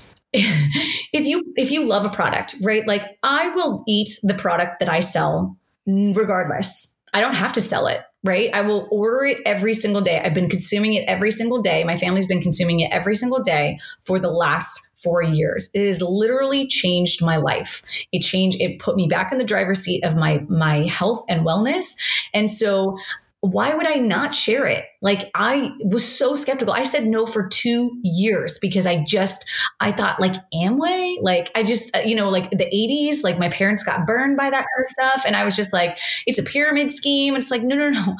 if 0.32 1.26
you 1.26 1.44
if 1.56 1.70
you 1.70 1.86
love 1.86 2.04
a 2.04 2.10
product, 2.10 2.56
right? 2.62 2.86
Like 2.86 3.18
I 3.22 3.48
will 3.50 3.84
eat 3.86 4.18
the 4.22 4.34
product 4.34 4.80
that 4.80 4.88
I 4.88 5.00
sell 5.00 5.56
regardless. 5.86 6.94
I 7.14 7.20
don't 7.20 7.34
have 7.34 7.52
to 7.54 7.60
sell 7.60 7.86
it, 7.86 8.02
right? 8.24 8.50
I 8.52 8.62
will 8.62 8.88
order 8.90 9.24
it 9.24 9.38
every 9.46 9.74
single 9.74 10.00
day. 10.00 10.20
I've 10.20 10.34
been 10.34 10.50
consuming 10.50 10.94
it 10.94 11.04
every 11.08 11.30
single 11.30 11.60
day. 11.60 11.84
My 11.84 11.96
family's 11.96 12.26
been 12.26 12.42
consuming 12.42 12.80
it 12.80 12.90
every 12.92 13.14
single 13.14 13.40
day 13.40 13.78
for 14.00 14.18
the 14.18 14.30
last 14.30 14.86
four 14.96 15.22
years. 15.22 15.70
It 15.74 15.86
has 15.86 16.02
literally 16.02 16.66
changed 16.66 17.22
my 17.22 17.36
life. 17.36 17.82
It 18.12 18.20
changed, 18.20 18.60
it 18.60 18.80
put 18.80 18.96
me 18.96 19.06
back 19.06 19.30
in 19.30 19.38
the 19.38 19.44
driver's 19.44 19.80
seat 19.80 20.02
of 20.02 20.16
my 20.16 20.38
my 20.48 20.86
health 20.88 21.24
and 21.28 21.46
wellness. 21.46 21.96
And 22.34 22.50
so 22.50 22.98
why 23.40 23.74
would 23.74 23.86
I 23.86 23.94
not 23.94 24.34
share 24.34 24.66
it? 24.66 24.86
Like 25.02 25.30
I 25.34 25.70
was 25.84 26.06
so 26.06 26.34
skeptical. 26.34 26.74
I 26.74 26.84
said 26.84 27.06
no 27.06 27.26
for 27.26 27.46
2 27.46 28.00
years 28.02 28.58
because 28.58 28.86
I 28.86 29.04
just 29.04 29.44
I 29.80 29.92
thought 29.92 30.20
like 30.20 30.34
Amway, 30.52 31.16
like 31.20 31.50
I 31.54 31.62
just 31.62 31.94
uh, 31.96 32.00
you 32.00 32.14
know 32.14 32.28
like 32.28 32.50
the 32.50 32.66
80s, 32.66 33.22
like 33.22 33.38
my 33.38 33.48
parents 33.48 33.82
got 33.82 34.06
burned 34.06 34.36
by 34.36 34.50
that 34.50 34.56
kind 34.56 34.80
of 34.80 34.86
stuff 34.86 35.22
and 35.26 35.36
I 35.36 35.44
was 35.44 35.54
just 35.54 35.72
like 35.72 35.98
it's 36.26 36.38
a 36.38 36.42
pyramid 36.42 36.90
scheme. 36.90 37.36
It's 37.36 37.50
like 37.50 37.62
no 37.62 37.76
no 37.76 37.90
no 37.90 38.16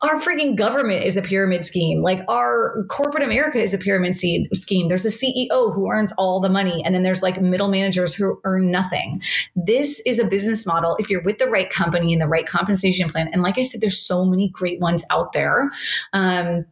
our 0.00 0.14
freaking 0.14 0.54
government 0.54 1.04
is 1.04 1.16
a 1.16 1.22
pyramid 1.22 1.64
scheme. 1.64 2.02
Like 2.02 2.20
our 2.28 2.84
corporate 2.88 3.24
America 3.24 3.60
is 3.60 3.74
a 3.74 3.78
pyramid 3.78 4.16
scheme. 4.16 4.88
There's 4.88 5.04
a 5.04 5.08
CEO 5.08 5.74
who 5.74 5.90
earns 5.90 6.12
all 6.12 6.38
the 6.38 6.48
money, 6.48 6.82
and 6.84 6.94
then 6.94 7.02
there's 7.02 7.22
like 7.22 7.40
middle 7.40 7.68
managers 7.68 8.14
who 8.14 8.40
earn 8.44 8.70
nothing. 8.70 9.20
This 9.56 10.00
is 10.06 10.20
a 10.20 10.24
business 10.24 10.64
model. 10.66 10.96
If 11.00 11.10
you're 11.10 11.22
with 11.22 11.38
the 11.38 11.48
right 11.48 11.68
company 11.68 12.12
and 12.12 12.22
the 12.22 12.28
right 12.28 12.46
compensation 12.46 13.08
plan, 13.08 13.28
and 13.32 13.42
like 13.42 13.58
I 13.58 13.62
said, 13.62 13.80
there's 13.80 13.98
so 13.98 14.24
many 14.24 14.48
great 14.50 14.80
ones 14.80 15.04
out 15.10 15.32
there. 15.32 15.70
Um, 16.12 16.64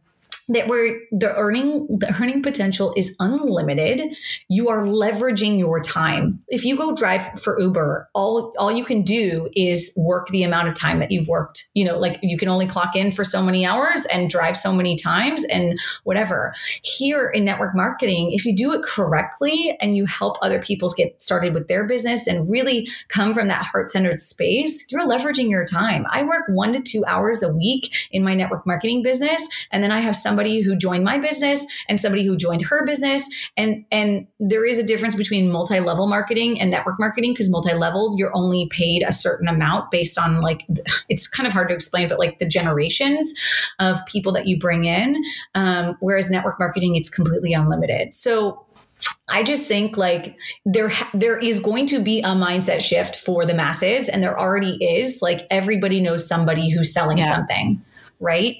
that 0.49 0.67
where 0.67 0.99
the 1.11 1.35
earning 1.35 1.87
the 1.99 2.15
earning 2.21 2.41
potential 2.41 2.93
is 2.95 3.15
unlimited. 3.19 4.15
You 4.47 4.69
are 4.69 4.85
leveraging 4.85 5.59
your 5.59 5.81
time. 5.81 6.41
If 6.47 6.63
you 6.63 6.77
go 6.77 6.95
drive 6.95 7.39
for 7.39 7.59
uber 7.59 8.09
all 8.13 8.53
all 8.57 8.71
you 8.71 8.85
can 8.85 9.01
do 9.01 9.49
is 9.55 9.91
work 9.97 10.27
the 10.29 10.43
amount 10.43 10.69
of 10.69 10.75
time 10.75 10.99
that 10.99 11.11
you've 11.11 11.27
worked. 11.27 11.67
You 11.73 11.85
know 11.85 11.97
like 11.97 12.19
you 12.21 12.37
can 12.37 12.47
only 12.47 12.67
clock 12.67 12.95
in 12.95 13.11
for 13.11 13.23
so 13.23 13.43
many 13.43 13.65
hours 13.65 14.05
and 14.05 14.29
drive 14.29 14.55
so 14.55 14.73
many 14.73 14.95
times 14.95 15.43
and 15.45 15.77
whatever. 16.03 16.53
Here 16.83 17.29
in 17.29 17.43
network 17.43 17.75
marketing 17.75 18.31
if 18.31 18.45
you 18.45 18.55
do 18.55 18.73
it 18.73 18.83
correctly 18.83 19.77
and 19.81 19.97
you 19.97 20.05
help 20.05 20.37
other 20.41 20.61
people 20.61 20.89
get 20.89 21.21
started 21.21 21.53
with 21.53 21.67
their 21.67 21.85
business 21.85 22.27
and 22.27 22.49
really 22.49 22.87
come 23.09 23.33
from 23.33 23.49
that 23.49 23.65
heart-centered 23.65 24.19
space 24.19 24.85
you're 24.89 25.07
leveraging 25.07 25.49
your 25.49 25.65
time. 25.65 26.05
I 26.09 26.23
work 26.23 26.43
1 26.47 26.73
to 26.73 26.79
2 26.79 27.05
hours 27.05 27.43
a 27.43 27.53
week 27.53 27.93
in 28.11 28.23
my 28.23 28.33
network 28.33 28.65
marketing 28.65 29.03
business 29.03 29.47
and 29.71 29.83
then 29.83 29.91
i 29.91 29.99
have 29.99 30.15
some 30.15 30.36
somebody 30.37 30.61
who 30.61 30.75
joined 30.75 31.03
my 31.03 31.17
business 31.17 31.65
and 31.89 31.99
somebody 31.99 32.23
who 32.23 32.37
joined 32.37 32.61
her 32.61 32.85
business. 32.85 33.27
And 33.57 33.85
and 33.91 34.27
there 34.39 34.65
is 34.65 34.77
a 34.77 34.83
difference 34.83 35.15
between 35.15 35.51
multi-level 35.51 36.05
marketing 36.05 36.61
and 36.61 36.69
network 36.69 36.99
marketing 36.99 37.33
because 37.33 37.49
multi-level 37.49 38.13
you're 38.17 38.35
only 38.35 38.67
paid 38.69 39.03
a 39.03 39.11
certain 39.11 39.47
amount 39.47 39.89
based 39.89 40.19
on 40.19 40.41
like 40.41 40.61
it's 41.09 41.27
kind 41.27 41.47
of 41.47 41.53
hard 41.53 41.69
to 41.69 41.73
explain 41.73 42.07
but 42.07 42.19
like 42.19 42.37
the 42.37 42.45
generations 42.45 43.33
of 43.79 43.97
people 44.05 44.31
that 44.31 44.45
you 44.45 44.59
bring 44.59 44.85
in 44.85 45.15
um, 45.55 45.95
whereas 46.01 46.29
network 46.29 46.59
marketing 46.59 46.95
it's 46.95 47.09
completely 47.09 47.53
unlimited. 47.53 48.13
So 48.13 48.63
I 49.27 49.43
just 49.43 49.67
think 49.67 49.97
like 49.97 50.35
there 50.65 50.91
there 51.13 51.37
is 51.37 51.59
going 51.59 51.87
to 51.87 51.99
be 51.99 52.19
a 52.19 52.33
mindset 52.45 52.81
shift 52.81 53.15
for 53.15 53.43
the 53.43 53.53
masses 53.55 54.07
and 54.07 54.21
there 54.21 54.39
already 54.39 54.77
is. 54.83 55.21
Like 55.21 55.47
everybody 55.49 55.99
knows 55.99 56.27
somebody 56.27 56.69
who's 56.69 56.93
selling 56.93 57.17
yeah. 57.17 57.31
something 57.31 57.83
right? 58.19 58.57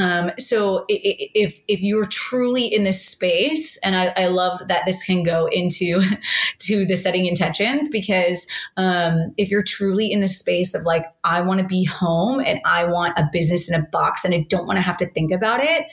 Um, 0.00 0.30
so 0.38 0.84
if 0.88 1.60
if 1.68 1.82
you're 1.82 2.06
truly 2.06 2.66
in 2.66 2.84
this 2.84 3.04
space, 3.04 3.76
and 3.78 3.96
I, 3.96 4.12
I, 4.16 4.26
love 4.28 4.60
that 4.68 4.86
this 4.86 5.02
can 5.04 5.22
go 5.22 5.46
into 5.46 6.02
to 6.60 6.86
the 6.86 6.96
setting 6.96 7.26
intentions 7.26 7.88
because 7.88 8.46
um, 8.76 9.34
if 9.36 9.50
you're 9.50 9.62
truly 9.62 10.10
in 10.10 10.20
the 10.20 10.28
space 10.28 10.74
of 10.74 10.84
like 10.84 11.04
I 11.24 11.40
want 11.42 11.60
to 11.60 11.66
be 11.66 11.84
home 11.84 12.40
and 12.40 12.60
I 12.64 12.84
want 12.84 13.18
a 13.18 13.28
business 13.32 13.68
in 13.68 13.78
a 13.78 13.86
box 13.88 14.24
and 14.24 14.34
I 14.34 14.46
don't 14.48 14.66
want 14.66 14.78
to 14.78 14.82
have 14.82 14.96
to 14.98 15.06
think 15.06 15.32
about 15.32 15.62
it, 15.62 15.84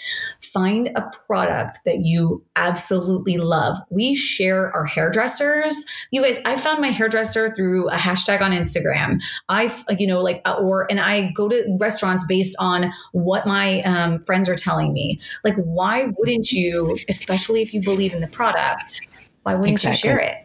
find 0.42 0.90
a 0.96 1.12
product 1.28 1.80
that 1.86 2.00
you 2.02 2.44
absolutely 2.56 3.38
love. 3.38 3.78
We 3.90 4.16
share 4.16 4.72
our 4.72 4.86
hairdressers. 4.86 5.86
You 6.12 6.24
guys, 6.24 6.40
I 6.46 6.58
found 6.58 6.82
my 6.82 6.90
hairdresser 6.90 7.54
through 7.54 7.90
a 7.90 7.96
hashtag 7.96 8.42
on 8.42 8.52
Instagram. 8.52 9.22
I, 9.50 9.74
you 9.98 10.08
know, 10.08 10.22
like, 10.22 10.42
or, 10.46 10.90
and 10.90 11.00
I 11.00 11.32
go 11.32 11.50
to 11.50 11.78
restaurants 11.80 12.24
based 12.26 12.56
on 12.60 12.92
what 13.12 13.46
my 13.46 13.82
um, 13.84 14.24
friends 14.24 14.50
are 14.50 14.56
telling 14.56 14.94
me. 14.94 15.20
Like, 15.44 15.56
why 15.56 16.08
wouldn't 16.18 16.52
you, 16.52 16.98
especially 17.08 17.62
if 17.62 17.74
you 17.74 17.82
believe 17.82 18.14
in 18.14 18.22
the 18.22 18.28
product, 18.28 19.02
why 19.44 19.56
wouldn't 19.56 19.72
exactly. 19.72 20.10
you 20.10 20.16
share 20.16 20.20
it? 20.20 20.38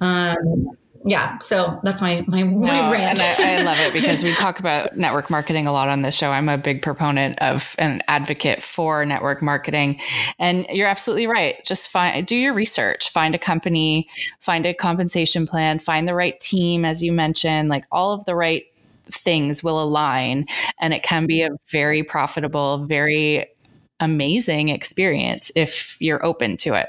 Um, 0.00 0.76
yeah, 1.02 1.38
so 1.38 1.80
that's 1.82 2.02
my 2.02 2.24
my, 2.26 2.42
my 2.42 2.80
no, 2.80 2.92
rant. 2.92 3.18
and 3.18 3.20
I, 3.20 3.60
I, 3.60 3.62
love 3.64 3.78
it 3.78 3.94
because 3.94 4.22
we 4.22 4.34
talk 4.34 4.58
about 4.58 4.98
network 4.98 5.30
marketing 5.30 5.66
a 5.66 5.72
lot 5.72 5.88
on 5.88 6.02
this 6.02 6.14
show. 6.14 6.30
I'm 6.30 6.48
a 6.48 6.58
big 6.58 6.82
proponent 6.82 7.38
of 7.38 7.74
an 7.78 8.02
advocate 8.06 8.62
for 8.62 9.06
network 9.06 9.40
marketing, 9.40 9.98
and 10.38 10.66
you're 10.68 10.88
absolutely 10.88 11.26
right. 11.26 11.64
Just 11.64 11.88
find 11.88 12.26
do 12.26 12.36
your 12.36 12.52
research, 12.52 13.10
find 13.10 13.34
a 13.34 13.38
company, 13.38 14.08
find 14.40 14.66
a 14.66 14.74
compensation 14.74 15.46
plan, 15.46 15.78
find 15.78 16.06
the 16.06 16.14
right 16.14 16.38
team, 16.38 16.84
as 16.84 17.02
you 17.02 17.12
mentioned, 17.12 17.70
like 17.70 17.86
all 17.90 18.12
of 18.12 18.26
the 18.26 18.34
right 18.34 18.64
things 19.14 19.62
will 19.62 19.82
align, 19.82 20.46
and 20.80 20.94
it 20.94 21.02
can 21.02 21.26
be 21.26 21.42
a 21.42 21.50
very 21.70 22.02
profitable, 22.02 22.84
very 22.86 23.46
amazing 24.00 24.70
experience 24.70 25.52
if 25.54 25.96
you're 26.00 26.24
open 26.24 26.56
to 26.56 26.74
it. 26.74 26.88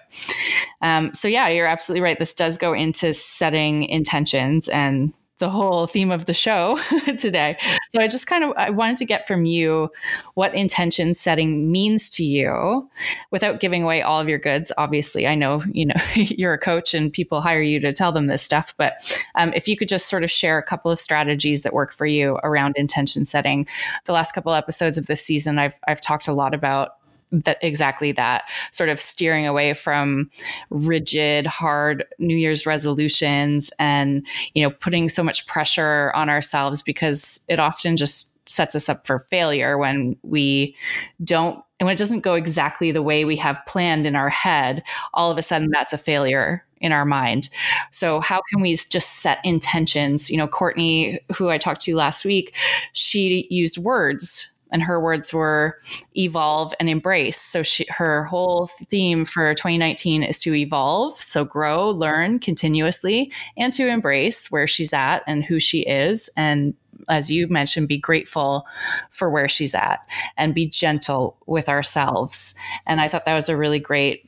Um, 0.81 1.13
so, 1.13 1.27
yeah, 1.27 1.49
you're 1.49 1.67
absolutely 1.67 2.01
right. 2.01 2.17
This 2.17 2.33
does 2.33 2.57
go 2.57 2.73
into 2.73 3.13
setting 3.13 3.83
intentions 3.83 4.69
and 4.69 5.13
the 5.41 5.49
whole 5.49 5.87
theme 5.87 6.11
of 6.11 6.25
the 6.25 6.33
show 6.33 6.79
today. 7.17 7.57
So 7.89 7.99
I 7.99 8.07
just 8.07 8.27
kind 8.27 8.43
of 8.43 8.53
I 8.55 8.69
wanted 8.69 8.97
to 8.97 9.05
get 9.05 9.27
from 9.27 9.45
you 9.45 9.89
what 10.35 10.53
intention 10.53 11.15
setting 11.15 11.71
means 11.71 12.09
to 12.11 12.23
you 12.23 12.87
without 13.31 13.59
giving 13.59 13.83
away 13.83 14.03
all 14.03 14.21
of 14.21 14.29
your 14.29 14.37
goods. 14.37 14.71
Obviously, 14.77 15.27
I 15.27 15.33
know 15.35 15.63
you 15.73 15.87
know 15.87 15.95
you're 16.15 16.53
a 16.53 16.59
coach 16.59 16.93
and 16.93 17.11
people 17.11 17.41
hire 17.41 17.61
you 17.61 17.79
to 17.79 17.91
tell 17.91 18.11
them 18.11 18.27
this 18.27 18.43
stuff, 18.43 18.73
but 18.77 18.93
um, 19.35 19.51
if 19.53 19.67
you 19.67 19.75
could 19.75 19.89
just 19.89 20.07
sort 20.07 20.23
of 20.23 20.29
share 20.29 20.59
a 20.59 20.63
couple 20.63 20.91
of 20.91 20.99
strategies 20.99 21.63
that 21.63 21.73
work 21.73 21.91
for 21.91 22.05
you 22.05 22.39
around 22.43 22.77
intention 22.77 23.25
setting. 23.25 23.67
The 24.05 24.13
last 24.13 24.33
couple 24.33 24.53
episodes 24.53 24.97
of 24.97 25.07
this 25.07 25.21
season, 25.21 25.57
I've 25.57 25.79
I've 25.87 26.01
talked 26.01 26.27
a 26.27 26.33
lot 26.33 26.53
about 26.53 27.00
that 27.31 27.57
exactly 27.61 28.11
that 28.11 28.43
sort 28.71 28.89
of 28.89 28.99
steering 28.99 29.47
away 29.47 29.73
from 29.73 30.29
rigid 30.69 31.45
hard 31.45 32.05
new 32.19 32.35
year's 32.35 32.65
resolutions 32.65 33.71
and 33.79 34.25
you 34.53 34.63
know 34.63 34.69
putting 34.69 35.07
so 35.07 35.23
much 35.23 35.47
pressure 35.47 36.11
on 36.13 36.29
ourselves 36.29 36.81
because 36.81 37.45
it 37.47 37.59
often 37.59 37.95
just 37.95 38.37
sets 38.49 38.75
us 38.75 38.89
up 38.89 39.07
for 39.07 39.17
failure 39.17 39.77
when 39.77 40.15
we 40.23 40.75
don't 41.23 41.63
and 41.79 41.87
when 41.87 41.93
it 41.93 41.99
doesn't 41.99 42.19
go 42.19 42.33
exactly 42.33 42.91
the 42.91 43.01
way 43.01 43.23
we 43.23 43.37
have 43.37 43.59
planned 43.65 44.05
in 44.05 44.15
our 44.15 44.29
head 44.29 44.83
all 45.13 45.31
of 45.31 45.37
a 45.37 45.41
sudden 45.41 45.69
that's 45.71 45.93
a 45.93 45.97
failure 45.97 46.65
in 46.81 46.91
our 46.91 47.05
mind. 47.05 47.47
So 47.91 48.19
how 48.19 48.41
can 48.49 48.59
we 48.59 48.75
just 48.75 49.21
set 49.21 49.39
intentions? 49.45 50.31
You 50.31 50.37
know, 50.37 50.47
Courtney, 50.47 51.19
who 51.35 51.49
I 51.49 51.59
talked 51.59 51.81
to 51.81 51.95
last 51.95 52.25
week, 52.25 52.55
she 52.93 53.45
used 53.51 53.77
words 53.77 54.50
and 54.71 54.83
her 54.83 54.99
words 54.99 55.33
were 55.33 55.77
evolve 56.15 56.73
and 56.79 56.89
embrace. 56.89 57.39
So 57.39 57.63
she, 57.63 57.85
her 57.89 58.23
whole 58.25 58.67
theme 58.67 59.25
for 59.25 59.53
2019 59.53 60.23
is 60.23 60.39
to 60.43 60.53
evolve, 60.55 61.15
so 61.15 61.43
grow, 61.45 61.89
learn 61.89 62.39
continuously, 62.39 63.31
and 63.57 63.73
to 63.73 63.87
embrace 63.87 64.51
where 64.51 64.67
she's 64.67 64.93
at 64.93 65.23
and 65.27 65.43
who 65.43 65.59
she 65.59 65.81
is, 65.81 66.29
and 66.35 66.73
as 67.09 67.29
you 67.29 67.47
mentioned, 67.47 67.87
be 67.87 67.97
grateful 67.97 68.65
for 69.09 69.29
where 69.29 69.47
she's 69.47 69.75
at 69.75 70.05
and 70.37 70.53
be 70.53 70.67
gentle 70.67 71.35
with 71.45 71.67
ourselves. 71.67 72.55
And 72.87 73.01
I 73.01 73.07
thought 73.07 73.25
that 73.25 73.33
was 73.33 73.49
a 73.49 73.57
really 73.57 73.79
great 73.79 74.23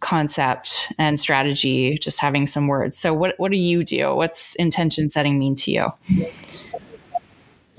concept 0.00 0.92
and 0.98 1.18
strategy, 1.18 1.98
just 1.98 2.20
having 2.20 2.46
some 2.46 2.68
words. 2.68 2.98
So, 2.98 3.14
what, 3.14 3.34
what 3.38 3.50
do 3.50 3.56
you 3.56 3.82
do? 3.84 4.14
What's 4.14 4.54
intention 4.56 5.10
setting 5.10 5.38
mean 5.38 5.54
to 5.56 5.70
you? 5.70 5.92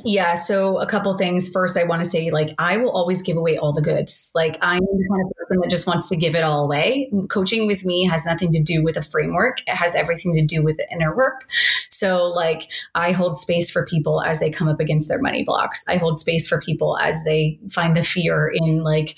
Yeah. 0.04 0.36
So 0.36 0.78
a 0.80 0.86
couple 0.86 1.16
things. 1.18 1.50
First, 1.50 1.78
I 1.78 1.84
want 1.84 2.04
to 2.04 2.10
say, 2.10 2.30
like, 2.30 2.54
I 2.60 2.78
will 2.78 2.91
always 2.91 3.22
give 3.22 3.36
away 3.36 3.58
all 3.58 3.74
the 3.74 3.82
goods. 3.82 4.32
Like, 4.36 4.58
I'm 4.62 4.80
the 4.80 5.08
kind 5.10 5.26
of 5.26 5.36
person 5.38 5.62
that 5.62 5.70
just 5.70 5.88
wants 5.88 6.08
to 6.10 6.16
give 6.16 6.36
it 6.36 6.43
all 6.43 6.66
away. 6.66 7.12
Coaching 7.30 7.66
with 7.66 7.84
me 7.84 8.06
has 8.06 8.26
nothing 8.26 8.52
to 8.54 8.62
do 8.62 8.84
with 8.84 8.95
a 8.95 9.02
framework. 9.02 9.60
It 9.62 9.74
has 9.74 9.95
everything 9.95 10.34
to 10.36 10.45
do 10.45 10.64
with 10.64 10.78
the 10.78 10.88
inner 10.91 11.16
work. 11.16 11.48
So, 11.89 12.26
like, 12.26 12.70
I 12.93 13.12
hold 13.12 13.39
space 13.39 13.72
for 13.72 13.86
people 13.86 14.22
as 14.22 14.39
they 14.39 14.52
come 14.52 14.68
up 14.68 14.80
against 14.80 15.10
their 15.10 15.22
money 15.22 15.43
blocks. 15.43 15.84
I 15.88 15.98
hold 15.98 16.20
space 16.20 16.48
for 16.48 16.62
people 16.62 16.98
as 17.00 17.24
they 17.24 17.60
find 17.72 17.95
the 17.95 18.04
fear 18.04 18.52
in, 18.54 18.84
like, 18.84 19.18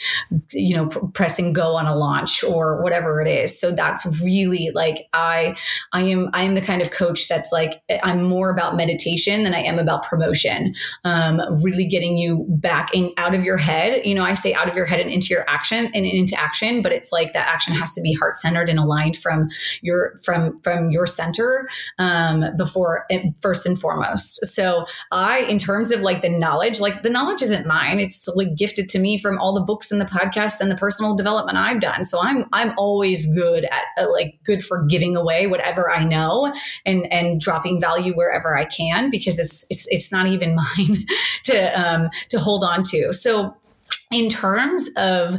you 0.53 0.75
know, 0.75 0.87
pressing 1.13 1.51
go 1.51 1.75
on 1.75 1.87
a 1.87 1.95
launch 1.95 2.43
or 2.43 2.81
whatever 2.81 3.21
it 3.21 3.27
is. 3.27 3.59
So 3.59 3.71
that's 3.71 4.05
really 4.21 4.71
like 4.73 5.07
I, 5.13 5.57
I 5.91 6.03
am, 6.03 6.29
I 6.33 6.43
am 6.43 6.55
the 6.55 6.61
kind 6.61 6.81
of 6.81 6.91
coach 6.91 7.27
that's 7.27 7.51
like 7.51 7.81
I'm 8.03 8.23
more 8.23 8.49
about 8.49 8.77
meditation 8.77 9.43
than 9.43 9.53
I 9.53 9.61
am 9.61 9.77
about 9.77 10.03
promotion 10.03 10.68
um, 11.03 11.41
really 11.63 11.85
getting 11.85 12.17
you 12.17 12.45
back 12.49 12.93
in 12.93 13.11
out 13.17 13.35
of 13.35 13.43
your 13.43 13.57
head. 13.57 14.05
You 14.05 14.15
know, 14.15 14.23
I 14.23 14.33
say 14.33 14.53
out 14.53 14.69
of 14.69 14.75
your 14.75 14.85
head 14.85 14.99
and 14.99 15.09
into 15.09 15.27
your 15.27 15.49
action 15.49 15.89
and 15.93 16.05
into 16.05 16.39
action, 16.39 16.81
but 16.81 16.91
it's 16.91 17.11
like 17.11 17.33
that 17.33 17.47
action 17.47 17.73
has 17.73 17.93
to 17.95 18.01
be 18.01 18.13
heart 18.13 18.35
centered 18.35 18.69
and 18.69 18.79
aligned 18.79 19.17
from 19.17 19.49
your 19.81 20.17
from 20.23 20.57
from 20.59 20.89
your 20.91 21.05
center 21.05 21.67
um, 21.97 22.45
before 22.57 23.05
first 23.41 23.65
and 23.65 23.79
foremost. 23.79 24.45
So 24.45 24.85
I, 25.11 25.39
in 25.39 25.57
terms 25.57 25.91
of 25.91 26.01
like 26.01 26.21
the 26.21 26.29
knowledge, 26.29 26.79
like 26.79 27.03
the 27.03 27.09
knowledge 27.09 27.41
isn't 27.41 27.65
mine; 27.65 27.99
it's 27.99 28.27
like 28.35 28.55
gifted 28.55 28.89
to 28.89 28.99
me 28.99 29.17
from 29.17 29.37
all 29.37 29.53
the 29.53 29.61
books 29.61 29.91
and 29.91 29.99
the 29.99 30.05
podcasts 30.05 30.59
and 30.59 30.69
the 30.69 30.75
personal 30.75 31.15
development 31.15 31.57
I've 31.57 31.79
done. 31.79 32.03
So 32.03 32.21
I'm 32.21 32.45
I'm 32.53 32.73
always 32.77 33.25
good 33.33 33.65
at 33.65 33.85
uh, 33.97 34.11
like 34.11 34.39
good 34.43 34.63
for 34.63 34.85
giving 34.85 35.15
away 35.15 35.47
whatever 35.47 35.91
I 35.91 36.03
know 36.03 36.53
and 36.85 37.11
and 37.11 37.39
dropping 37.39 37.79
value 37.81 38.13
wherever 38.13 38.57
I 38.57 38.65
can 38.65 39.09
because 39.09 39.39
it's 39.39 39.65
it's 39.69 39.87
it's 39.89 40.11
not 40.11 40.27
even 40.27 40.55
mine 40.77 41.05
to 41.45 41.81
um, 41.81 42.09
to 42.29 42.39
hold 42.39 42.63
on 42.63 42.83
to. 42.83 43.13
So 43.13 43.55
in 44.11 44.27
terms 44.27 44.89
of 44.97 45.37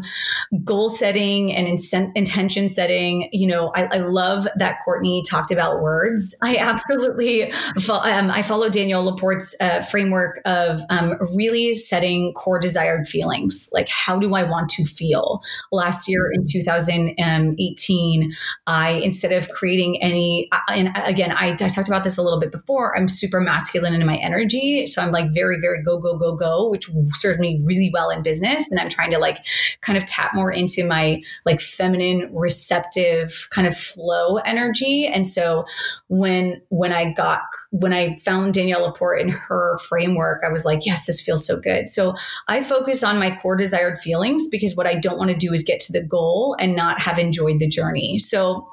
goal 0.63 0.89
setting 0.89 1.53
and 1.53 1.67
incent- 1.67 2.13
intention 2.15 2.69
setting, 2.69 3.29
you 3.33 3.45
know, 3.45 3.73
I, 3.75 3.97
I, 3.97 3.99
love 3.99 4.47
that 4.57 4.79
Courtney 4.85 5.25
talked 5.29 5.51
about 5.51 5.83
words. 5.83 6.37
I 6.41 6.57
absolutely, 6.57 7.53
fo- 7.81 7.95
um, 7.95 8.31
I 8.31 8.43
follow 8.43 8.69
Danielle 8.69 9.05
Laporte's 9.05 9.57
uh, 9.61 9.83
framework 9.83 10.41
of 10.45 10.83
um, 10.89 11.15
really 11.35 11.73
setting 11.73 12.33
core 12.35 12.61
desired 12.61 13.09
feelings. 13.09 13.71
Like, 13.73 13.89
how 13.89 14.19
do 14.21 14.35
I 14.35 14.45
want 14.45 14.69
to 14.71 14.85
feel? 14.85 15.41
Last 15.73 16.09
year 16.09 16.31
in 16.33 16.45
2018, 16.49 18.33
I 18.69 18.91
instead 18.91 19.33
of 19.33 19.49
creating 19.49 20.01
any, 20.01 20.49
and 20.69 20.91
again, 21.05 21.33
I, 21.33 21.53
I 21.53 21.57
talked 21.57 21.89
about 21.89 22.05
this 22.05 22.19
a 22.19 22.23
little 22.23 22.39
bit 22.39 22.53
before. 22.53 22.97
I'm 22.97 23.09
super 23.09 23.41
masculine 23.41 23.95
in 23.95 24.07
my 24.07 24.17
energy, 24.17 24.87
so 24.87 25.03
I'm 25.03 25.11
like 25.11 25.27
very, 25.35 25.61
very 25.61 25.83
go, 25.83 25.99
go, 25.99 26.17
go, 26.17 26.37
go, 26.37 26.69
which 26.69 26.89
serves 27.15 27.41
me 27.41 27.61
really 27.65 27.91
well 27.93 28.11
in 28.11 28.23
business 28.23 28.60
and 28.69 28.79
I'm 28.79 28.89
trying 28.89 29.11
to 29.13 29.19
like 29.19 29.45
kind 29.81 29.97
of 29.97 30.05
tap 30.05 30.35
more 30.35 30.51
into 30.51 30.87
my 30.87 31.23
like 31.47 31.61
feminine 31.61 32.29
receptive 32.33 33.49
kind 33.51 33.67
of 33.67 33.77
flow 33.77 34.37
energy. 34.39 35.07
And 35.07 35.27
so 35.27 35.65
when 36.09 36.61
when 36.69 36.93
I 36.93 37.13
got 37.13 37.43
when 37.71 37.93
I 37.93 38.17
found 38.19 38.55
Danielle 38.55 38.83
Laporte 38.83 39.21
in 39.21 39.29
her 39.31 39.79
framework, 39.79 40.43
I 40.45 40.51
was 40.51 40.65
like, 40.65 40.85
yes, 40.85 41.07
this 41.07 41.21
feels 41.21 41.47
so 41.47 41.61
good. 41.61 41.89
So 41.89 42.15
I 42.49 42.63
focus 42.63 43.03
on 43.03 43.19
my 43.19 43.37
core 43.37 43.57
desired 43.57 43.99
feelings 43.99 44.49
because 44.49 44.77
what 44.77 44.87
I 44.87 44.95
don't 44.95 45.19
want 45.19 45.31
to 45.31 45.37
do 45.37 45.53
is 45.53 45.63
get 45.63 45.81
to 45.81 45.93
the 45.93 46.03
goal 46.03 46.57
and 46.59 46.75
not 46.75 47.01
have 47.01 47.19
enjoyed 47.19 47.59
the 47.59 47.69
journey. 47.69 48.19
So 48.19 48.67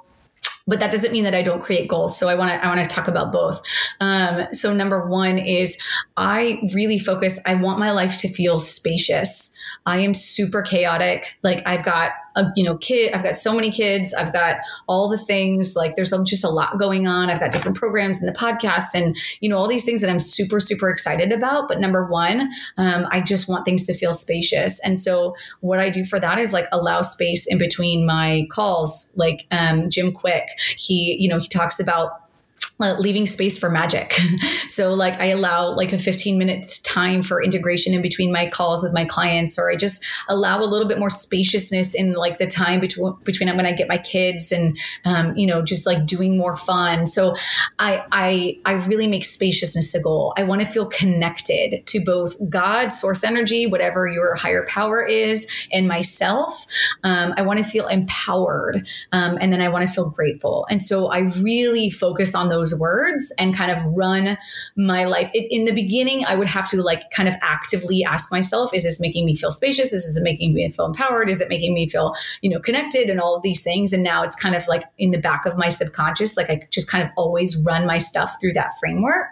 but 0.67 0.79
that 0.79 0.91
doesn't 0.91 1.11
mean 1.11 1.23
that 1.23 1.33
I 1.33 1.41
don't 1.41 1.61
create 1.61 1.87
goals. 1.87 2.17
So 2.17 2.27
I 2.27 2.35
want 2.35 2.51
to 2.51 2.65
I 2.65 2.73
want 2.73 2.87
to 2.87 2.95
talk 2.95 3.07
about 3.07 3.31
both. 3.31 3.61
Um, 3.99 4.47
so 4.51 4.73
number 4.73 5.07
one 5.07 5.37
is 5.37 5.77
I 6.17 6.61
really 6.73 6.99
focus. 6.99 7.39
I 7.45 7.55
want 7.55 7.79
my 7.79 7.91
life 7.91 8.17
to 8.19 8.27
feel 8.27 8.59
spacious. 8.59 9.53
I 9.85 9.99
am 9.99 10.13
super 10.13 10.61
chaotic. 10.61 11.37
Like 11.43 11.63
I've 11.65 11.83
got 11.83 12.11
a 12.37 12.51
you 12.55 12.63
know 12.63 12.77
kid. 12.77 13.13
I've 13.13 13.23
got 13.23 13.35
so 13.35 13.53
many 13.53 13.71
kids. 13.71 14.13
I've 14.13 14.31
got 14.31 14.57
all 14.87 15.09
the 15.09 15.17
things. 15.17 15.75
Like 15.75 15.95
there's 15.95 16.13
just 16.25 16.43
a 16.43 16.49
lot 16.49 16.79
going 16.79 17.07
on. 17.07 17.29
I've 17.29 17.39
got 17.39 17.51
different 17.51 17.77
programs 17.77 18.21
and 18.21 18.27
the 18.27 18.37
podcast 18.37 18.93
and 18.93 19.17
you 19.41 19.49
know 19.49 19.57
all 19.57 19.67
these 19.67 19.85
things 19.85 20.01
that 20.01 20.09
I'm 20.09 20.19
super 20.19 20.59
super 20.59 20.89
excited 20.89 21.31
about. 21.31 21.67
But 21.67 21.79
number 21.79 22.05
one, 22.05 22.49
um, 22.77 23.07
I 23.11 23.21
just 23.21 23.49
want 23.49 23.65
things 23.65 23.85
to 23.87 23.93
feel 23.93 24.11
spacious. 24.11 24.79
And 24.81 24.97
so 24.97 25.35
what 25.61 25.79
I 25.79 25.89
do 25.89 26.03
for 26.03 26.19
that 26.19 26.37
is 26.39 26.53
like 26.53 26.67
allow 26.71 27.01
space 27.01 27.47
in 27.47 27.57
between 27.57 28.05
my 28.05 28.47
calls. 28.51 29.11
Like 29.15 29.45
um, 29.51 29.89
Jim 29.89 30.11
Kwik, 30.11 30.47
he 30.77 31.17
you 31.19 31.27
know 31.27 31.39
he 31.39 31.47
talks 31.47 31.79
about 31.79 32.26
uh, 32.79 32.95
leaving 32.99 33.25
space 33.25 33.57
for 33.57 33.69
magic. 33.69 34.19
so 34.67 34.93
like 34.93 35.19
I 35.19 35.27
allow 35.27 35.75
like 35.75 35.93
a 35.93 35.99
15 35.99 36.37
minutes 36.37 36.79
time 36.79 37.23
for 37.23 37.41
integration 37.41 37.93
in 37.93 38.01
between 38.01 38.31
my 38.31 38.49
calls 38.49 38.83
with 38.83 38.93
my 38.93 39.05
clients, 39.05 39.57
or 39.57 39.71
I 39.71 39.75
just 39.75 40.05
allow 40.29 40.61
a 40.61 40.65
little 40.65 40.87
bit 40.87 40.99
more 40.99 41.09
spaciousness 41.09 41.95
in 41.95 42.13
like 42.13 42.37
the 42.37 42.45
time 42.45 42.79
between 42.79 43.15
between 43.23 43.47
when 43.55 43.65
I 43.65 43.71
get 43.71 43.87
my 43.87 43.97
kids 43.97 44.51
and 44.51 44.77
um, 45.05 45.35
you 45.35 45.47
know 45.47 45.61
just 45.61 45.85
like 45.85 46.05
doing 46.05 46.37
more 46.37 46.55
fun. 46.55 47.07
So 47.07 47.35
I 47.79 48.03
I 48.11 48.59
I 48.65 48.73
really 48.85 49.07
make 49.07 49.25
spaciousness 49.25 49.95
a 49.95 50.01
goal. 50.01 50.33
I 50.37 50.43
want 50.43 50.61
to 50.61 50.67
feel 50.67 50.85
connected 50.85 51.85
to 51.85 51.99
both 52.03 52.35
God, 52.49 52.89
source 52.89 53.23
energy, 53.23 53.65
whatever 53.65 54.07
your 54.07 54.35
higher 54.35 54.65
power 54.67 55.03
is, 55.03 55.47
and 55.71 55.87
myself. 55.87 56.65
Um, 57.03 57.33
I 57.37 57.41
want 57.41 57.57
to 57.57 57.65
feel 57.65 57.87
empowered, 57.87 58.87
um, 59.11 59.37
and 59.41 59.51
then 59.51 59.61
I 59.61 59.69
want 59.69 59.87
to 59.87 59.93
feel 59.93 60.05
grateful. 60.05 60.67
And 60.69 60.83
so 60.83 61.07
I 61.07 61.19
really 61.19 61.89
focus 61.89 62.35
on 62.35 62.49
those 62.49 62.66
those 62.67 62.79
words 62.79 63.33
and 63.37 63.55
kind 63.55 63.71
of 63.71 63.83
run 63.95 64.37
my 64.75 65.05
life. 65.05 65.29
It, 65.33 65.47
in 65.51 65.65
the 65.65 65.71
beginning, 65.71 66.25
I 66.25 66.35
would 66.35 66.47
have 66.47 66.69
to 66.69 66.81
like 66.81 67.09
kind 67.11 67.29
of 67.29 67.35
actively 67.41 68.03
ask 68.03 68.31
myself, 68.31 68.73
is 68.73 68.83
this 68.83 68.99
making 68.99 69.25
me 69.25 69.35
feel 69.35 69.51
spacious? 69.51 69.93
Is 69.93 70.13
this 70.13 70.21
making 70.21 70.53
me 70.53 70.69
feel 70.69 70.85
empowered? 70.85 71.29
Is 71.29 71.41
it 71.41 71.49
making 71.49 71.73
me 71.73 71.87
feel, 71.87 72.13
you 72.41 72.49
know, 72.49 72.59
connected 72.59 73.09
and 73.09 73.19
all 73.19 73.35
of 73.35 73.43
these 73.43 73.63
things? 73.63 73.93
And 73.93 74.03
now 74.03 74.23
it's 74.23 74.35
kind 74.35 74.55
of 74.55 74.67
like 74.67 74.83
in 74.97 75.11
the 75.11 75.17
back 75.17 75.45
of 75.45 75.57
my 75.57 75.69
subconscious, 75.69 76.37
like 76.37 76.49
I 76.49 76.67
just 76.71 76.89
kind 76.89 77.03
of 77.03 77.09
always 77.15 77.57
run 77.57 77.85
my 77.85 77.97
stuff 77.97 78.35
through 78.39 78.53
that 78.53 78.73
framework. 78.79 79.27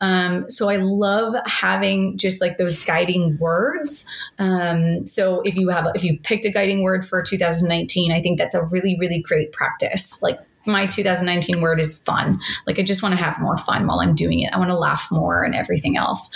Um, 0.00 0.48
so 0.50 0.68
I 0.68 0.76
love 0.76 1.34
having 1.46 2.18
just 2.18 2.40
like 2.40 2.58
those 2.58 2.84
guiding 2.84 3.38
words. 3.38 4.06
Um, 4.38 5.06
so 5.06 5.40
if 5.42 5.56
you 5.56 5.68
have, 5.70 5.86
if 5.94 6.04
you've 6.04 6.22
picked 6.22 6.44
a 6.44 6.50
guiding 6.50 6.82
word 6.82 7.06
for 7.06 7.22
2019, 7.22 8.12
I 8.12 8.20
think 8.20 8.38
that's 8.38 8.54
a 8.54 8.64
really, 8.66 8.96
really 8.98 9.20
great 9.20 9.52
practice. 9.52 10.22
Like 10.22 10.38
my 10.66 10.86
2019 10.86 11.60
word 11.60 11.80
is 11.80 11.96
fun. 11.98 12.40
Like 12.66 12.78
I 12.78 12.82
just 12.82 13.02
want 13.02 13.16
to 13.16 13.22
have 13.22 13.38
more 13.40 13.56
fun 13.58 13.86
while 13.86 14.00
I'm 14.00 14.14
doing 14.14 14.40
it. 14.40 14.52
I 14.52 14.58
want 14.58 14.70
to 14.70 14.78
laugh 14.78 15.08
more 15.10 15.44
and 15.44 15.54
everything 15.54 15.96
else. 15.96 16.30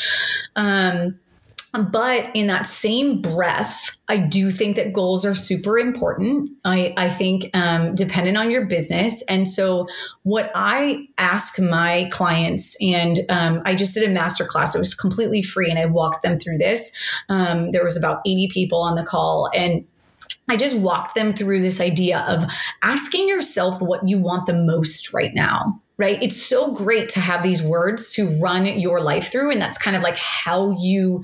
Um, 0.56 1.18
but 1.72 2.34
in 2.34 2.48
that 2.48 2.66
same 2.66 3.22
breath, 3.22 3.96
I 4.08 4.16
do 4.16 4.50
think 4.50 4.74
that 4.74 4.92
goals 4.92 5.24
are 5.24 5.36
super 5.36 5.78
important. 5.78 6.50
I, 6.64 6.92
I 6.96 7.08
think 7.08 7.48
um, 7.54 7.94
dependent 7.94 8.36
on 8.36 8.50
your 8.50 8.66
business. 8.66 9.22
And 9.28 9.48
so, 9.48 9.86
what 10.24 10.50
I 10.54 11.06
ask 11.16 11.60
my 11.60 12.08
clients, 12.10 12.76
and 12.80 13.20
um, 13.28 13.62
I 13.64 13.76
just 13.76 13.94
did 13.94 14.02
a 14.02 14.12
masterclass, 14.12 14.74
it 14.74 14.80
was 14.80 14.94
completely 14.94 15.42
free, 15.42 15.70
and 15.70 15.78
I 15.78 15.86
walked 15.86 16.22
them 16.22 16.40
through 16.40 16.58
this. 16.58 16.90
Um, 17.28 17.70
there 17.70 17.84
was 17.84 17.96
about 17.96 18.20
80 18.26 18.48
people 18.52 18.80
on 18.80 18.96
the 18.96 19.04
call, 19.04 19.48
and 19.54 19.84
I 20.50 20.56
just 20.56 20.76
walked 20.76 21.14
them 21.14 21.32
through 21.32 21.62
this 21.62 21.80
idea 21.80 22.18
of 22.20 22.44
asking 22.82 23.28
yourself 23.28 23.80
what 23.80 24.06
you 24.06 24.18
want 24.18 24.46
the 24.46 24.54
most 24.54 25.12
right 25.12 25.34
now 25.34 25.80
right? 26.00 26.22
It's 26.22 26.42
so 26.42 26.72
great 26.72 27.10
to 27.10 27.20
have 27.20 27.42
these 27.42 27.62
words 27.62 28.14
to 28.14 28.26
run 28.40 28.64
your 28.64 29.02
life 29.02 29.30
through. 29.30 29.50
And 29.50 29.60
that's 29.60 29.76
kind 29.76 29.94
of 29.94 30.02
like 30.02 30.16
how 30.16 30.74
you 30.80 31.22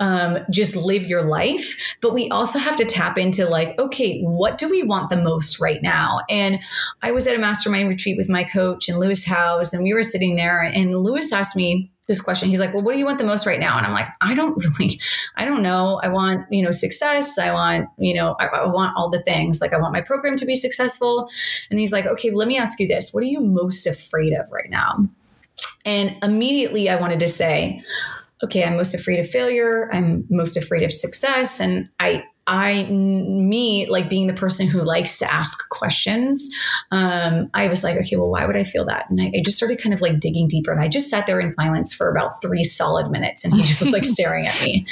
um, 0.00 0.38
just 0.50 0.74
live 0.74 1.06
your 1.06 1.22
life. 1.22 1.76
But 2.00 2.12
we 2.12 2.28
also 2.28 2.58
have 2.58 2.74
to 2.76 2.84
tap 2.84 3.16
into 3.16 3.48
like, 3.48 3.78
okay, 3.78 4.20
what 4.20 4.58
do 4.58 4.68
we 4.68 4.82
want 4.82 5.10
the 5.10 5.16
most 5.16 5.60
right 5.60 5.80
now? 5.80 6.20
And 6.28 6.58
I 7.02 7.12
was 7.12 7.28
at 7.28 7.36
a 7.36 7.38
mastermind 7.38 7.88
retreat 7.88 8.16
with 8.18 8.28
my 8.28 8.42
coach 8.42 8.88
and 8.88 8.98
Lewis 8.98 9.24
Howes, 9.24 9.72
and 9.72 9.84
we 9.84 9.94
were 9.94 10.02
sitting 10.02 10.34
there, 10.34 10.60
and 10.60 11.02
Lewis 11.02 11.32
asked 11.32 11.54
me, 11.54 11.91
this 12.08 12.20
question. 12.20 12.48
He's 12.48 12.58
like, 12.58 12.74
well, 12.74 12.82
what 12.82 12.92
do 12.92 12.98
you 12.98 13.04
want 13.04 13.18
the 13.18 13.24
most 13.24 13.46
right 13.46 13.60
now? 13.60 13.76
And 13.78 13.86
I'm 13.86 13.92
like, 13.92 14.08
I 14.20 14.34
don't 14.34 14.56
really, 14.78 15.00
I 15.36 15.44
don't 15.44 15.62
know. 15.62 16.00
I 16.02 16.08
want, 16.08 16.46
you 16.50 16.62
know, 16.62 16.70
success. 16.70 17.38
I 17.38 17.52
want, 17.52 17.88
you 17.98 18.14
know, 18.14 18.34
I, 18.40 18.46
I, 18.46 18.66
want 18.66 18.94
all 18.96 19.08
the 19.08 19.22
things. 19.22 19.60
Like 19.60 19.72
I 19.72 19.78
want 19.78 19.92
my 19.92 20.00
program 20.00 20.36
to 20.36 20.44
be 20.44 20.54
successful. 20.54 21.28
And 21.70 21.78
he's 21.78 21.92
like, 21.92 22.06
okay, 22.06 22.30
let 22.30 22.48
me 22.48 22.58
ask 22.58 22.80
you 22.80 22.88
this. 22.88 23.12
What 23.12 23.22
are 23.22 23.26
you 23.26 23.40
most 23.40 23.86
afraid 23.86 24.32
of 24.32 24.50
right 24.50 24.70
now? 24.70 25.06
And 25.84 26.16
immediately 26.22 26.88
I 26.88 26.96
wanted 26.96 27.20
to 27.20 27.28
say, 27.28 27.82
okay, 28.42 28.64
I'm 28.64 28.76
most 28.76 28.94
afraid 28.94 29.20
of 29.20 29.28
failure. 29.28 29.88
I'm 29.92 30.24
most 30.28 30.56
afraid 30.56 30.82
of 30.82 30.92
success. 30.92 31.60
And 31.60 31.88
I, 32.00 32.24
I, 32.46 32.84
me, 32.84 33.88
like 33.88 34.08
being 34.08 34.26
the 34.26 34.32
person 34.34 34.66
who 34.66 34.82
likes 34.82 35.18
to 35.20 35.32
ask 35.32 35.68
questions, 35.68 36.48
um, 36.90 37.48
I 37.54 37.68
was 37.68 37.84
like, 37.84 37.96
okay, 37.98 38.16
well, 38.16 38.30
why 38.30 38.46
would 38.46 38.56
I 38.56 38.64
feel 38.64 38.84
that? 38.86 39.08
And 39.08 39.20
I, 39.20 39.32
I, 39.36 39.42
just 39.44 39.56
started 39.56 39.80
kind 39.80 39.94
of 39.94 40.00
like 40.00 40.18
digging 40.18 40.48
deeper. 40.48 40.72
And 40.72 40.80
I 40.80 40.88
just 40.88 41.08
sat 41.08 41.26
there 41.26 41.38
in 41.38 41.52
silence 41.52 41.94
for 41.94 42.10
about 42.10 42.42
three 42.42 42.64
solid 42.64 43.10
minutes. 43.10 43.44
And 43.44 43.54
he 43.54 43.62
just 43.62 43.80
was 43.80 43.92
like 43.92 44.04
staring 44.04 44.46
at 44.46 44.60
me. 44.60 44.86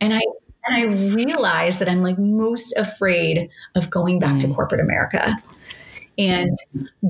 And 0.00 0.12
I, 0.12 0.20
and 0.66 0.76
I 0.76 1.14
realized 1.14 1.78
that 1.78 1.88
I'm 1.88 2.02
like 2.02 2.18
most 2.18 2.76
afraid 2.76 3.48
of 3.76 3.90
going 3.90 4.18
back 4.18 4.34
mm. 4.34 4.40
to 4.40 4.54
corporate 4.54 4.80
America 4.80 5.36
and 6.18 6.58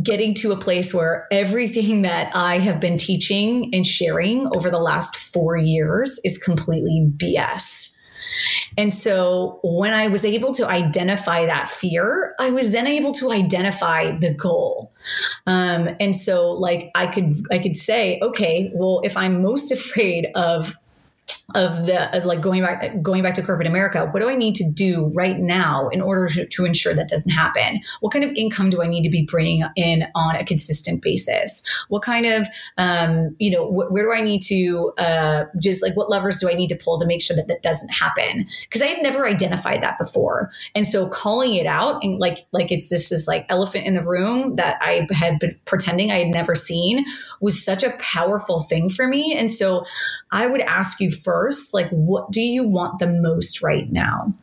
getting 0.03 0.35
to 0.35 0.53
a 0.53 0.57
place 0.57 0.93
where 0.93 1.27
everything 1.33 2.03
that 2.03 2.31
I 2.37 2.59
have 2.59 2.79
been 2.79 2.99
teaching 2.99 3.71
and 3.73 3.87
sharing 3.87 4.51
over 4.55 4.71
the 4.71 4.79
last 4.79 5.17
four 5.17 5.57
years 5.57 6.21
is 6.25 6.37
completely 6.37 7.11
BS. 7.17 7.95
And 8.77 8.95
so 8.95 9.61
when 9.63 9.93
I 9.93 10.09
was 10.09 10.25
able 10.25 10.53
to 10.55 10.67
identify 10.67 11.47
that 11.47 11.69
fear, 11.69 12.35
I 12.39 12.51
was 12.51 12.71
then 12.71 12.87
able 12.87 13.13
to 13.15 13.33
identify 13.33 14.17
the 14.17 14.33
goal. 14.33 14.93
Um, 15.47 15.91
and 16.01 16.17
so 16.17 16.53
like 16.53 16.91
I 16.95 17.07
could 17.07 17.47
I 17.51 17.59
could 17.59 17.77
say, 17.77 18.19
okay, 18.23 18.71
well, 18.75 19.01
if 19.05 19.17
I'm 19.17 19.43
most 19.43 19.73
afraid 19.79 20.29
of 20.35 20.77
of 21.55 21.87
the 21.87 22.15
of 22.15 22.27
like 22.27 22.43
going 22.43 22.61
back 22.61 23.01
going 23.01 23.23
back 23.23 23.33
to 23.33 23.43
corporate 23.43 23.67
America, 23.67 24.07
what 24.11 24.21
do 24.21 24.29
I 24.29 24.35
need 24.35 24.55
to 24.57 24.71
do 24.71 25.07
right 25.15 25.39
now 25.39 25.89
in 25.89 26.03
order 26.03 26.29
to, 26.45 26.65
ensure 26.67 26.93
that 26.93 27.09
doesn't 27.09 27.31
happen? 27.31 27.81
What 28.01 28.13
kind 28.13 28.23
of 28.23 28.31
income 28.33 28.69
do 28.69 28.83
I 28.83 28.87
need 28.87 29.03
to 29.05 29.09
be 29.09 29.23
bringing 29.23 29.65
in 29.75 30.07
on 30.15 30.37
a 30.37 30.45
consistent 30.45 31.01
basis? 31.01 31.63
What 31.89 32.03
kind 32.03 32.27
of 32.27 32.49
um, 32.77 33.35
you 33.39 33.51
know 33.51 33.67
wh- 33.67 33.91
where 33.91 34.05
do 34.05 34.13
I 34.13 34.21
need 34.21 34.43
to 34.43 34.93
uh, 34.99 35.45
just 35.59 35.83
like 35.83 35.97
what 35.97 36.11
levers 36.11 36.37
do 36.37 36.51
I 36.51 36.53
need 36.53 36.69
to 36.69 36.77
pull 36.77 36.99
to 36.99 37.07
make 37.07 37.23
sure 37.23 37.35
that 37.37 37.49
that 37.49 37.63
doesn't 37.63 37.89
happen? 37.89 38.47
Because 38.65 38.83
I 38.83 38.87
had 38.87 39.03
never 39.03 39.27
identified 39.27 39.83
that 39.83 39.99
before, 39.99 40.51
and 40.75 40.87
so 40.87 41.09
calling 41.09 41.55
it 41.55 41.67
out 41.67 42.05
and 42.05 42.19
like 42.19 42.47
like 42.53 42.71
it's 42.71 42.91
this 42.91 43.11
is 43.11 43.27
like 43.27 43.47
elephant 43.49 43.87
in 43.87 43.95
the 43.95 44.05
room 44.05 44.57
that 44.57 44.77
I 44.83 45.07
had 45.13 45.39
been 45.39 45.59
pretending 45.65 46.11
I 46.11 46.19
had 46.19 46.29
never 46.29 46.55
seen 46.55 47.07
was 47.41 47.65
such 47.65 47.83
a 47.83 47.97
powerful 47.99 48.65
thing 48.65 48.91
for 48.91 49.09
me, 49.09 49.35
and 49.35 49.51
so 49.51 49.87
I 50.31 50.47
would 50.47 50.61
ask 50.61 51.01
you 51.01 51.11
first, 51.39 51.73
like, 51.73 51.89
what 51.91 52.31
do 52.33 52.43
you 52.43 52.65
want 52.65 52.99
the 52.99 53.07
most 53.07 53.63
right 53.63 53.91
now? 53.93 54.35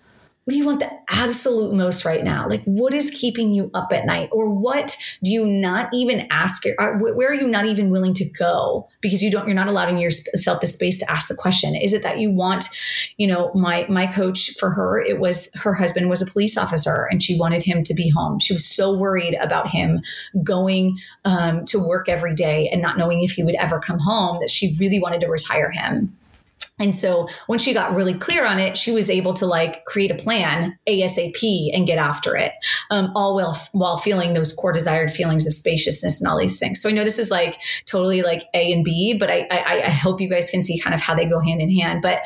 what 0.46 0.52
do 0.52 0.60
you 0.60 0.66
want 0.66 0.80
the 0.80 0.91
absolute 1.10 1.74
most 1.74 2.06
right 2.06 2.24
now? 2.24 2.48
Like, 2.48 2.64
what 2.66 2.93
is 2.93 3.10
keeping 3.10 3.52
you 3.52 3.72
up 3.74 3.91
at 3.91 4.06
night? 4.06 4.30
Or 4.32 4.48
what 4.48 4.96
do 5.24 5.32
you 5.32 5.43
not 5.43 5.89
even 5.91 6.28
ask? 6.30 6.66
Where 6.78 7.32
are 7.32 7.34
you 7.34 7.48
not 7.48 7.66
even 7.66 7.89
willing 7.89 8.14
to 8.14 8.26
go 8.26 8.88
because 9.02 9.24
you 9.24 9.32
don't, 9.32 9.48
you're 9.48 9.56
not 9.56 9.68
allowing 9.68 9.98
yourself 9.98 10.62
the 10.62 10.68
space 10.68 11.00
to 11.00 11.12
ask 11.12 11.30
the 11.30 11.36
question? 11.36 11.74
Is 11.76 11.93
it 11.93 12.04
that 12.04 12.20
you 12.20 12.30
want, 12.30 12.66
you 13.18 13.26
know, 13.26 13.52
my, 13.56 13.88
my 13.89 14.06
coach 14.06 14.52
for 14.60 14.70
her, 14.70 15.00
it 15.02 15.20
was 15.20 15.50
her 15.56 15.74
husband 15.74 16.12
was 16.12 16.22
a 16.22 16.28
police 16.28 16.58
officer 16.58 17.08
and 17.10 17.24
she 17.24 17.39
wanted 17.39 17.64
him 17.64 17.84
to 17.84 17.96
be 17.96 18.10
home. 18.10 18.38
She 18.38 18.54
was 18.54 18.68
so 18.68 18.96
worried 18.96 19.36
about 19.41 19.68
him 19.68 20.02
going 20.43 20.96
um, 21.26 21.66
to 21.66 21.80
work 21.80 22.08
every 22.08 22.36
day 22.36 22.70
and 22.70 22.84
not 22.84 23.00
knowing 23.00 23.24
if 23.24 23.32
he 23.32 23.43
would 23.43 23.56
ever 23.56 23.80
come 23.80 23.98
home 23.98 24.38
that 24.41 24.52
she 24.52 24.78
really 24.80 25.00
wanted 25.00 25.22
to 25.22 25.28
retire 25.28 25.72
him. 25.72 26.16
And 26.78 26.93
so 26.93 27.28
when 27.47 27.58
she 27.58 27.74
got 27.74 27.95
really 27.95 28.14
clear 28.14 28.45
on 28.45 28.60
it, 28.60 28.76
she 28.76 28.91
was 28.91 29.10
able 29.10 29.34
to 29.36 29.45
like 29.45 29.86
create 29.86 30.12
a 30.12 30.16
plan 30.16 30.78
ASAP 30.88 31.70
and 31.74 31.88
get 31.88 31.97
after 31.97 32.36
it, 32.36 32.51
um, 32.91 33.12
all 33.16 33.36
while 33.36 33.58
while 33.72 33.97
feeling 33.97 34.34
those 34.34 34.51
core 34.51 34.74
desired 34.74 35.10
feelings 35.10 35.47
of 35.47 35.53
spaciousness 35.53 36.20
and 36.20 36.30
all 36.30 36.38
these 36.38 36.60
things. 36.60 36.82
So 36.82 36.89
I 36.89 36.91
know 36.91 37.06
this 37.06 37.20
is 37.20 37.32
like 37.32 37.62
totally 37.86 38.24
like 38.24 38.43
A 38.53 38.74
and 38.74 38.84
B, 38.84 39.16
but 39.18 39.30
I 39.30 39.47
I, 39.49 39.84
I 39.86 39.89
hope 39.89 40.20
you 40.20 40.30
guys 40.30 40.51
can 40.51 40.62
see 40.62 40.78
kind 40.78 40.93
of 40.93 40.99
how 40.99 41.16
they 41.16 41.26
go 41.26 41.39
hand 41.39 41.62
in 41.62 41.72
hand. 41.72 42.01
But 42.01 42.24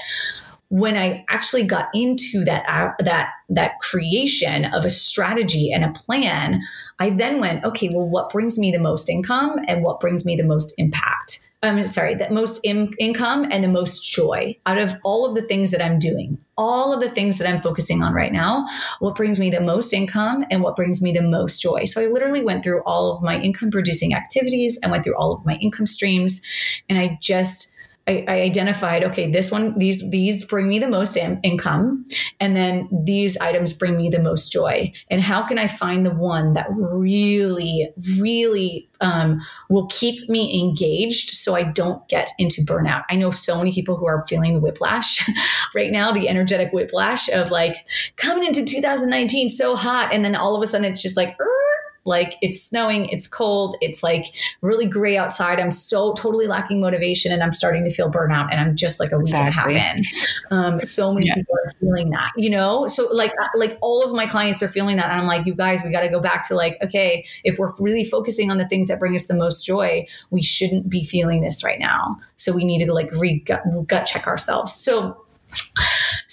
when 0.70 0.96
I 0.96 1.26
actually 1.30 1.64
got 1.64 1.90
into 1.94 2.44
that 2.46 2.68
uh, 2.68 2.94
that 3.04 3.30
that 3.50 3.80
creation 3.80 4.66
of 4.66 4.84
a 4.84 4.90
strategy 4.90 5.72
and 5.72 5.84
a 5.84 5.92
plan, 5.92 6.62
I 6.98 7.12
then 7.12 7.40
went, 7.40 7.64
okay, 7.66 7.90
well, 7.90 8.08
what 8.08 8.30
brings 8.30 8.58
me 8.58 8.72
the 8.72 8.80
most 8.80 9.10
income 9.10 9.58
and 9.68 9.84
what 9.84 10.00
brings 10.00 10.26
me 10.26 10.36
the 10.36 10.44
most 10.44 10.74
impact? 10.80 11.49
I'm 11.62 11.82
sorry, 11.82 12.16
the 12.16 12.30
most 12.30 12.62
in- 12.64 12.94
income 13.00 13.46
and 13.52 13.62
the 13.62 13.68
most 13.68 14.10
joy 14.10 14.56
out 14.66 14.78
of 14.78 14.96
all 15.04 15.26
of 15.26 15.36
the 15.36 15.42
things 15.42 15.72
that 15.72 15.84
I'm 15.84 16.00
doing, 16.00 16.38
all 16.58 16.94
of 16.94 17.02
the 17.02 17.10
things 17.10 17.38
that 17.38 17.50
I'm 17.50 17.62
focusing 17.62 18.02
on 18.02 18.14
right 18.14 18.32
now. 18.32 18.66
What 19.00 19.16
brings 19.16 19.40
me 19.40 19.50
the 19.50 19.60
most 19.60 19.92
income 19.94 20.46
and 20.50 20.64
what 20.64 20.78
brings 20.78 21.02
me 21.02 21.12
the 21.12 21.22
most 21.22 21.62
joy? 21.62 21.84
So 21.84 22.02
I 22.02 22.08
literally 22.08 22.46
went 22.46 22.64
through 22.64 22.82
all 22.84 23.12
of 23.12 23.22
my 23.22 23.38
income 23.42 23.72
producing 23.72 24.14
activities. 24.14 24.80
I 24.86 24.90
went 24.90 25.04
through 25.04 25.18
all 25.18 25.34
of 25.34 25.46
my 25.46 25.56
income 25.56 25.86
streams, 25.86 26.42
and 26.88 26.98
I 26.98 27.18
just 27.22 27.76
I, 28.10 28.26
I, 28.28 28.42
identified 28.42 29.04
okay 29.04 29.30
this 29.30 29.52
one 29.52 29.78
these 29.78 30.10
these 30.10 30.44
bring 30.44 30.68
me 30.68 30.80
the 30.80 30.88
most 30.88 31.16
in- 31.16 31.40
income 31.44 32.08
and 32.40 32.56
then 32.56 32.90
these 33.06 33.38
items 33.38 33.72
bring 33.72 33.96
me 33.98 34.10
the 34.10 34.20
most 34.20 34.52
joy. 34.52 34.92
And 35.12 35.22
how 35.22 35.46
can 35.46 35.60
i 35.60 35.68
find 35.68 36.06
the 36.06 36.12
one 36.12 36.54
that 36.54 36.68
really 36.72 37.90
really 38.18 38.90
um, 39.02 39.40
will 39.70 39.88
keep 39.88 40.28
me 40.28 40.60
engaged 40.60 41.36
so 41.36 41.56
i 41.56 41.64
don't 41.64 42.08
get 42.10 42.32
into 42.40 42.62
burnout? 42.62 43.04
I 43.10 43.16
know 43.16 43.32
so 43.32 43.58
many 43.58 43.72
people 43.72 43.96
who 43.96 44.08
are 44.08 44.26
feeling 44.28 44.54
the 44.56 44.60
whiplash 44.60 45.24
right 45.76 45.92
now 45.92 46.12
the 46.12 46.28
energetic 46.28 46.74
whiplash 46.74 47.30
of 47.30 47.52
like 47.52 47.76
coming 48.16 48.46
into 48.46 48.66
2019 48.66 49.50
so 49.50 49.76
hot 49.76 50.12
and 50.12 50.26
then 50.26 50.36
all 50.36 50.56
of 50.56 50.64
a 50.64 50.66
sudden 50.66 50.92
it's 50.92 51.02
just 51.02 51.16
like 51.16 51.38
like 52.10 52.36
it's 52.42 52.62
snowing, 52.62 53.06
it's 53.10 53.28
cold, 53.28 53.76
it's 53.82 54.02
like 54.02 54.26
really 54.62 54.88
gray 54.88 55.16
outside. 55.16 55.60
I'm 55.60 55.72
so 55.72 56.14
totally 56.14 56.48
lacking 56.48 56.82
motivation 56.82 57.32
and 57.32 57.44
I'm 57.44 57.54
starting 57.54 57.84
to 57.86 57.92
feel 57.92 58.12
burnout 58.12 58.50
and 58.52 58.60
I'm 58.60 58.76
just 58.76 59.00
like 59.00 59.12
a 59.12 59.18
week 59.18 59.28
exactly. 59.28 59.76
and 59.76 59.80
a 59.80 59.80
half 59.80 59.96
in. 59.96 60.04
Um, 60.52 60.80
so 60.82 61.14
many 61.14 61.28
yeah. 61.28 61.36
people 61.36 61.56
are 61.64 61.72
feeling 61.80 62.10
that, 62.10 62.32
you 62.36 62.50
know? 62.50 62.88
So 62.88 63.08
like, 63.14 63.32
uh, 63.42 63.48
like 63.56 63.78
all 63.82 64.04
of 64.04 64.12
my 64.12 64.26
clients 64.26 64.64
are 64.64 64.68
feeling 64.68 64.98
that. 64.98 65.12
And 65.12 65.22
I'm 65.22 65.28
like, 65.28 65.46
you 65.46 65.54
guys, 65.54 65.84
we 65.84 65.92
got 65.92 66.02
to 66.02 66.10
go 66.10 66.20
back 66.20 66.48
to 66.48 66.56
like, 66.56 66.78
okay, 66.82 67.26
if 67.44 67.60
we're 67.60 67.72
really 67.80 68.04
focusing 68.04 68.50
on 68.50 68.58
the 68.58 68.68
things 68.68 68.88
that 68.88 68.98
bring 68.98 69.14
us 69.14 69.28
the 69.28 69.36
most 69.36 69.64
joy, 69.64 70.08
we 70.32 70.42
shouldn't 70.42 70.90
be 70.90 71.04
feeling 71.04 71.42
this 71.42 71.64
right 71.64 71.80
now. 71.80 72.20
So 72.36 72.52
we 72.52 72.66
need 72.66 72.84
to 72.84 72.92
like 72.92 73.12
re 73.12 73.40
gut, 73.40 73.62
gut 73.86 74.06
check 74.08 74.26
ourselves. 74.26 74.74
So 74.74 75.24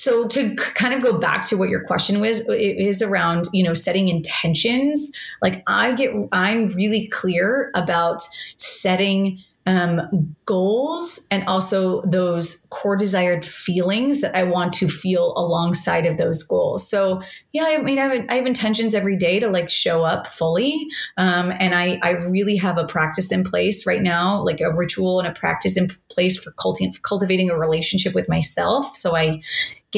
so 0.06 0.26
to 0.28 0.54
kind 0.54 0.94
of 0.94 1.02
go 1.02 1.18
back 1.18 1.44
to 1.44 1.56
what 1.56 1.68
your 1.68 1.82
question 1.84 2.20
was 2.20 2.40
it 2.48 2.52
is 2.78 3.02
around 3.02 3.46
you 3.52 3.62
know 3.62 3.74
setting 3.74 4.08
intentions 4.08 5.10
like 5.42 5.62
i 5.66 5.92
get 5.94 6.12
i'm 6.32 6.66
really 6.68 7.08
clear 7.08 7.70
about 7.74 8.22
setting 8.56 9.42
um, 9.66 10.36
goals 10.46 11.26
and 11.30 11.44
also 11.48 12.00
those 12.02 12.66
core 12.70 12.96
desired 12.96 13.44
feelings 13.44 14.20
that 14.20 14.34
I 14.36 14.44
want 14.44 14.72
to 14.74 14.88
feel 14.88 15.34
alongside 15.36 16.06
of 16.06 16.18
those 16.18 16.42
goals. 16.44 16.88
So 16.88 17.20
yeah, 17.52 17.64
I 17.64 17.78
mean, 17.78 17.98
I 17.98 18.02
have, 18.02 18.26
I 18.28 18.34
have 18.36 18.46
intentions 18.46 18.94
every 18.94 19.16
day 19.16 19.40
to 19.40 19.48
like 19.48 19.68
show 19.68 20.04
up 20.04 20.28
fully. 20.28 20.86
Um, 21.16 21.52
and 21.58 21.74
I, 21.74 21.98
I 22.02 22.10
really 22.10 22.56
have 22.56 22.78
a 22.78 22.86
practice 22.86 23.32
in 23.32 23.42
place 23.42 23.86
right 23.86 24.02
now, 24.02 24.40
like 24.44 24.60
a 24.60 24.72
ritual 24.72 25.18
and 25.18 25.26
a 25.26 25.32
practice 25.32 25.76
in 25.76 25.90
place 26.10 26.38
for 26.38 26.52
culti- 26.52 27.02
cultivating 27.02 27.50
a 27.50 27.58
relationship 27.58 28.14
with 28.14 28.28
myself. 28.28 28.96
So 28.96 29.16
I 29.16 29.42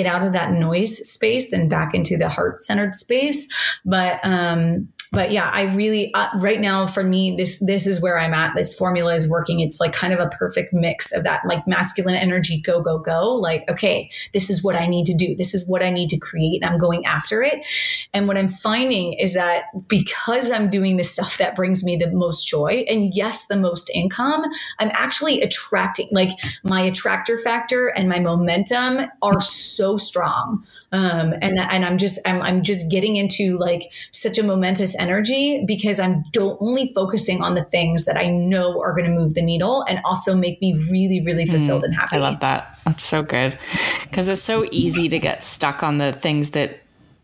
get 0.02 0.06
out 0.06 0.24
of 0.26 0.32
that 0.32 0.52
noise 0.52 0.96
space 1.08 1.52
and 1.52 1.68
back 1.68 1.94
into 1.94 2.16
the 2.16 2.28
heart 2.28 2.62
centered 2.62 2.94
space. 2.94 3.48
But, 3.84 4.20
um, 4.22 4.88
but 5.10 5.32
yeah, 5.32 5.48
I 5.48 5.62
really 5.74 6.12
uh, 6.14 6.28
right 6.38 6.60
now 6.60 6.86
for 6.86 7.02
me 7.02 7.34
this 7.36 7.58
this 7.60 7.86
is 7.86 8.00
where 8.00 8.18
I'm 8.18 8.34
at. 8.34 8.54
This 8.54 8.74
formula 8.74 9.14
is 9.14 9.28
working. 9.28 9.60
It's 9.60 9.80
like 9.80 9.92
kind 9.92 10.12
of 10.12 10.20
a 10.20 10.28
perfect 10.30 10.74
mix 10.74 11.12
of 11.12 11.24
that 11.24 11.42
like 11.46 11.66
masculine 11.66 12.14
energy 12.14 12.60
go 12.60 12.82
go 12.82 12.98
go 12.98 13.34
like 13.34 13.64
okay, 13.70 14.10
this 14.32 14.50
is 14.50 14.62
what 14.62 14.76
I 14.76 14.86
need 14.86 15.06
to 15.06 15.14
do. 15.14 15.34
This 15.34 15.54
is 15.54 15.66
what 15.66 15.82
I 15.82 15.90
need 15.90 16.10
to 16.10 16.18
create 16.18 16.62
I'm 16.64 16.78
going 16.78 17.06
after 17.06 17.42
it. 17.42 17.66
And 18.12 18.28
what 18.28 18.36
I'm 18.36 18.48
finding 18.48 19.14
is 19.14 19.34
that 19.34 19.64
because 19.88 20.50
I'm 20.50 20.68
doing 20.68 20.96
the 20.96 21.04
stuff 21.04 21.38
that 21.38 21.56
brings 21.56 21.82
me 21.82 21.96
the 21.96 22.10
most 22.10 22.46
joy 22.46 22.84
and 22.88 23.14
yes, 23.14 23.46
the 23.46 23.56
most 23.56 23.90
income, 23.94 24.44
I'm 24.78 24.90
actually 24.92 25.40
attracting 25.40 26.08
like 26.12 26.30
my 26.62 26.82
attractor 26.82 27.38
factor 27.38 27.88
and 27.88 28.08
my 28.08 28.20
momentum 28.20 29.06
are 29.22 29.40
so 29.40 29.96
strong. 29.96 30.64
Um 30.92 31.34
and 31.40 31.58
and 31.58 31.84
I'm 31.84 31.96
just 31.96 32.18
I'm 32.26 32.42
I'm 32.42 32.62
just 32.62 32.90
getting 32.90 33.16
into 33.16 33.56
like 33.58 33.84
such 34.10 34.36
a 34.38 34.42
momentous 34.42 34.97
energy 34.98 35.64
because 35.66 36.00
I'm 36.00 36.24
do- 36.32 36.56
only 36.60 36.92
focusing 36.94 37.42
on 37.42 37.54
the 37.54 37.64
things 37.64 38.04
that 38.04 38.16
I 38.16 38.28
know 38.28 38.80
are 38.80 38.92
going 38.92 39.06
to 39.06 39.16
move 39.16 39.34
the 39.34 39.42
needle 39.42 39.84
and 39.88 40.00
also 40.04 40.34
make 40.36 40.60
me 40.60 40.74
really, 40.90 41.20
really 41.20 41.44
hmm, 41.44 41.52
fulfilled 41.52 41.82
mm, 41.82 41.86
and 41.86 41.94
happy. 41.94 42.16
I 42.16 42.20
love 42.20 42.40
that. 42.40 42.78
That's 42.84 43.04
so 43.04 43.22
good 43.22 43.58
because 44.02 44.28
it's 44.28 44.42
so 44.42 44.66
easy 44.70 45.08
to 45.08 45.18
get 45.18 45.44
stuck 45.44 45.82
on 45.82 45.98
the 45.98 46.12
things 46.12 46.50
that 46.50 46.80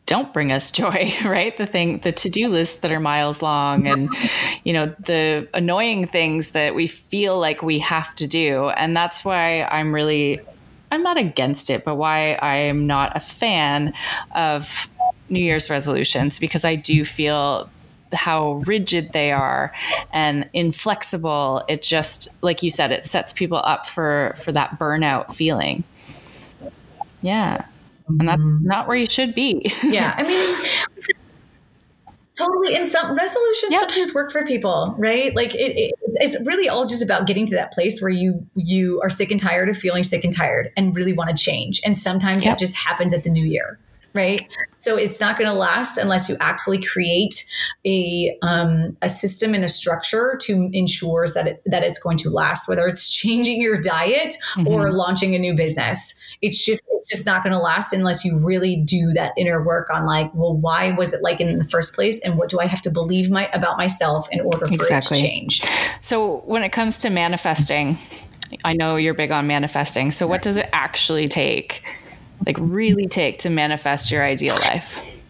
don't 0.06 0.32
bring 0.32 0.52
us 0.52 0.70
joy, 0.70 1.12
right? 1.24 1.56
The 1.56 1.66
thing, 1.66 1.98
the 1.98 2.12
to 2.12 2.28
do 2.28 2.48
lists 2.48 2.80
that 2.80 2.92
are 2.92 3.00
miles 3.00 3.42
long 3.42 3.86
and, 3.86 4.14
you 4.64 4.72
know, 4.72 4.86
the 4.86 5.48
annoying 5.54 6.06
things 6.06 6.50
that 6.50 6.74
we 6.74 6.86
feel 6.86 7.38
like 7.38 7.62
we 7.62 7.78
have 7.80 8.14
to 8.16 8.26
do. 8.26 8.68
And 8.70 8.94
that's 8.94 9.24
why 9.24 9.64
I'm 9.64 9.94
really, 9.94 10.40
I'm 10.90 11.02
not 11.02 11.16
against 11.16 11.70
it, 11.70 11.84
but 11.84 11.96
why 11.96 12.34
I 12.34 12.56
am 12.56 12.86
not 12.86 13.16
a 13.16 13.20
fan 13.20 13.94
of 14.34 14.88
New 15.34 15.44
Year's 15.44 15.68
resolutions 15.68 16.38
because 16.38 16.64
I 16.64 16.76
do 16.76 17.04
feel 17.04 17.68
how 18.14 18.62
rigid 18.66 19.12
they 19.12 19.32
are 19.32 19.72
and 20.12 20.48
inflexible. 20.52 21.62
It 21.68 21.82
just 21.82 22.28
like 22.42 22.62
you 22.62 22.70
said 22.70 22.92
it 22.92 23.04
sets 23.04 23.32
people 23.32 23.58
up 23.58 23.86
for 23.86 24.34
for 24.38 24.52
that 24.52 24.78
burnout 24.78 25.34
feeling. 25.34 25.84
Yeah. 27.20 27.66
And 28.08 28.28
that's 28.28 28.40
mm-hmm. 28.40 28.66
not 28.66 28.86
where 28.86 28.96
you 28.96 29.06
should 29.06 29.34
be. 29.34 29.72
Yeah 29.82 30.14
i 30.16 30.22
mean 30.22 30.56
totally 32.36 32.74
and 32.74 32.88
some 32.88 33.14
resolutions 33.14 33.74
sometimes 33.78 34.12
work 34.12 34.32
for 34.32 34.44
people 34.44 34.94
right? 34.98 35.34
Like 35.36 35.54
it, 35.54 35.76
it, 35.76 35.94
it's 36.14 36.36
really 36.44 36.68
all 36.68 36.84
just 36.84 37.02
about 37.02 37.26
getting 37.26 37.46
to 37.46 37.54
that 37.54 37.72
place 37.72 38.00
where 38.00 38.10
you 38.10 38.44
you 38.54 39.00
are 39.02 39.10
sick 39.10 39.30
and 39.30 39.38
tired 39.38 39.68
of 39.68 39.76
feeling 39.76 40.02
sick 40.02 40.24
and 40.24 40.32
tired 40.32 40.72
and 40.76 40.96
really 40.96 41.12
want 41.12 41.30
to 41.30 41.36
change. 41.36 41.80
And 41.84 41.96
sometimes 41.96 42.44
yep. 42.44 42.52
that 42.52 42.58
just 42.58 42.74
happens 42.74 43.14
at 43.14 43.22
the 43.22 43.30
new 43.30 43.44
year 43.44 43.78
right? 44.14 44.46
So 44.76 44.96
it's 44.96 45.20
not 45.20 45.36
going 45.36 45.50
to 45.50 45.54
last 45.54 45.98
unless 45.98 46.28
you 46.28 46.36
actually 46.40 46.80
create 46.80 47.44
a 47.84 48.36
um, 48.42 48.96
a 49.02 49.08
system 49.08 49.54
and 49.54 49.64
a 49.64 49.68
structure 49.68 50.38
to 50.42 50.70
ensure 50.72 51.26
that 51.34 51.46
it, 51.46 51.62
that 51.66 51.82
it's 51.82 51.98
going 51.98 52.16
to 52.18 52.30
last. 52.30 52.68
Whether 52.68 52.86
it's 52.86 53.12
changing 53.12 53.60
your 53.60 53.80
diet 53.80 54.36
mm-hmm. 54.54 54.68
or 54.68 54.92
launching 54.92 55.34
a 55.34 55.38
new 55.38 55.54
business, 55.54 56.14
it's 56.40 56.64
just 56.64 56.80
it's 56.88 57.08
just 57.08 57.26
not 57.26 57.42
going 57.42 57.52
to 57.52 57.58
last 57.58 57.92
unless 57.92 58.24
you 58.24 58.38
really 58.42 58.76
do 58.76 59.12
that 59.12 59.32
inner 59.36 59.62
work 59.62 59.90
on 59.90 60.06
like, 60.06 60.32
well, 60.32 60.56
why 60.56 60.92
was 60.92 61.12
it 61.12 61.22
like 61.22 61.40
in 61.40 61.58
the 61.58 61.64
first 61.64 61.94
place, 61.94 62.20
and 62.20 62.38
what 62.38 62.48
do 62.48 62.60
I 62.60 62.66
have 62.66 62.82
to 62.82 62.90
believe 62.90 63.30
my 63.30 63.48
about 63.52 63.76
myself 63.76 64.28
in 64.30 64.40
order 64.40 64.66
for 64.66 64.74
exactly. 64.74 65.18
it 65.18 65.20
to 65.20 65.26
change? 65.26 65.62
So 66.00 66.42
when 66.46 66.62
it 66.62 66.70
comes 66.70 67.00
to 67.00 67.10
manifesting. 67.10 67.98
I 68.64 68.72
know 68.72 68.94
you're 68.94 69.14
big 69.14 69.32
on 69.32 69.48
manifesting. 69.48 70.12
So, 70.12 70.28
what 70.28 70.40
does 70.42 70.56
it 70.58 70.68
actually 70.72 71.26
take 71.26 71.82
like 72.46 72.56
really 72.58 73.06
take 73.06 73.38
to 73.40 73.50
manifest 73.50 74.10
your 74.10 74.22
ideal 74.22 74.56
life? 74.56 75.20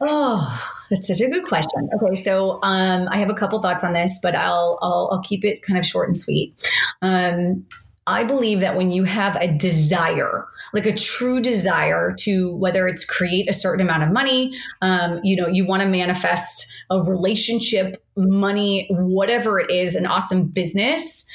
Oh, 0.00 0.62
that's 0.90 1.06
such 1.06 1.20
a 1.20 1.28
good 1.28 1.46
question. 1.46 1.88
Okay, 1.94 2.16
so 2.16 2.58
um, 2.62 3.08
I 3.08 3.18
have 3.18 3.30
a 3.30 3.34
couple 3.34 3.60
thoughts 3.60 3.82
on 3.84 3.92
this, 3.92 4.18
but 4.22 4.34
I'll, 4.34 4.78
I'll 4.82 5.08
I'll 5.12 5.22
keep 5.22 5.44
it 5.44 5.62
kind 5.62 5.78
of 5.78 5.86
short 5.86 6.08
and 6.08 6.16
sweet. 6.16 6.54
Um, 7.02 7.64
I 8.08 8.22
believe 8.22 8.60
that 8.60 8.76
when 8.76 8.92
you 8.92 9.02
have 9.02 9.36
a 9.36 9.52
desire, 9.52 10.46
like 10.72 10.86
a 10.86 10.94
true 10.94 11.40
desire 11.40 12.14
to 12.20 12.54
whether 12.54 12.86
it's 12.86 13.04
create 13.04 13.50
a 13.50 13.52
certain 13.52 13.84
amount 13.84 14.04
of 14.04 14.12
money, 14.12 14.56
um, 14.80 15.18
you 15.24 15.34
know, 15.34 15.48
you 15.48 15.66
want 15.66 15.82
to 15.82 15.88
manifest 15.88 16.72
a 16.88 17.02
relationship, 17.02 17.96
money, 18.16 18.86
whatever 18.90 19.58
it 19.58 19.70
is, 19.70 19.96
an 19.96 20.06
awesome 20.06 20.46
business 20.46 21.26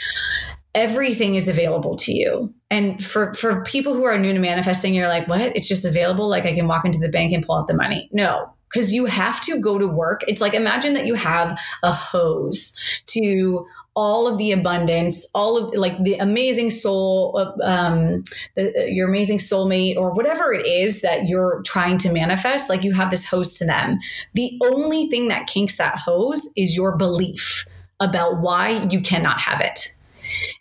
everything 0.73 1.35
is 1.35 1.47
available 1.47 1.95
to 1.95 2.13
you. 2.13 2.53
And 2.69 3.03
for 3.03 3.33
for 3.33 3.63
people 3.63 3.93
who 3.93 4.05
are 4.05 4.17
new 4.17 4.33
to 4.33 4.39
manifesting, 4.39 4.93
you're 4.93 5.07
like, 5.07 5.27
what? 5.27 5.55
It's 5.55 5.67
just 5.67 5.85
available. 5.85 6.29
Like 6.29 6.45
I 6.45 6.53
can 6.53 6.67
walk 6.67 6.85
into 6.85 6.99
the 6.99 7.09
bank 7.09 7.33
and 7.33 7.45
pull 7.45 7.57
out 7.57 7.67
the 7.67 7.73
money. 7.73 8.09
No, 8.11 8.53
because 8.71 8.93
you 8.93 9.05
have 9.05 9.41
to 9.41 9.59
go 9.59 9.77
to 9.77 9.87
work. 9.87 10.21
It's 10.27 10.41
like 10.41 10.53
imagine 10.53 10.93
that 10.93 11.05
you 11.05 11.15
have 11.15 11.59
a 11.83 11.91
hose 11.91 12.77
to 13.07 13.65
all 13.93 14.25
of 14.25 14.37
the 14.37 14.53
abundance, 14.53 15.27
all 15.35 15.57
of 15.57 15.73
like 15.73 16.01
the 16.03 16.15
amazing 16.15 16.69
soul, 16.69 17.53
um, 17.61 18.23
the, 18.55 18.73
your 18.87 19.09
amazing 19.09 19.37
soulmate, 19.37 19.97
or 19.97 20.13
whatever 20.13 20.53
it 20.53 20.65
is 20.65 21.01
that 21.01 21.25
you're 21.25 21.61
trying 21.65 21.97
to 21.97 22.11
manifest. 22.11 22.69
Like 22.69 22.83
you 22.83 22.93
have 22.93 23.11
this 23.11 23.25
hose 23.25 23.57
to 23.57 23.65
them. 23.65 23.99
The 24.33 24.57
only 24.63 25.09
thing 25.09 25.27
that 25.27 25.47
kinks 25.47 25.77
that 25.77 25.97
hose 25.97 26.47
is 26.55 26.75
your 26.75 26.95
belief 26.95 27.65
about 27.99 28.39
why 28.39 28.87
you 28.89 29.01
cannot 29.01 29.41
have 29.41 29.59
it. 29.59 29.89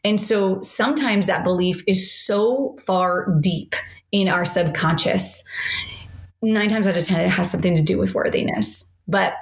And 0.05 0.21
so 0.21 0.61
sometimes 0.63 1.27
that 1.27 1.45
belief 1.45 1.83
is 1.87 2.11
so 2.11 2.77
far 2.85 3.39
deep 3.41 3.75
in 4.13 4.29
our 4.29 4.45
subconscious. 4.45 5.43
Nine 6.43 6.69
times 6.69 6.87
out 6.87 6.97
of 6.97 7.05
10, 7.05 7.21
it 7.21 7.31
has 7.31 7.51
something 7.51 7.77
to 7.77 7.83
do 7.83 7.99
with 7.99 8.15
worthiness. 8.15 8.95
But 9.07 9.35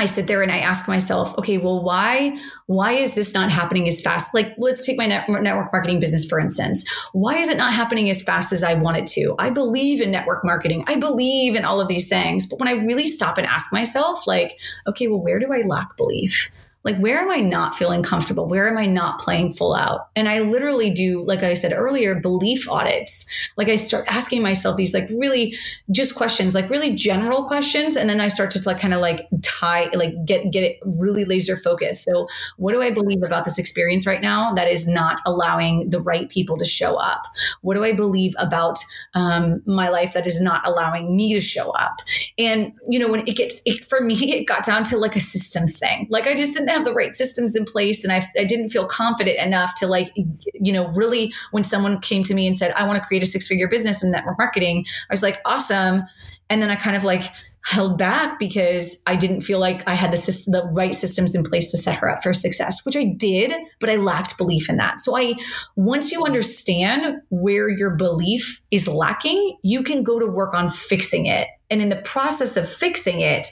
I 0.00 0.06
sit 0.06 0.26
there 0.26 0.42
and 0.42 0.50
I 0.50 0.58
ask 0.58 0.88
myself, 0.88 1.36
okay, 1.38 1.58
well, 1.58 1.82
why 1.82 2.36
why 2.66 2.92
is 2.92 3.14
this 3.14 3.34
not 3.34 3.50
happening 3.50 3.86
as 3.86 4.00
fast? 4.00 4.34
Like, 4.34 4.54
let's 4.58 4.86
take 4.86 4.96
my 4.96 5.06
net, 5.06 5.28
network 5.28 5.72
marketing 5.72 6.00
business 6.00 6.24
for 6.24 6.40
instance. 6.40 6.88
Why 7.12 7.36
is 7.36 7.48
it 7.48 7.58
not 7.58 7.74
happening 7.74 8.08
as 8.08 8.22
fast 8.22 8.52
as 8.52 8.62
I 8.62 8.74
want 8.74 8.96
it 8.96 9.06
to? 9.08 9.34
I 9.38 9.50
believe 9.50 10.00
in 10.00 10.10
network 10.10 10.44
marketing. 10.44 10.84
I 10.86 10.96
believe 10.96 11.54
in 11.54 11.64
all 11.64 11.80
of 11.80 11.88
these 11.88 12.08
things, 12.08 12.46
but 12.46 12.58
when 12.58 12.68
I 12.68 12.72
really 12.72 13.08
stop 13.08 13.36
and 13.36 13.46
ask 13.46 13.72
myself, 13.72 14.26
like, 14.26 14.58
okay, 14.86 15.06
well, 15.06 15.20
where 15.20 15.38
do 15.38 15.52
I 15.52 15.60
lack 15.66 15.96
belief? 15.96 16.50
Like 16.82 16.96
where 16.98 17.18
am 17.18 17.30
i 17.30 17.40
not 17.40 17.74
feeling 17.74 18.02
comfortable? 18.02 18.48
Where 18.48 18.68
am 18.68 18.78
i 18.78 18.86
not 18.86 19.20
playing 19.20 19.52
full 19.52 19.74
out? 19.74 20.08
And 20.16 20.28
i 20.28 20.40
literally 20.40 20.90
do 20.90 21.22
like 21.26 21.42
i 21.42 21.52
said 21.52 21.72
earlier 21.74 22.18
belief 22.20 22.68
audits. 22.70 23.26
Like 23.56 23.68
i 23.68 23.74
start 23.74 24.06
asking 24.08 24.42
myself 24.42 24.76
these 24.76 24.94
like 24.94 25.08
really 25.10 25.54
just 25.90 26.14
questions 26.14 26.54
like 26.54 26.70
really 26.70 26.94
general 26.94 27.44
questions 27.44 27.96
and 27.96 28.08
then 28.08 28.20
i 28.20 28.28
start 28.28 28.50
to 28.52 28.62
like 28.64 28.80
kind 28.80 28.94
of 28.94 29.00
like 29.00 29.26
tie 29.42 29.90
like 29.94 30.14
get 30.24 30.50
get 30.50 30.62
it 30.62 30.78
really 30.98 31.24
laser 31.24 31.56
focused. 31.56 32.04
So 32.04 32.26
what 32.56 32.72
do 32.72 32.80
i 32.80 32.90
believe 32.90 33.22
about 33.22 33.44
this 33.44 33.58
experience 33.58 34.06
right 34.06 34.22
now 34.22 34.52
that 34.54 34.68
is 34.68 34.88
not 34.88 35.20
allowing 35.26 35.90
the 35.90 36.00
right 36.00 36.28
people 36.28 36.56
to 36.56 36.64
show 36.64 36.96
up? 36.96 37.22
What 37.60 37.74
do 37.74 37.84
i 37.84 37.92
believe 37.92 38.34
about 38.38 38.78
um, 39.14 39.62
my 39.66 39.88
life 39.88 40.14
that 40.14 40.26
is 40.26 40.40
not 40.40 40.66
allowing 40.66 41.14
me 41.14 41.34
to 41.34 41.40
show 41.40 41.70
up? 41.72 42.00
And 42.38 42.72
you 42.88 42.98
know 42.98 43.08
when 43.08 43.26
it 43.26 43.36
gets 43.36 43.60
it, 43.66 43.84
for 43.84 44.00
me 44.00 44.14
it 44.32 44.46
got 44.46 44.64
down 44.64 44.84
to 44.84 44.96
like 44.96 45.14
a 45.14 45.20
systems 45.20 45.76
thing. 45.76 46.06
Like 46.08 46.26
i 46.26 46.34
just 46.34 46.54
didn't 46.54 46.69
have 46.70 46.84
the 46.84 46.92
right 46.92 47.14
systems 47.14 47.54
in 47.54 47.64
place 47.64 48.04
and 48.04 48.12
I, 48.12 48.26
I 48.38 48.44
didn't 48.44 48.70
feel 48.70 48.86
confident 48.86 49.38
enough 49.38 49.74
to 49.76 49.86
like 49.86 50.12
you 50.54 50.72
know 50.72 50.88
really 50.88 51.32
when 51.50 51.64
someone 51.64 52.00
came 52.00 52.22
to 52.24 52.34
me 52.34 52.46
and 52.46 52.56
said 52.56 52.72
i 52.72 52.86
want 52.86 53.00
to 53.00 53.06
create 53.06 53.22
a 53.22 53.26
six 53.26 53.46
figure 53.46 53.68
business 53.68 54.02
in 54.02 54.10
network 54.10 54.38
marketing 54.38 54.84
i 55.08 55.12
was 55.12 55.22
like 55.22 55.40
awesome 55.44 56.02
and 56.48 56.62
then 56.62 56.70
i 56.70 56.76
kind 56.76 56.96
of 56.96 57.04
like 57.04 57.24
held 57.64 57.98
back 57.98 58.38
because 58.38 59.02
I 59.06 59.16
didn't 59.16 59.42
feel 59.42 59.58
like 59.58 59.86
I 59.86 59.94
had 59.94 60.12
the 60.12 60.16
system, 60.16 60.52
the 60.52 60.64
right 60.74 60.94
systems 60.94 61.34
in 61.34 61.44
place 61.44 61.70
to 61.70 61.76
set 61.76 61.96
her 61.96 62.08
up 62.08 62.22
for 62.22 62.32
success, 62.32 62.84
which 62.84 62.96
I 62.96 63.04
did, 63.04 63.52
but 63.80 63.90
I 63.90 63.96
lacked 63.96 64.38
belief 64.38 64.70
in 64.70 64.76
that. 64.76 65.00
So 65.00 65.16
I 65.16 65.34
once 65.76 66.10
you 66.10 66.24
understand 66.24 67.20
where 67.28 67.68
your 67.68 67.90
belief 67.90 68.62
is 68.70 68.88
lacking, 68.88 69.58
you 69.62 69.82
can 69.82 70.02
go 70.02 70.18
to 70.18 70.26
work 70.26 70.54
on 70.54 70.70
fixing 70.70 71.26
it. 71.26 71.48
And 71.68 71.82
in 71.82 71.90
the 71.90 71.96
process 71.96 72.56
of 72.56 72.68
fixing 72.68 73.20
it, 73.20 73.48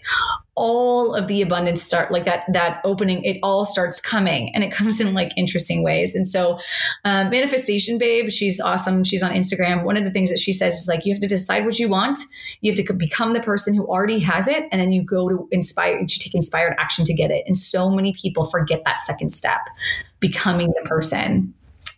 all 0.58 1.14
of 1.14 1.28
the 1.28 1.40
abundance 1.40 1.80
start 1.80 2.10
like 2.10 2.24
that 2.24 2.42
that 2.52 2.80
opening 2.84 3.22
it 3.22 3.38
all 3.44 3.64
starts 3.64 4.00
coming 4.00 4.52
and 4.54 4.64
it 4.64 4.72
comes 4.72 5.00
in 5.00 5.14
like 5.14 5.32
interesting 5.36 5.84
ways. 5.84 6.14
And 6.14 6.26
so 6.26 6.58
um, 7.04 7.30
manifestation 7.30 7.96
babe 7.96 8.30
she's 8.30 8.60
awesome. 8.60 9.04
She's 9.04 9.22
on 9.22 9.30
instagram. 9.30 9.84
One 9.84 9.96
of 9.96 10.04
the 10.04 10.10
things 10.10 10.30
that 10.30 10.38
she 10.38 10.52
says 10.52 10.74
is 10.74 10.88
like 10.88 11.06
you 11.06 11.14
have 11.14 11.20
to 11.20 11.28
decide 11.28 11.64
what 11.64 11.78
you 11.78 11.88
want. 11.88 12.18
You 12.60 12.72
have 12.72 12.84
to 12.84 12.92
become 12.92 13.32
the 13.32 13.40
person 13.40 13.74
who 13.74 13.86
already 13.86 14.18
has 14.18 14.48
it 14.48 14.64
and 14.72 14.80
then 14.80 14.90
you 14.90 15.02
go 15.02 15.28
to 15.28 15.48
inspire 15.52 15.98
you 15.98 16.06
take 16.06 16.34
inspired 16.34 16.74
action 16.78 17.04
to 17.04 17.14
get 17.14 17.30
it. 17.30 17.44
And 17.46 17.56
so 17.56 17.88
many 17.88 18.12
people 18.12 18.44
forget 18.44 18.82
that 18.84 18.98
second 18.98 19.30
step 19.30 19.60
becoming 20.20 20.74
the 20.82 20.88
person. 20.88 21.54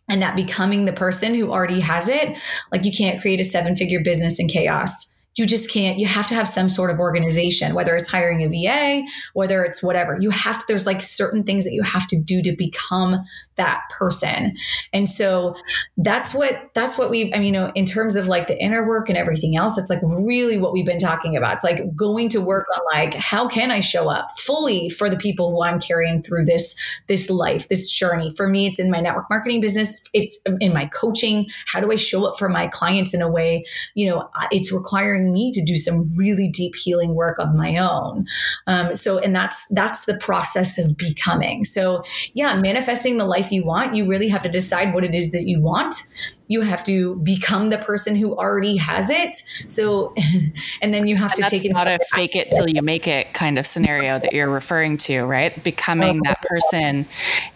And 0.09 0.21
that 0.23 0.35
becoming 0.35 0.87
the 0.87 0.93
person 0.93 1.37
who 1.37 1.53
already 1.53 1.79
has 1.79 2.09
it 2.09 2.37
like 2.73 2.85
you 2.85 2.91
can't 2.91 3.21
create 3.21 3.39
a 3.39 3.45
seven 3.45 3.77
figure 3.77 4.01
business 4.03 4.41
in 4.41 4.49
chaos 4.49 5.10
you 5.41 5.47
just 5.47 5.71
can't 5.71 5.99
you 5.99 6.07
have 6.07 6.27
to 6.29 6.35
have 6.35 6.47
some 6.47 6.69
sort 6.69 6.91
of 6.91 7.01
organization 7.01 7.75
whether 7.75 7.97
it's 7.97 8.09
hiring 8.09 8.43
a 8.43 8.49
va 8.49 9.03
whether 9.33 9.65
it's 9.65 9.83
whatever. 9.83 10.19
You 10.21 10.31
have 10.31 10.63
there's 10.69 10.87
like 10.87 11.01
certain 11.01 11.43
things 11.45 11.65
that 11.65 11.73
you 11.73 11.83
have 11.83 12.07
to 12.09 12.21
do 12.21 12.43
to 12.43 12.53
become 12.53 13.25
that 13.57 13.83
person. 13.91 14.57
And 14.93 15.09
so 15.09 15.55
that's 15.97 16.33
what 16.35 16.55
that's 16.75 16.97
what 16.97 17.11
we 17.11 17.33
i 17.35 17.39
mean 17.39 17.51
you 17.51 17.53
know 17.53 17.73
in 17.75 17.85
terms 17.85 18.15
of 18.15 18.29
like 18.29 18.47
the 18.47 18.59
inner 18.59 18.87
work 18.87 19.09
and 19.09 19.19
everything 19.19 19.57
else 19.57 19.75
that's 19.75 19.91
like 19.91 20.01
really 20.03 20.57
what 20.57 20.73
we've 20.73 20.87
been 20.87 20.99
talking 20.99 21.37
about. 21.37 21.55
It's 21.55 21.65
like 21.65 21.95
going 21.97 22.29
to 22.31 22.41
work 22.41 22.67
on 22.75 22.81
like 22.93 23.15
how 23.15 23.49
can 23.49 23.71
i 23.71 23.81
show 23.81 24.09
up 24.09 24.29
fully 24.39 24.89
for 24.89 25.09
the 25.11 25.17
people 25.17 25.51
who 25.51 25.63
i'm 25.63 25.81
carrying 25.81 26.23
through 26.23 26.45
this 26.45 26.77
this 27.09 27.29
life 27.31 27.69
this 27.69 27.91
journey? 27.91 28.33
For 28.37 28.47
me 28.47 28.67
it's 28.67 28.79
in 28.79 28.91
my 28.91 29.01
network 29.01 29.29
marketing 29.31 29.61
business. 29.61 30.01
It's 30.13 30.39
in 30.61 30.73
my 30.73 30.87
coaching. 30.87 31.49
How 31.67 31.81
do 31.81 31.91
i 31.91 31.97
show 31.97 32.25
up 32.25 32.39
for 32.39 32.49
my 32.49 32.69
clients 32.69 33.15
in 33.15 33.23
a 33.23 33.31
way 33.31 33.65
you 33.95 34.09
know 34.09 34.29
it's 34.51 34.73
requiring 34.73 35.30
me 35.33 35.53
to 35.53 35.65
do 35.65 35.77
some 35.77 36.03
really 36.17 36.49
deep 36.49 36.75
healing 36.75 37.15
work 37.15 37.39
of 37.39 37.55
my 37.55 37.77
own. 37.77 38.27
Um, 38.67 38.95
so, 38.95 39.19
and 39.19 39.35
that's 39.35 39.67
that's 39.71 40.05
the 40.05 40.17
process 40.17 40.79
of 40.79 40.97
becoming. 40.97 41.65
So, 41.65 42.03
yeah, 42.35 42.55
manifesting 42.57 43.17
the 43.17 43.25
life 43.25 43.51
you 43.53 43.65
want, 43.65 43.95
you 43.95 44.07
really 44.07 44.29
have 44.29 44.43
to 44.43 44.49
decide 44.49 44.95
what 44.95 45.05
it 45.05 45.15
is 45.15 45.33
that 45.33 45.47
you 45.47 45.61
want. 45.61 46.03
You 46.49 46.63
have 46.63 46.83
to 46.85 47.15
become 47.17 47.71
the 47.71 47.79
person 47.79 48.17
who 48.17 48.35
already 48.35 48.77
has 48.77 49.09
it. 49.09 49.37
So, 49.69 50.15
and 50.83 50.93
then 50.93 51.07
you 51.07 51.17
have 51.17 51.33
and 51.33 51.45
to 51.45 51.51
take 51.51 51.65
it. 51.65 51.73
Not 51.73 51.87
a 51.87 51.99
fake 52.11 52.35
it 52.35 52.51
till 52.51 52.69
you 52.69 52.83
make 52.83 53.07
it 53.07 53.33
kind 53.35 53.59
of 53.59 53.67
scenario 53.67 54.19
that 54.19 54.33
you're 54.33 54.51
referring 54.51 54.97
to, 54.99 55.23
right? 55.23 55.63
Becoming 55.63 56.21
that 56.25 56.43
person 56.43 57.07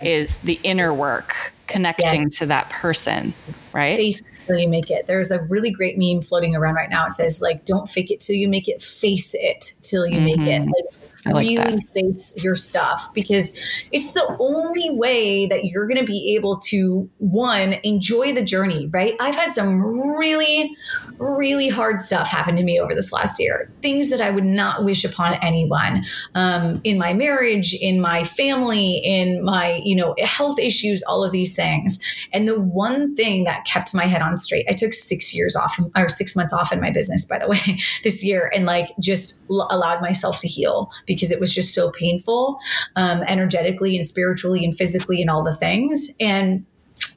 is 0.00 0.38
the 0.38 0.60
inner 0.62 0.94
work, 0.94 1.52
connecting 1.66 2.22
yeah. 2.22 2.28
to 2.38 2.46
that 2.46 2.70
person, 2.70 3.34
right? 3.72 3.96
Face 3.96 4.22
till 4.46 4.58
you 4.58 4.68
make 4.68 4.90
it. 4.90 5.06
There's 5.06 5.30
a 5.30 5.40
really 5.42 5.70
great 5.70 5.96
meme 5.98 6.22
floating 6.22 6.54
around 6.56 6.74
right 6.74 6.90
now. 6.90 7.06
It 7.06 7.12
says 7.12 7.40
like, 7.42 7.64
"Don't 7.64 7.88
fake 7.88 8.10
it 8.10 8.20
till 8.20 8.36
you 8.36 8.48
make 8.48 8.68
it. 8.68 8.82
Face 8.82 9.34
it 9.34 9.72
till 9.82 10.06
you 10.06 10.18
mm-hmm. 10.18 10.24
make 10.24 10.48
it." 10.48 10.62
Mm-hmm. 10.62 10.70
Like, 10.70 11.03
like 11.32 11.46
really 11.46 11.56
that. 11.56 11.92
face 11.94 12.34
your 12.42 12.54
stuff 12.54 13.12
because 13.14 13.56
it's 13.92 14.12
the 14.12 14.36
only 14.38 14.90
way 14.90 15.46
that 15.46 15.64
you're 15.64 15.86
going 15.86 15.98
to 15.98 16.04
be 16.04 16.34
able 16.36 16.58
to 16.58 17.08
one 17.18 17.74
enjoy 17.82 18.32
the 18.32 18.42
journey 18.42 18.88
right 18.92 19.14
i've 19.20 19.34
had 19.34 19.50
some 19.50 19.80
really 19.80 20.74
really 21.18 21.68
hard 21.68 21.98
stuff 21.98 22.28
happen 22.28 22.56
to 22.56 22.62
me 22.62 22.78
over 22.78 22.94
this 22.94 23.12
last 23.12 23.40
year 23.40 23.70
things 23.82 24.10
that 24.10 24.20
i 24.20 24.30
would 24.30 24.44
not 24.44 24.84
wish 24.84 25.04
upon 25.04 25.34
anyone 25.42 26.04
um, 26.34 26.80
in 26.84 26.98
my 26.98 27.12
marriage 27.14 27.74
in 27.80 28.00
my 28.00 28.22
family 28.24 29.00
in 29.04 29.42
my 29.44 29.80
you 29.84 29.96
know 29.96 30.14
health 30.18 30.58
issues 30.58 31.02
all 31.04 31.24
of 31.24 31.32
these 31.32 31.54
things 31.54 31.98
and 32.32 32.46
the 32.46 32.60
one 32.60 33.14
thing 33.14 33.44
that 33.44 33.64
kept 33.64 33.94
my 33.94 34.04
head 34.04 34.22
on 34.22 34.36
straight 34.36 34.66
i 34.68 34.72
took 34.72 34.92
six 34.92 35.34
years 35.34 35.56
off 35.56 35.78
or 35.96 36.08
six 36.08 36.36
months 36.36 36.52
off 36.52 36.72
in 36.72 36.80
my 36.80 36.90
business 36.90 37.24
by 37.24 37.38
the 37.38 37.48
way 37.48 37.78
this 38.02 38.22
year 38.24 38.50
and 38.54 38.66
like 38.66 38.90
just 39.00 39.42
l- 39.50 39.68
allowed 39.70 40.00
myself 40.00 40.38
to 40.38 40.48
heal 40.48 40.90
because 41.06 41.13
it 41.30 41.40
was 41.40 41.54
just 41.54 41.74
so 41.74 41.90
painful, 41.90 42.58
um, 42.96 43.22
energetically 43.22 43.96
and 43.96 44.04
spiritually 44.04 44.64
and 44.64 44.76
physically 44.76 45.20
and 45.20 45.30
all 45.30 45.42
the 45.42 45.54
things. 45.54 46.10
And 46.20 46.64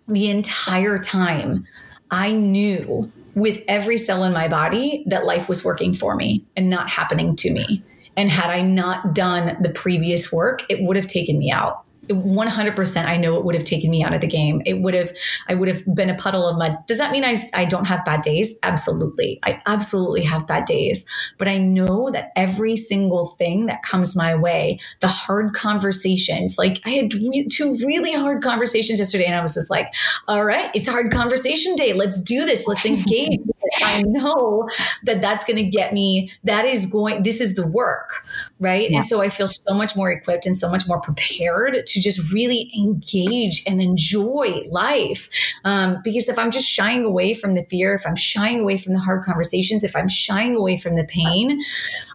the 0.08 0.30
entire 0.30 1.00
time, 1.00 1.66
I 2.12 2.32
knew 2.32 3.12
with 3.36 3.62
every 3.68 3.98
cell 3.98 4.24
in 4.24 4.34
my 4.34 4.48
body 4.48 5.04
that 5.08 5.26
life 5.26 5.48
was 5.48 5.64
working 5.64 5.94
for 5.94 6.16
me 6.16 6.44
and 6.56 6.70
not 6.70 6.90
happening 6.90 7.36
to 7.38 7.52
me. 7.52 7.84
And 8.16 8.32
had 8.32 8.50
I 8.50 8.62
not 8.62 9.14
done 9.14 9.58
the 9.62 9.70
previous 9.70 10.32
work, 10.32 10.64
it 10.70 10.82
would 10.82 10.96
have 10.96 11.06
taken 11.06 11.38
me 11.38 11.52
out. 11.52 11.84
100% 12.10 13.06
I 13.06 13.18
know 13.18 13.36
it 13.36 13.46
would 13.46 13.56
have 13.56 13.64
taken 13.64 13.90
me 13.90 14.04
out 14.04 14.14
of 14.14 14.22
the 14.22 14.28
game. 14.28 14.62
It 14.66 14.82
would 14.82 14.94
have, 14.94 15.12
I 15.48 15.56
would 15.56 15.68
have 15.68 15.84
been 15.94 16.10
a 16.10 16.16
puddle 16.16 16.48
of 16.48 16.58
mud. 16.58 16.78
Does 16.88 16.98
that 16.98 17.12
mean 17.12 17.24
I, 17.24 17.36
I 17.54 17.66
don't 17.66 17.86
have 17.86 18.06
bad 18.06 18.22
days? 18.22 18.58
Absolutely. 18.64 19.40
I 19.44 19.62
absolutely 19.66 20.24
have 20.24 20.48
bad 20.48 20.66
days. 20.66 21.06
But 21.38 21.48
I 21.48 21.58
know 21.58 22.10
that 22.12 22.32
every 22.36 22.76
single 22.76 23.28
thing 23.28 23.66
that 23.68 23.84
comes 23.84 24.16
my 24.16 24.36
way, 24.36 24.80
the 25.00 25.08
hard 25.08 25.54
conversations, 25.54 26.58
like 26.58 26.80
I 26.86 26.92
had 26.92 27.14
re- 27.14 27.48
two 27.52 27.76
really 27.86 28.14
hard 28.14 28.42
conversations 28.42 29.00
yesterday 29.00 29.26
and 29.26 29.36
I 29.36 29.42
was 29.42 29.54
just 29.54 29.70
like, 29.70 29.94
all 30.28 30.46
right, 30.46 30.72
it's 30.74 30.88
hard 30.88 31.12
conversation 31.12 31.76
day. 31.76 31.94
Let's 31.94 32.22
do 32.22 32.46
this. 32.46 32.68
Let's 32.68 32.86
engage. 32.86 33.40
I 33.84 34.02
know 34.06 34.68
that 35.04 35.22
that's 35.22 35.44
going 35.44 35.58
to 35.58 35.64
get 35.64 35.94
me, 35.94 36.32
that 36.44 36.66
is 36.66 36.86
going, 36.86 37.24
this 37.24 37.42
is 37.42 37.56
the 37.56 37.68
work 37.68 38.24
right? 38.60 38.90
Yeah. 38.90 38.98
And 38.98 39.06
so 39.06 39.22
I 39.22 39.30
feel 39.30 39.48
so 39.48 39.74
much 39.74 39.96
more 39.96 40.12
equipped 40.12 40.46
and 40.46 40.56
so 40.56 40.70
much 40.70 40.88
more 40.88 41.00
prepared 41.00 41.86
to 41.86 41.97
just 42.02 42.32
really 42.32 42.72
engage 42.76 43.64
and 43.68 43.82
enjoy 43.82 44.64
life. 44.70 45.30
Um, 45.64 45.98
because 46.04 46.30
if 46.30 46.38
I'm 46.38 46.52
just 46.52 46.68
shying 46.68 47.04
away 47.04 47.34
from 47.34 47.56
the 47.56 47.64
fear, 47.64 47.96
if 47.96 48.06
I'm 48.06 48.16
shying 48.16 48.60
away 48.60 48.78
from 48.78 48.94
the 48.94 49.00
hard 49.00 49.24
conversations, 49.24 49.84
if 49.84 49.96
I'm 49.96 50.08
shying 50.08 50.56
away 50.56 50.78
from 50.78 50.96
the 50.96 51.04
pain, 51.04 51.60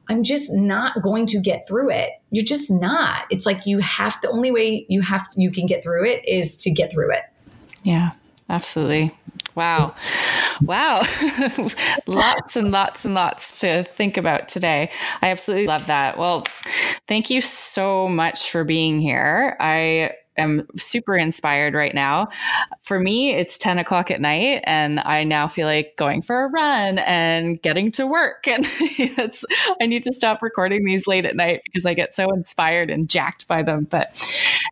I'm 0.09 0.23
just 0.23 0.53
not 0.53 1.01
going 1.03 1.27
to 1.27 1.41
get 1.41 1.67
through 1.67 1.91
it. 1.91 2.11
You're 2.31 2.45
just 2.45 2.71
not. 2.71 3.25
It's 3.31 3.47
like 3.47 3.67
you 3.67 3.79
have 3.79 4.19
the 4.21 4.31
only 4.31 4.51
way 4.51 4.85
you 4.89 5.01
have 5.01 5.31
to, 5.31 5.41
you 5.41 5.51
can 5.51 5.67
get 5.67 5.83
through 5.83 6.07
it 6.07 6.27
is 6.27 6.57
to 6.59 6.71
get 6.71 6.93
through 6.93 7.13
it. 7.13 7.23
Yeah, 7.83 8.11
absolutely. 8.49 9.17
Wow. 9.55 9.95
Wow. 10.63 11.03
lots 12.07 12.57
and 12.57 12.71
lots 12.71 13.05
and 13.05 13.15
lots 13.15 13.61
to 13.61 13.83
think 13.83 14.17
about 14.17 14.49
today. 14.49 14.91
I 15.21 15.29
absolutely 15.31 15.67
love 15.67 15.87
that. 15.87 16.19
Well, 16.19 16.45
thank 17.07 17.31
you 17.31 17.41
so 17.41 18.09
much 18.09 18.51
for 18.51 18.65
being 18.65 19.01
here. 19.01 19.57
I 19.61 20.13
am 20.37 20.67
super 20.77 21.17
inspired 21.17 21.75
right 21.75 21.95
now. 21.95 22.29
For 22.81 22.99
me, 22.99 23.33
it's 23.35 23.59
10 23.59 23.79
o'clock 23.79 24.11
at 24.11 24.21
night, 24.21 24.63
and 24.65 25.01
I 25.01 25.25
now 25.25 25.49
feel 25.49 25.67
like 25.67 25.97
going 25.97 26.23
for 26.23 26.45
a 26.45 26.49
run 26.49 26.99
and 26.99 27.61
getting 27.61 27.91
to 27.93 28.07
work. 28.07 28.47
And 28.53 28.67
it's, 28.99 29.47
I 29.81 29.87
need 29.87 30.03
to 30.03 30.13
stop 30.13 30.43
recording 30.43 30.85
these 30.85 31.07
late 31.07 31.25
at 31.25 31.37
night 31.37 31.63
because 31.65 31.87
I 31.87 31.95
get 31.95 32.13
so 32.13 32.31
inspired 32.31 32.91
and 32.91 33.09
jacked 33.09 33.49
by 33.49 33.63
them. 33.63 33.87
But 33.89 34.23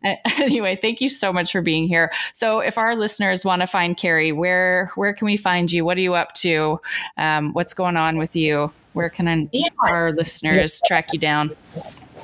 anyway, 0.39 0.75
thank 0.75 1.01
you 1.01 1.09
so 1.09 1.33
much 1.33 1.51
for 1.51 1.61
being 1.61 1.87
here. 1.87 2.11
So, 2.33 2.59
if 2.59 2.77
our 2.77 2.95
listeners 2.95 3.43
want 3.43 3.61
to 3.61 3.67
find 3.67 3.97
Kari, 3.97 4.31
where 4.31 4.91
where 4.95 5.13
can 5.13 5.25
we 5.25 5.37
find 5.37 5.71
you? 5.71 5.83
What 5.85 5.97
are 5.97 6.01
you 6.01 6.13
up 6.13 6.33
to? 6.35 6.79
Um, 7.17 7.53
what's 7.53 7.73
going 7.73 7.97
on 7.97 8.17
with 8.17 8.35
you? 8.35 8.71
Where 8.93 9.09
can 9.09 9.27
I, 9.27 9.47
yeah. 9.51 9.69
our 9.81 10.11
listeners 10.11 10.81
track 10.85 11.13
you 11.13 11.19
down? 11.19 11.55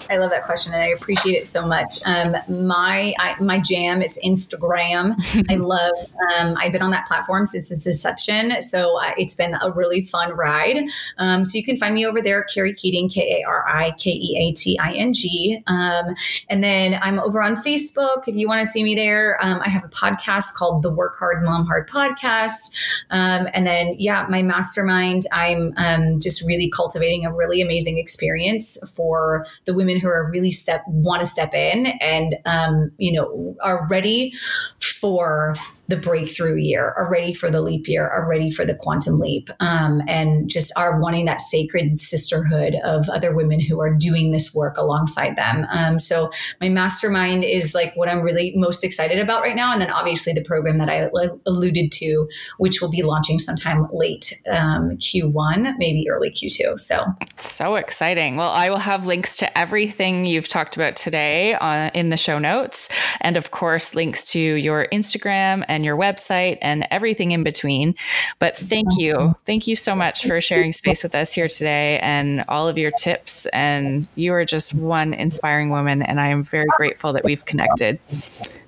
I 0.09 0.17
love 0.17 0.31
that 0.31 0.45
question, 0.45 0.73
and 0.73 0.81
I 0.81 0.87
appreciate 0.87 1.33
it 1.33 1.47
so 1.47 1.65
much. 1.65 1.99
Um, 2.05 2.35
my 2.47 3.13
I, 3.19 3.35
my 3.41 3.59
jam 3.59 4.01
is 4.01 4.19
Instagram. 4.25 5.15
I 5.49 5.55
love. 5.57 5.95
Um, 6.35 6.55
I've 6.57 6.71
been 6.71 6.81
on 6.81 6.91
that 6.91 7.07
platform 7.07 7.45
since 7.45 7.71
its 7.71 7.85
inception, 7.85 8.61
so 8.61 8.99
uh, 8.99 9.13
it's 9.17 9.35
been 9.35 9.55
a 9.61 9.71
really 9.71 10.03
fun 10.03 10.33
ride. 10.33 10.87
Um, 11.17 11.43
so 11.43 11.57
you 11.57 11.63
can 11.63 11.77
find 11.77 11.95
me 11.95 12.05
over 12.05 12.21
there, 12.21 12.43
Kari 12.43 12.73
Keating, 12.73 13.09
K 13.09 13.41
A 13.41 13.47
R 13.47 13.67
I 13.67 13.91
K 13.91 14.11
E 14.11 14.37
A 14.37 14.53
T 14.53 14.77
I 14.79 14.93
N 14.93 15.13
G. 15.13 15.63
Um, 15.67 16.15
and 16.49 16.63
then 16.63 16.99
I'm 17.01 17.19
over 17.19 17.41
on 17.41 17.55
Facebook 17.55 18.27
if 18.27 18.35
you 18.35 18.47
want 18.47 18.63
to 18.63 18.69
see 18.69 18.83
me 18.83 18.95
there. 18.95 19.37
Um, 19.41 19.61
I 19.63 19.69
have 19.69 19.83
a 19.83 19.89
podcast 19.89 20.55
called 20.55 20.83
the 20.83 20.91
Work 20.91 21.17
Hard 21.17 21.43
Mom 21.43 21.65
Hard 21.65 21.89
Podcast, 21.89 22.75
um, 23.09 23.47
and 23.53 23.65
then 23.65 23.95
yeah, 23.97 24.25
my 24.29 24.41
mastermind. 24.41 25.23
I'm 25.31 25.73
just 26.19 26.45
really 26.45 26.69
cultivating 26.69 27.25
a 27.25 27.33
really 27.33 27.61
amazing 27.61 27.97
experience 27.97 28.77
for 28.93 29.45
the 29.65 29.73
women 29.73 29.86
women 29.87 30.01
who 30.01 30.07
are 30.07 30.29
really 30.29 30.51
step 30.51 30.81
want 30.87 31.19
to 31.19 31.25
step 31.25 31.53
in 31.53 31.87
and 32.01 32.35
um, 32.45 32.91
you 32.97 33.11
know 33.11 33.55
are 33.63 33.87
ready 33.89 34.33
for 34.81 35.55
the 35.87 35.97
breakthrough 35.97 36.57
year, 36.57 36.93
are 36.97 37.09
ready 37.09 37.33
for 37.33 37.49
the 37.49 37.61
leap 37.61 37.87
year, 37.87 38.07
are 38.07 38.27
ready 38.27 38.51
for 38.51 38.65
the 38.65 38.75
quantum 38.75 39.19
leap, 39.19 39.49
um, 39.59 40.01
and 40.07 40.49
just 40.49 40.71
are 40.75 40.99
wanting 40.99 41.25
that 41.25 41.39
sacred 41.39 41.99
sisterhood 41.99 42.75
of 42.83 43.07
other 43.09 43.33
women 43.33 43.59
who 43.59 43.79
are 43.79 43.93
doing 43.93 44.31
this 44.31 44.53
work 44.53 44.77
alongside 44.77 45.35
them. 45.35 45.65
Um, 45.71 45.97
so 45.99 46.29
my 46.59 46.69
mastermind 46.69 47.43
is 47.43 47.73
like 47.73 47.95
what 47.95 48.09
I'm 48.09 48.21
really 48.21 48.53
most 48.55 48.83
excited 48.83 49.19
about 49.19 49.41
right 49.41 49.55
now, 49.55 49.71
and 49.71 49.81
then 49.81 49.89
obviously 49.89 50.33
the 50.33 50.43
program 50.43 50.77
that 50.79 50.89
I 50.89 51.09
alluded 51.45 51.91
to, 51.93 52.27
which 52.57 52.81
will 52.81 52.89
be 52.89 53.03
launching 53.03 53.39
sometime 53.39 53.87
late 53.93 54.33
um, 54.49 54.97
Q1, 54.97 55.75
maybe 55.77 56.07
early 56.09 56.31
Q2. 56.31 56.79
So 56.79 57.05
so 57.37 57.75
exciting. 57.75 58.35
Well, 58.35 58.51
I 58.51 58.69
will 58.69 58.77
have 58.77 59.05
links 59.05 59.37
to 59.37 59.57
everything 59.57 60.25
you've 60.25 60.47
talked 60.47 60.75
about 60.75 60.95
today 60.95 61.53
uh, 61.53 61.91
in 61.93 62.09
the 62.09 62.17
show 62.17 62.39
notes, 62.39 62.89
and 63.21 63.37
of 63.37 63.51
course 63.51 63.95
links 63.95 64.25
to 64.31 64.39
your 64.39 64.87
Instagram 64.91 65.63
and 65.67 65.76
and 65.77 65.85
your 65.85 65.95
website 65.95 66.57
and 66.63 66.87
everything 66.89 67.29
in 67.31 67.43
between. 67.43 67.93
But 68.39 68.57
thank 68.57 68.87
you. 68.97 69.35
Thank 69.45 69.67
you 69.67 69.75
so 69.75 69.95
much 69.95 70.25
for 70.25 70.41
sharing 70.41 70.71
space 70.71 71.03
with 71.03 71.13
us 71.13 71.31
here 71.31 71.47
today 71.47 71.99
and 71.99 72.43
all 72.47 72.67
of 72.67 72.79
your 72.79 72.89
tips. 72.99 73.45
And 73.47 74.07
you 74.15 74.33
are 74.33 74.43
just 74.43 74.73
one 74.73 75.13
inspiring 75.13 75.69
woman. 75.69 76.01
And 76.01 76.19
I 76.19 76.29
am 76.29 76.43
very 76.43 76.65
grateful 76.77 77.13
that 77.13 77.23
we've 77.23 77.45
connected. 77.45 77.99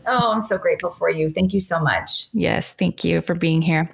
Oh, 0.05 0.31
I'm 0.31 0.43
so 0.43 0.57
grateful 0.59 0.91
for 0.91 1.09
you. 1.09 1.29
Thank 1.29 1.51
you 1.53 1.59
so 1.59 1.79
much. 1.79 2.27
Yes, 2.33 2.73
thank 2.75 3.03
you 3.03 3.21
for 3.21 3.33
being 3.35 3.61
here. 3.61 3.89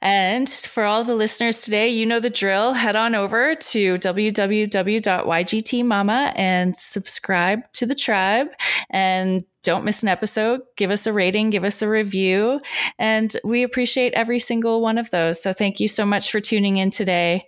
And 0.00 0.48
for 0.48 0.84
all 0.84 1.04
the 1.04 1.14
listeners 1.14 1.62
today, 1.62 1.88
you 1.88 2.06
know 2.06 2.18
the 2.20 2.30
drill. 2.30 2.72
Head 2.74 2.96
on 2.96 3.14
over 3.14 3.54
to 3.54 3.98
www.ygtmama 3.98 4.72
and 6.36 6.76
subscribe 6.76 7.72
to 7.72 7.86
the 7.86 7.94
tribe 7.94 8.48
and 8.90 9.44
don't 9.68 9.84
miss 9.84 10.02
an 10.02 10.08
episode. 10.08 10.62
Give 10.76 10.90
us 10.90 11.06
a 11.06 11.12
rating, 11.12 11.50
give 11.50 11.62
us 11.62 11.82
a 11.82 11.88
review, 11.90 12.62
and 12.98 13.36
we 13.44 13.62
appreciate 13.62 14.14
every 14.14 14.38
single 14.38 14.80
one 14.80 14.96
of 14.96 15.10
those. 15.10 15.42
So 15.42 15.52
thank 15.52 15.78
you 15.78 15.88
so 15.88 16.06
much 16.06 16.32
for 16.32 16.40
tuning 16.40 16.78
in 16.78 16.88
today. 16.88 17.46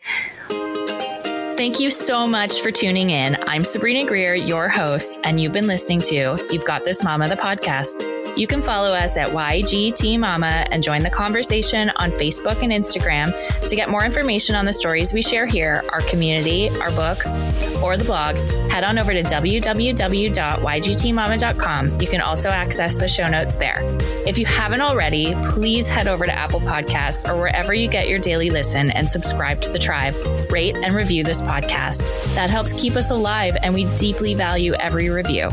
Thank 1.57 1.81
you 1.81 1.91
so 1.91 2.27
much 2.27 2.61
for 2.61 2.71
tuning 2.71 3.09
in. 3.09 3.39
I'm 3.47 3.65
Sabrina 3.65 4.07
Greer, 4.07 4.35
your 4.35 4.69
host, 4.69 5.21
and 5.25 5.41
you've 5.41 5.55
been 5.55 5.67
listening 5.67 6.03
to 6.03 6.47
You've 6.51 6.67
Got 6.67 6.85
This 6.85 7.03
Mama, 7.03 7.27
the 7.27 7.37
podcast. 7.37 8.20
You 8.37 8.47
can 8.47 8.63
follow 8.63 8.95
us 8.95 9.17
at 9.17 9.29
YGT 9.29 10.19
Mama 10.19 10.67
and 10.71 10.83
join 10.83 11.03
the 11.03 11.11
conversation 11.11 11.91
on 11.97 12.11
Facebook 12.13 12.63
and 12.63 12.73
Instagram 12.73 13.35
to 13.69 13.77
get 13.77 13.91
more 13.91 14.05
information 14.05 14.57
on 14.57 14.65
the 14.65 14.73
stories 14.73 15.13
we 15.13 15.21
share 15.21 15.47
here, 15.47 15.85
our 15.91 16.01
community, 16.03 16.69
our 16.81 16.91
books, 16.93 17.37
or 17.83 17.97
the 17.97 18.05
blog. 18.05 18.37
Head 18.71 18.85
on 18.85 18.99
over 18.99 19.13
to 19.13 19.23
www.ygtmama.com. 19.23 22.01
You 22.01 22.07
can 22.07 22.21
also 22.21 22.49
access 22.49 22.99
the 22.99 23.09
show 23.09 23.29
notes 23.29 23.57
there. 23.57 23.81
If 24.27 24.39
you 24.39 24.47
haven't 24.47 24.81
already, 24.81 25.35
please 25.47 25.89
head 25.89 26.09
over 26.09 26.25
to 26.25 26.33
Apple 26.33 26.61
Podcasts 26.61 27.29
or 27.29 27.37
wherever 27.37 27.75
you 27.75 27.89
get 27.89 28.09
your 28.09 28.21
daily 28.21 28.49
listen 28.49 28.91
and 28.91 29.09
subscribe 29.09 29.61
to 29.63 29.71
the 29.71 29.79
tribe. 29.79 30.15
Rate 30.51 30.77
and 30.77 30.95
review 30.95 31.25
this 31.25 31.43
podcast. 31.43 32.05
That 32.35 32.49
helps 32.49 32.81
keep 32.81 32.95
us 32.95 33.11
alive, 33.11 33.57
and 33.63 33.75
we 33.75 33.85
deeply 33.97 34.35
value 34.35 34.73
every 34.75 35.11
review. 35.11 35.51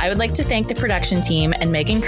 I 0.00 0.08
would 0.08 0.18
like 0.18 0.32
to 0.34 0.44
thank 0.44 0.66
the 0.66 0.74
production 0.74 1.20
team 1.20 1.52
and 1.60 1.70
Megan 1.70 2.00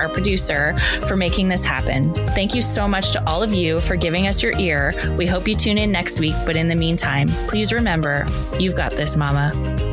Our 0.00 0.08
producer, 0.08 0.76
for 1.06 1.16
making 1.16 1.48
this 1.48 1.64
happen. 1.64 2.12
Thank 2.28 2.54
you 2.54 2.62
so 2.62 2.88
much 2.88 3.12
to 3.12 3.26
all 3.26 3.42
of 3.42 3.52
you 3.52 3.80
for 3.80 3.96
giving 3.96 4.26
us 4.26 4.42
your 4.42 4.58
ear. 4.58 4.94
We 5.16 5.26
hope 5.26 5.48
you 5.48 5.54
tune 5.54 5.78
in 5.78 5.90
next 5.90 6.20
week, 6.20 6.34
but 6.46 6.56
in 6.56 6.68
the 6.68 6.76
meantime, 6.76 7.28
please 7.48 7.72
remember 7.72 8.26
you've 8.58 8.76
got 8.76 8.92
this, 8.92 9.16
Mama. 9.16 9.87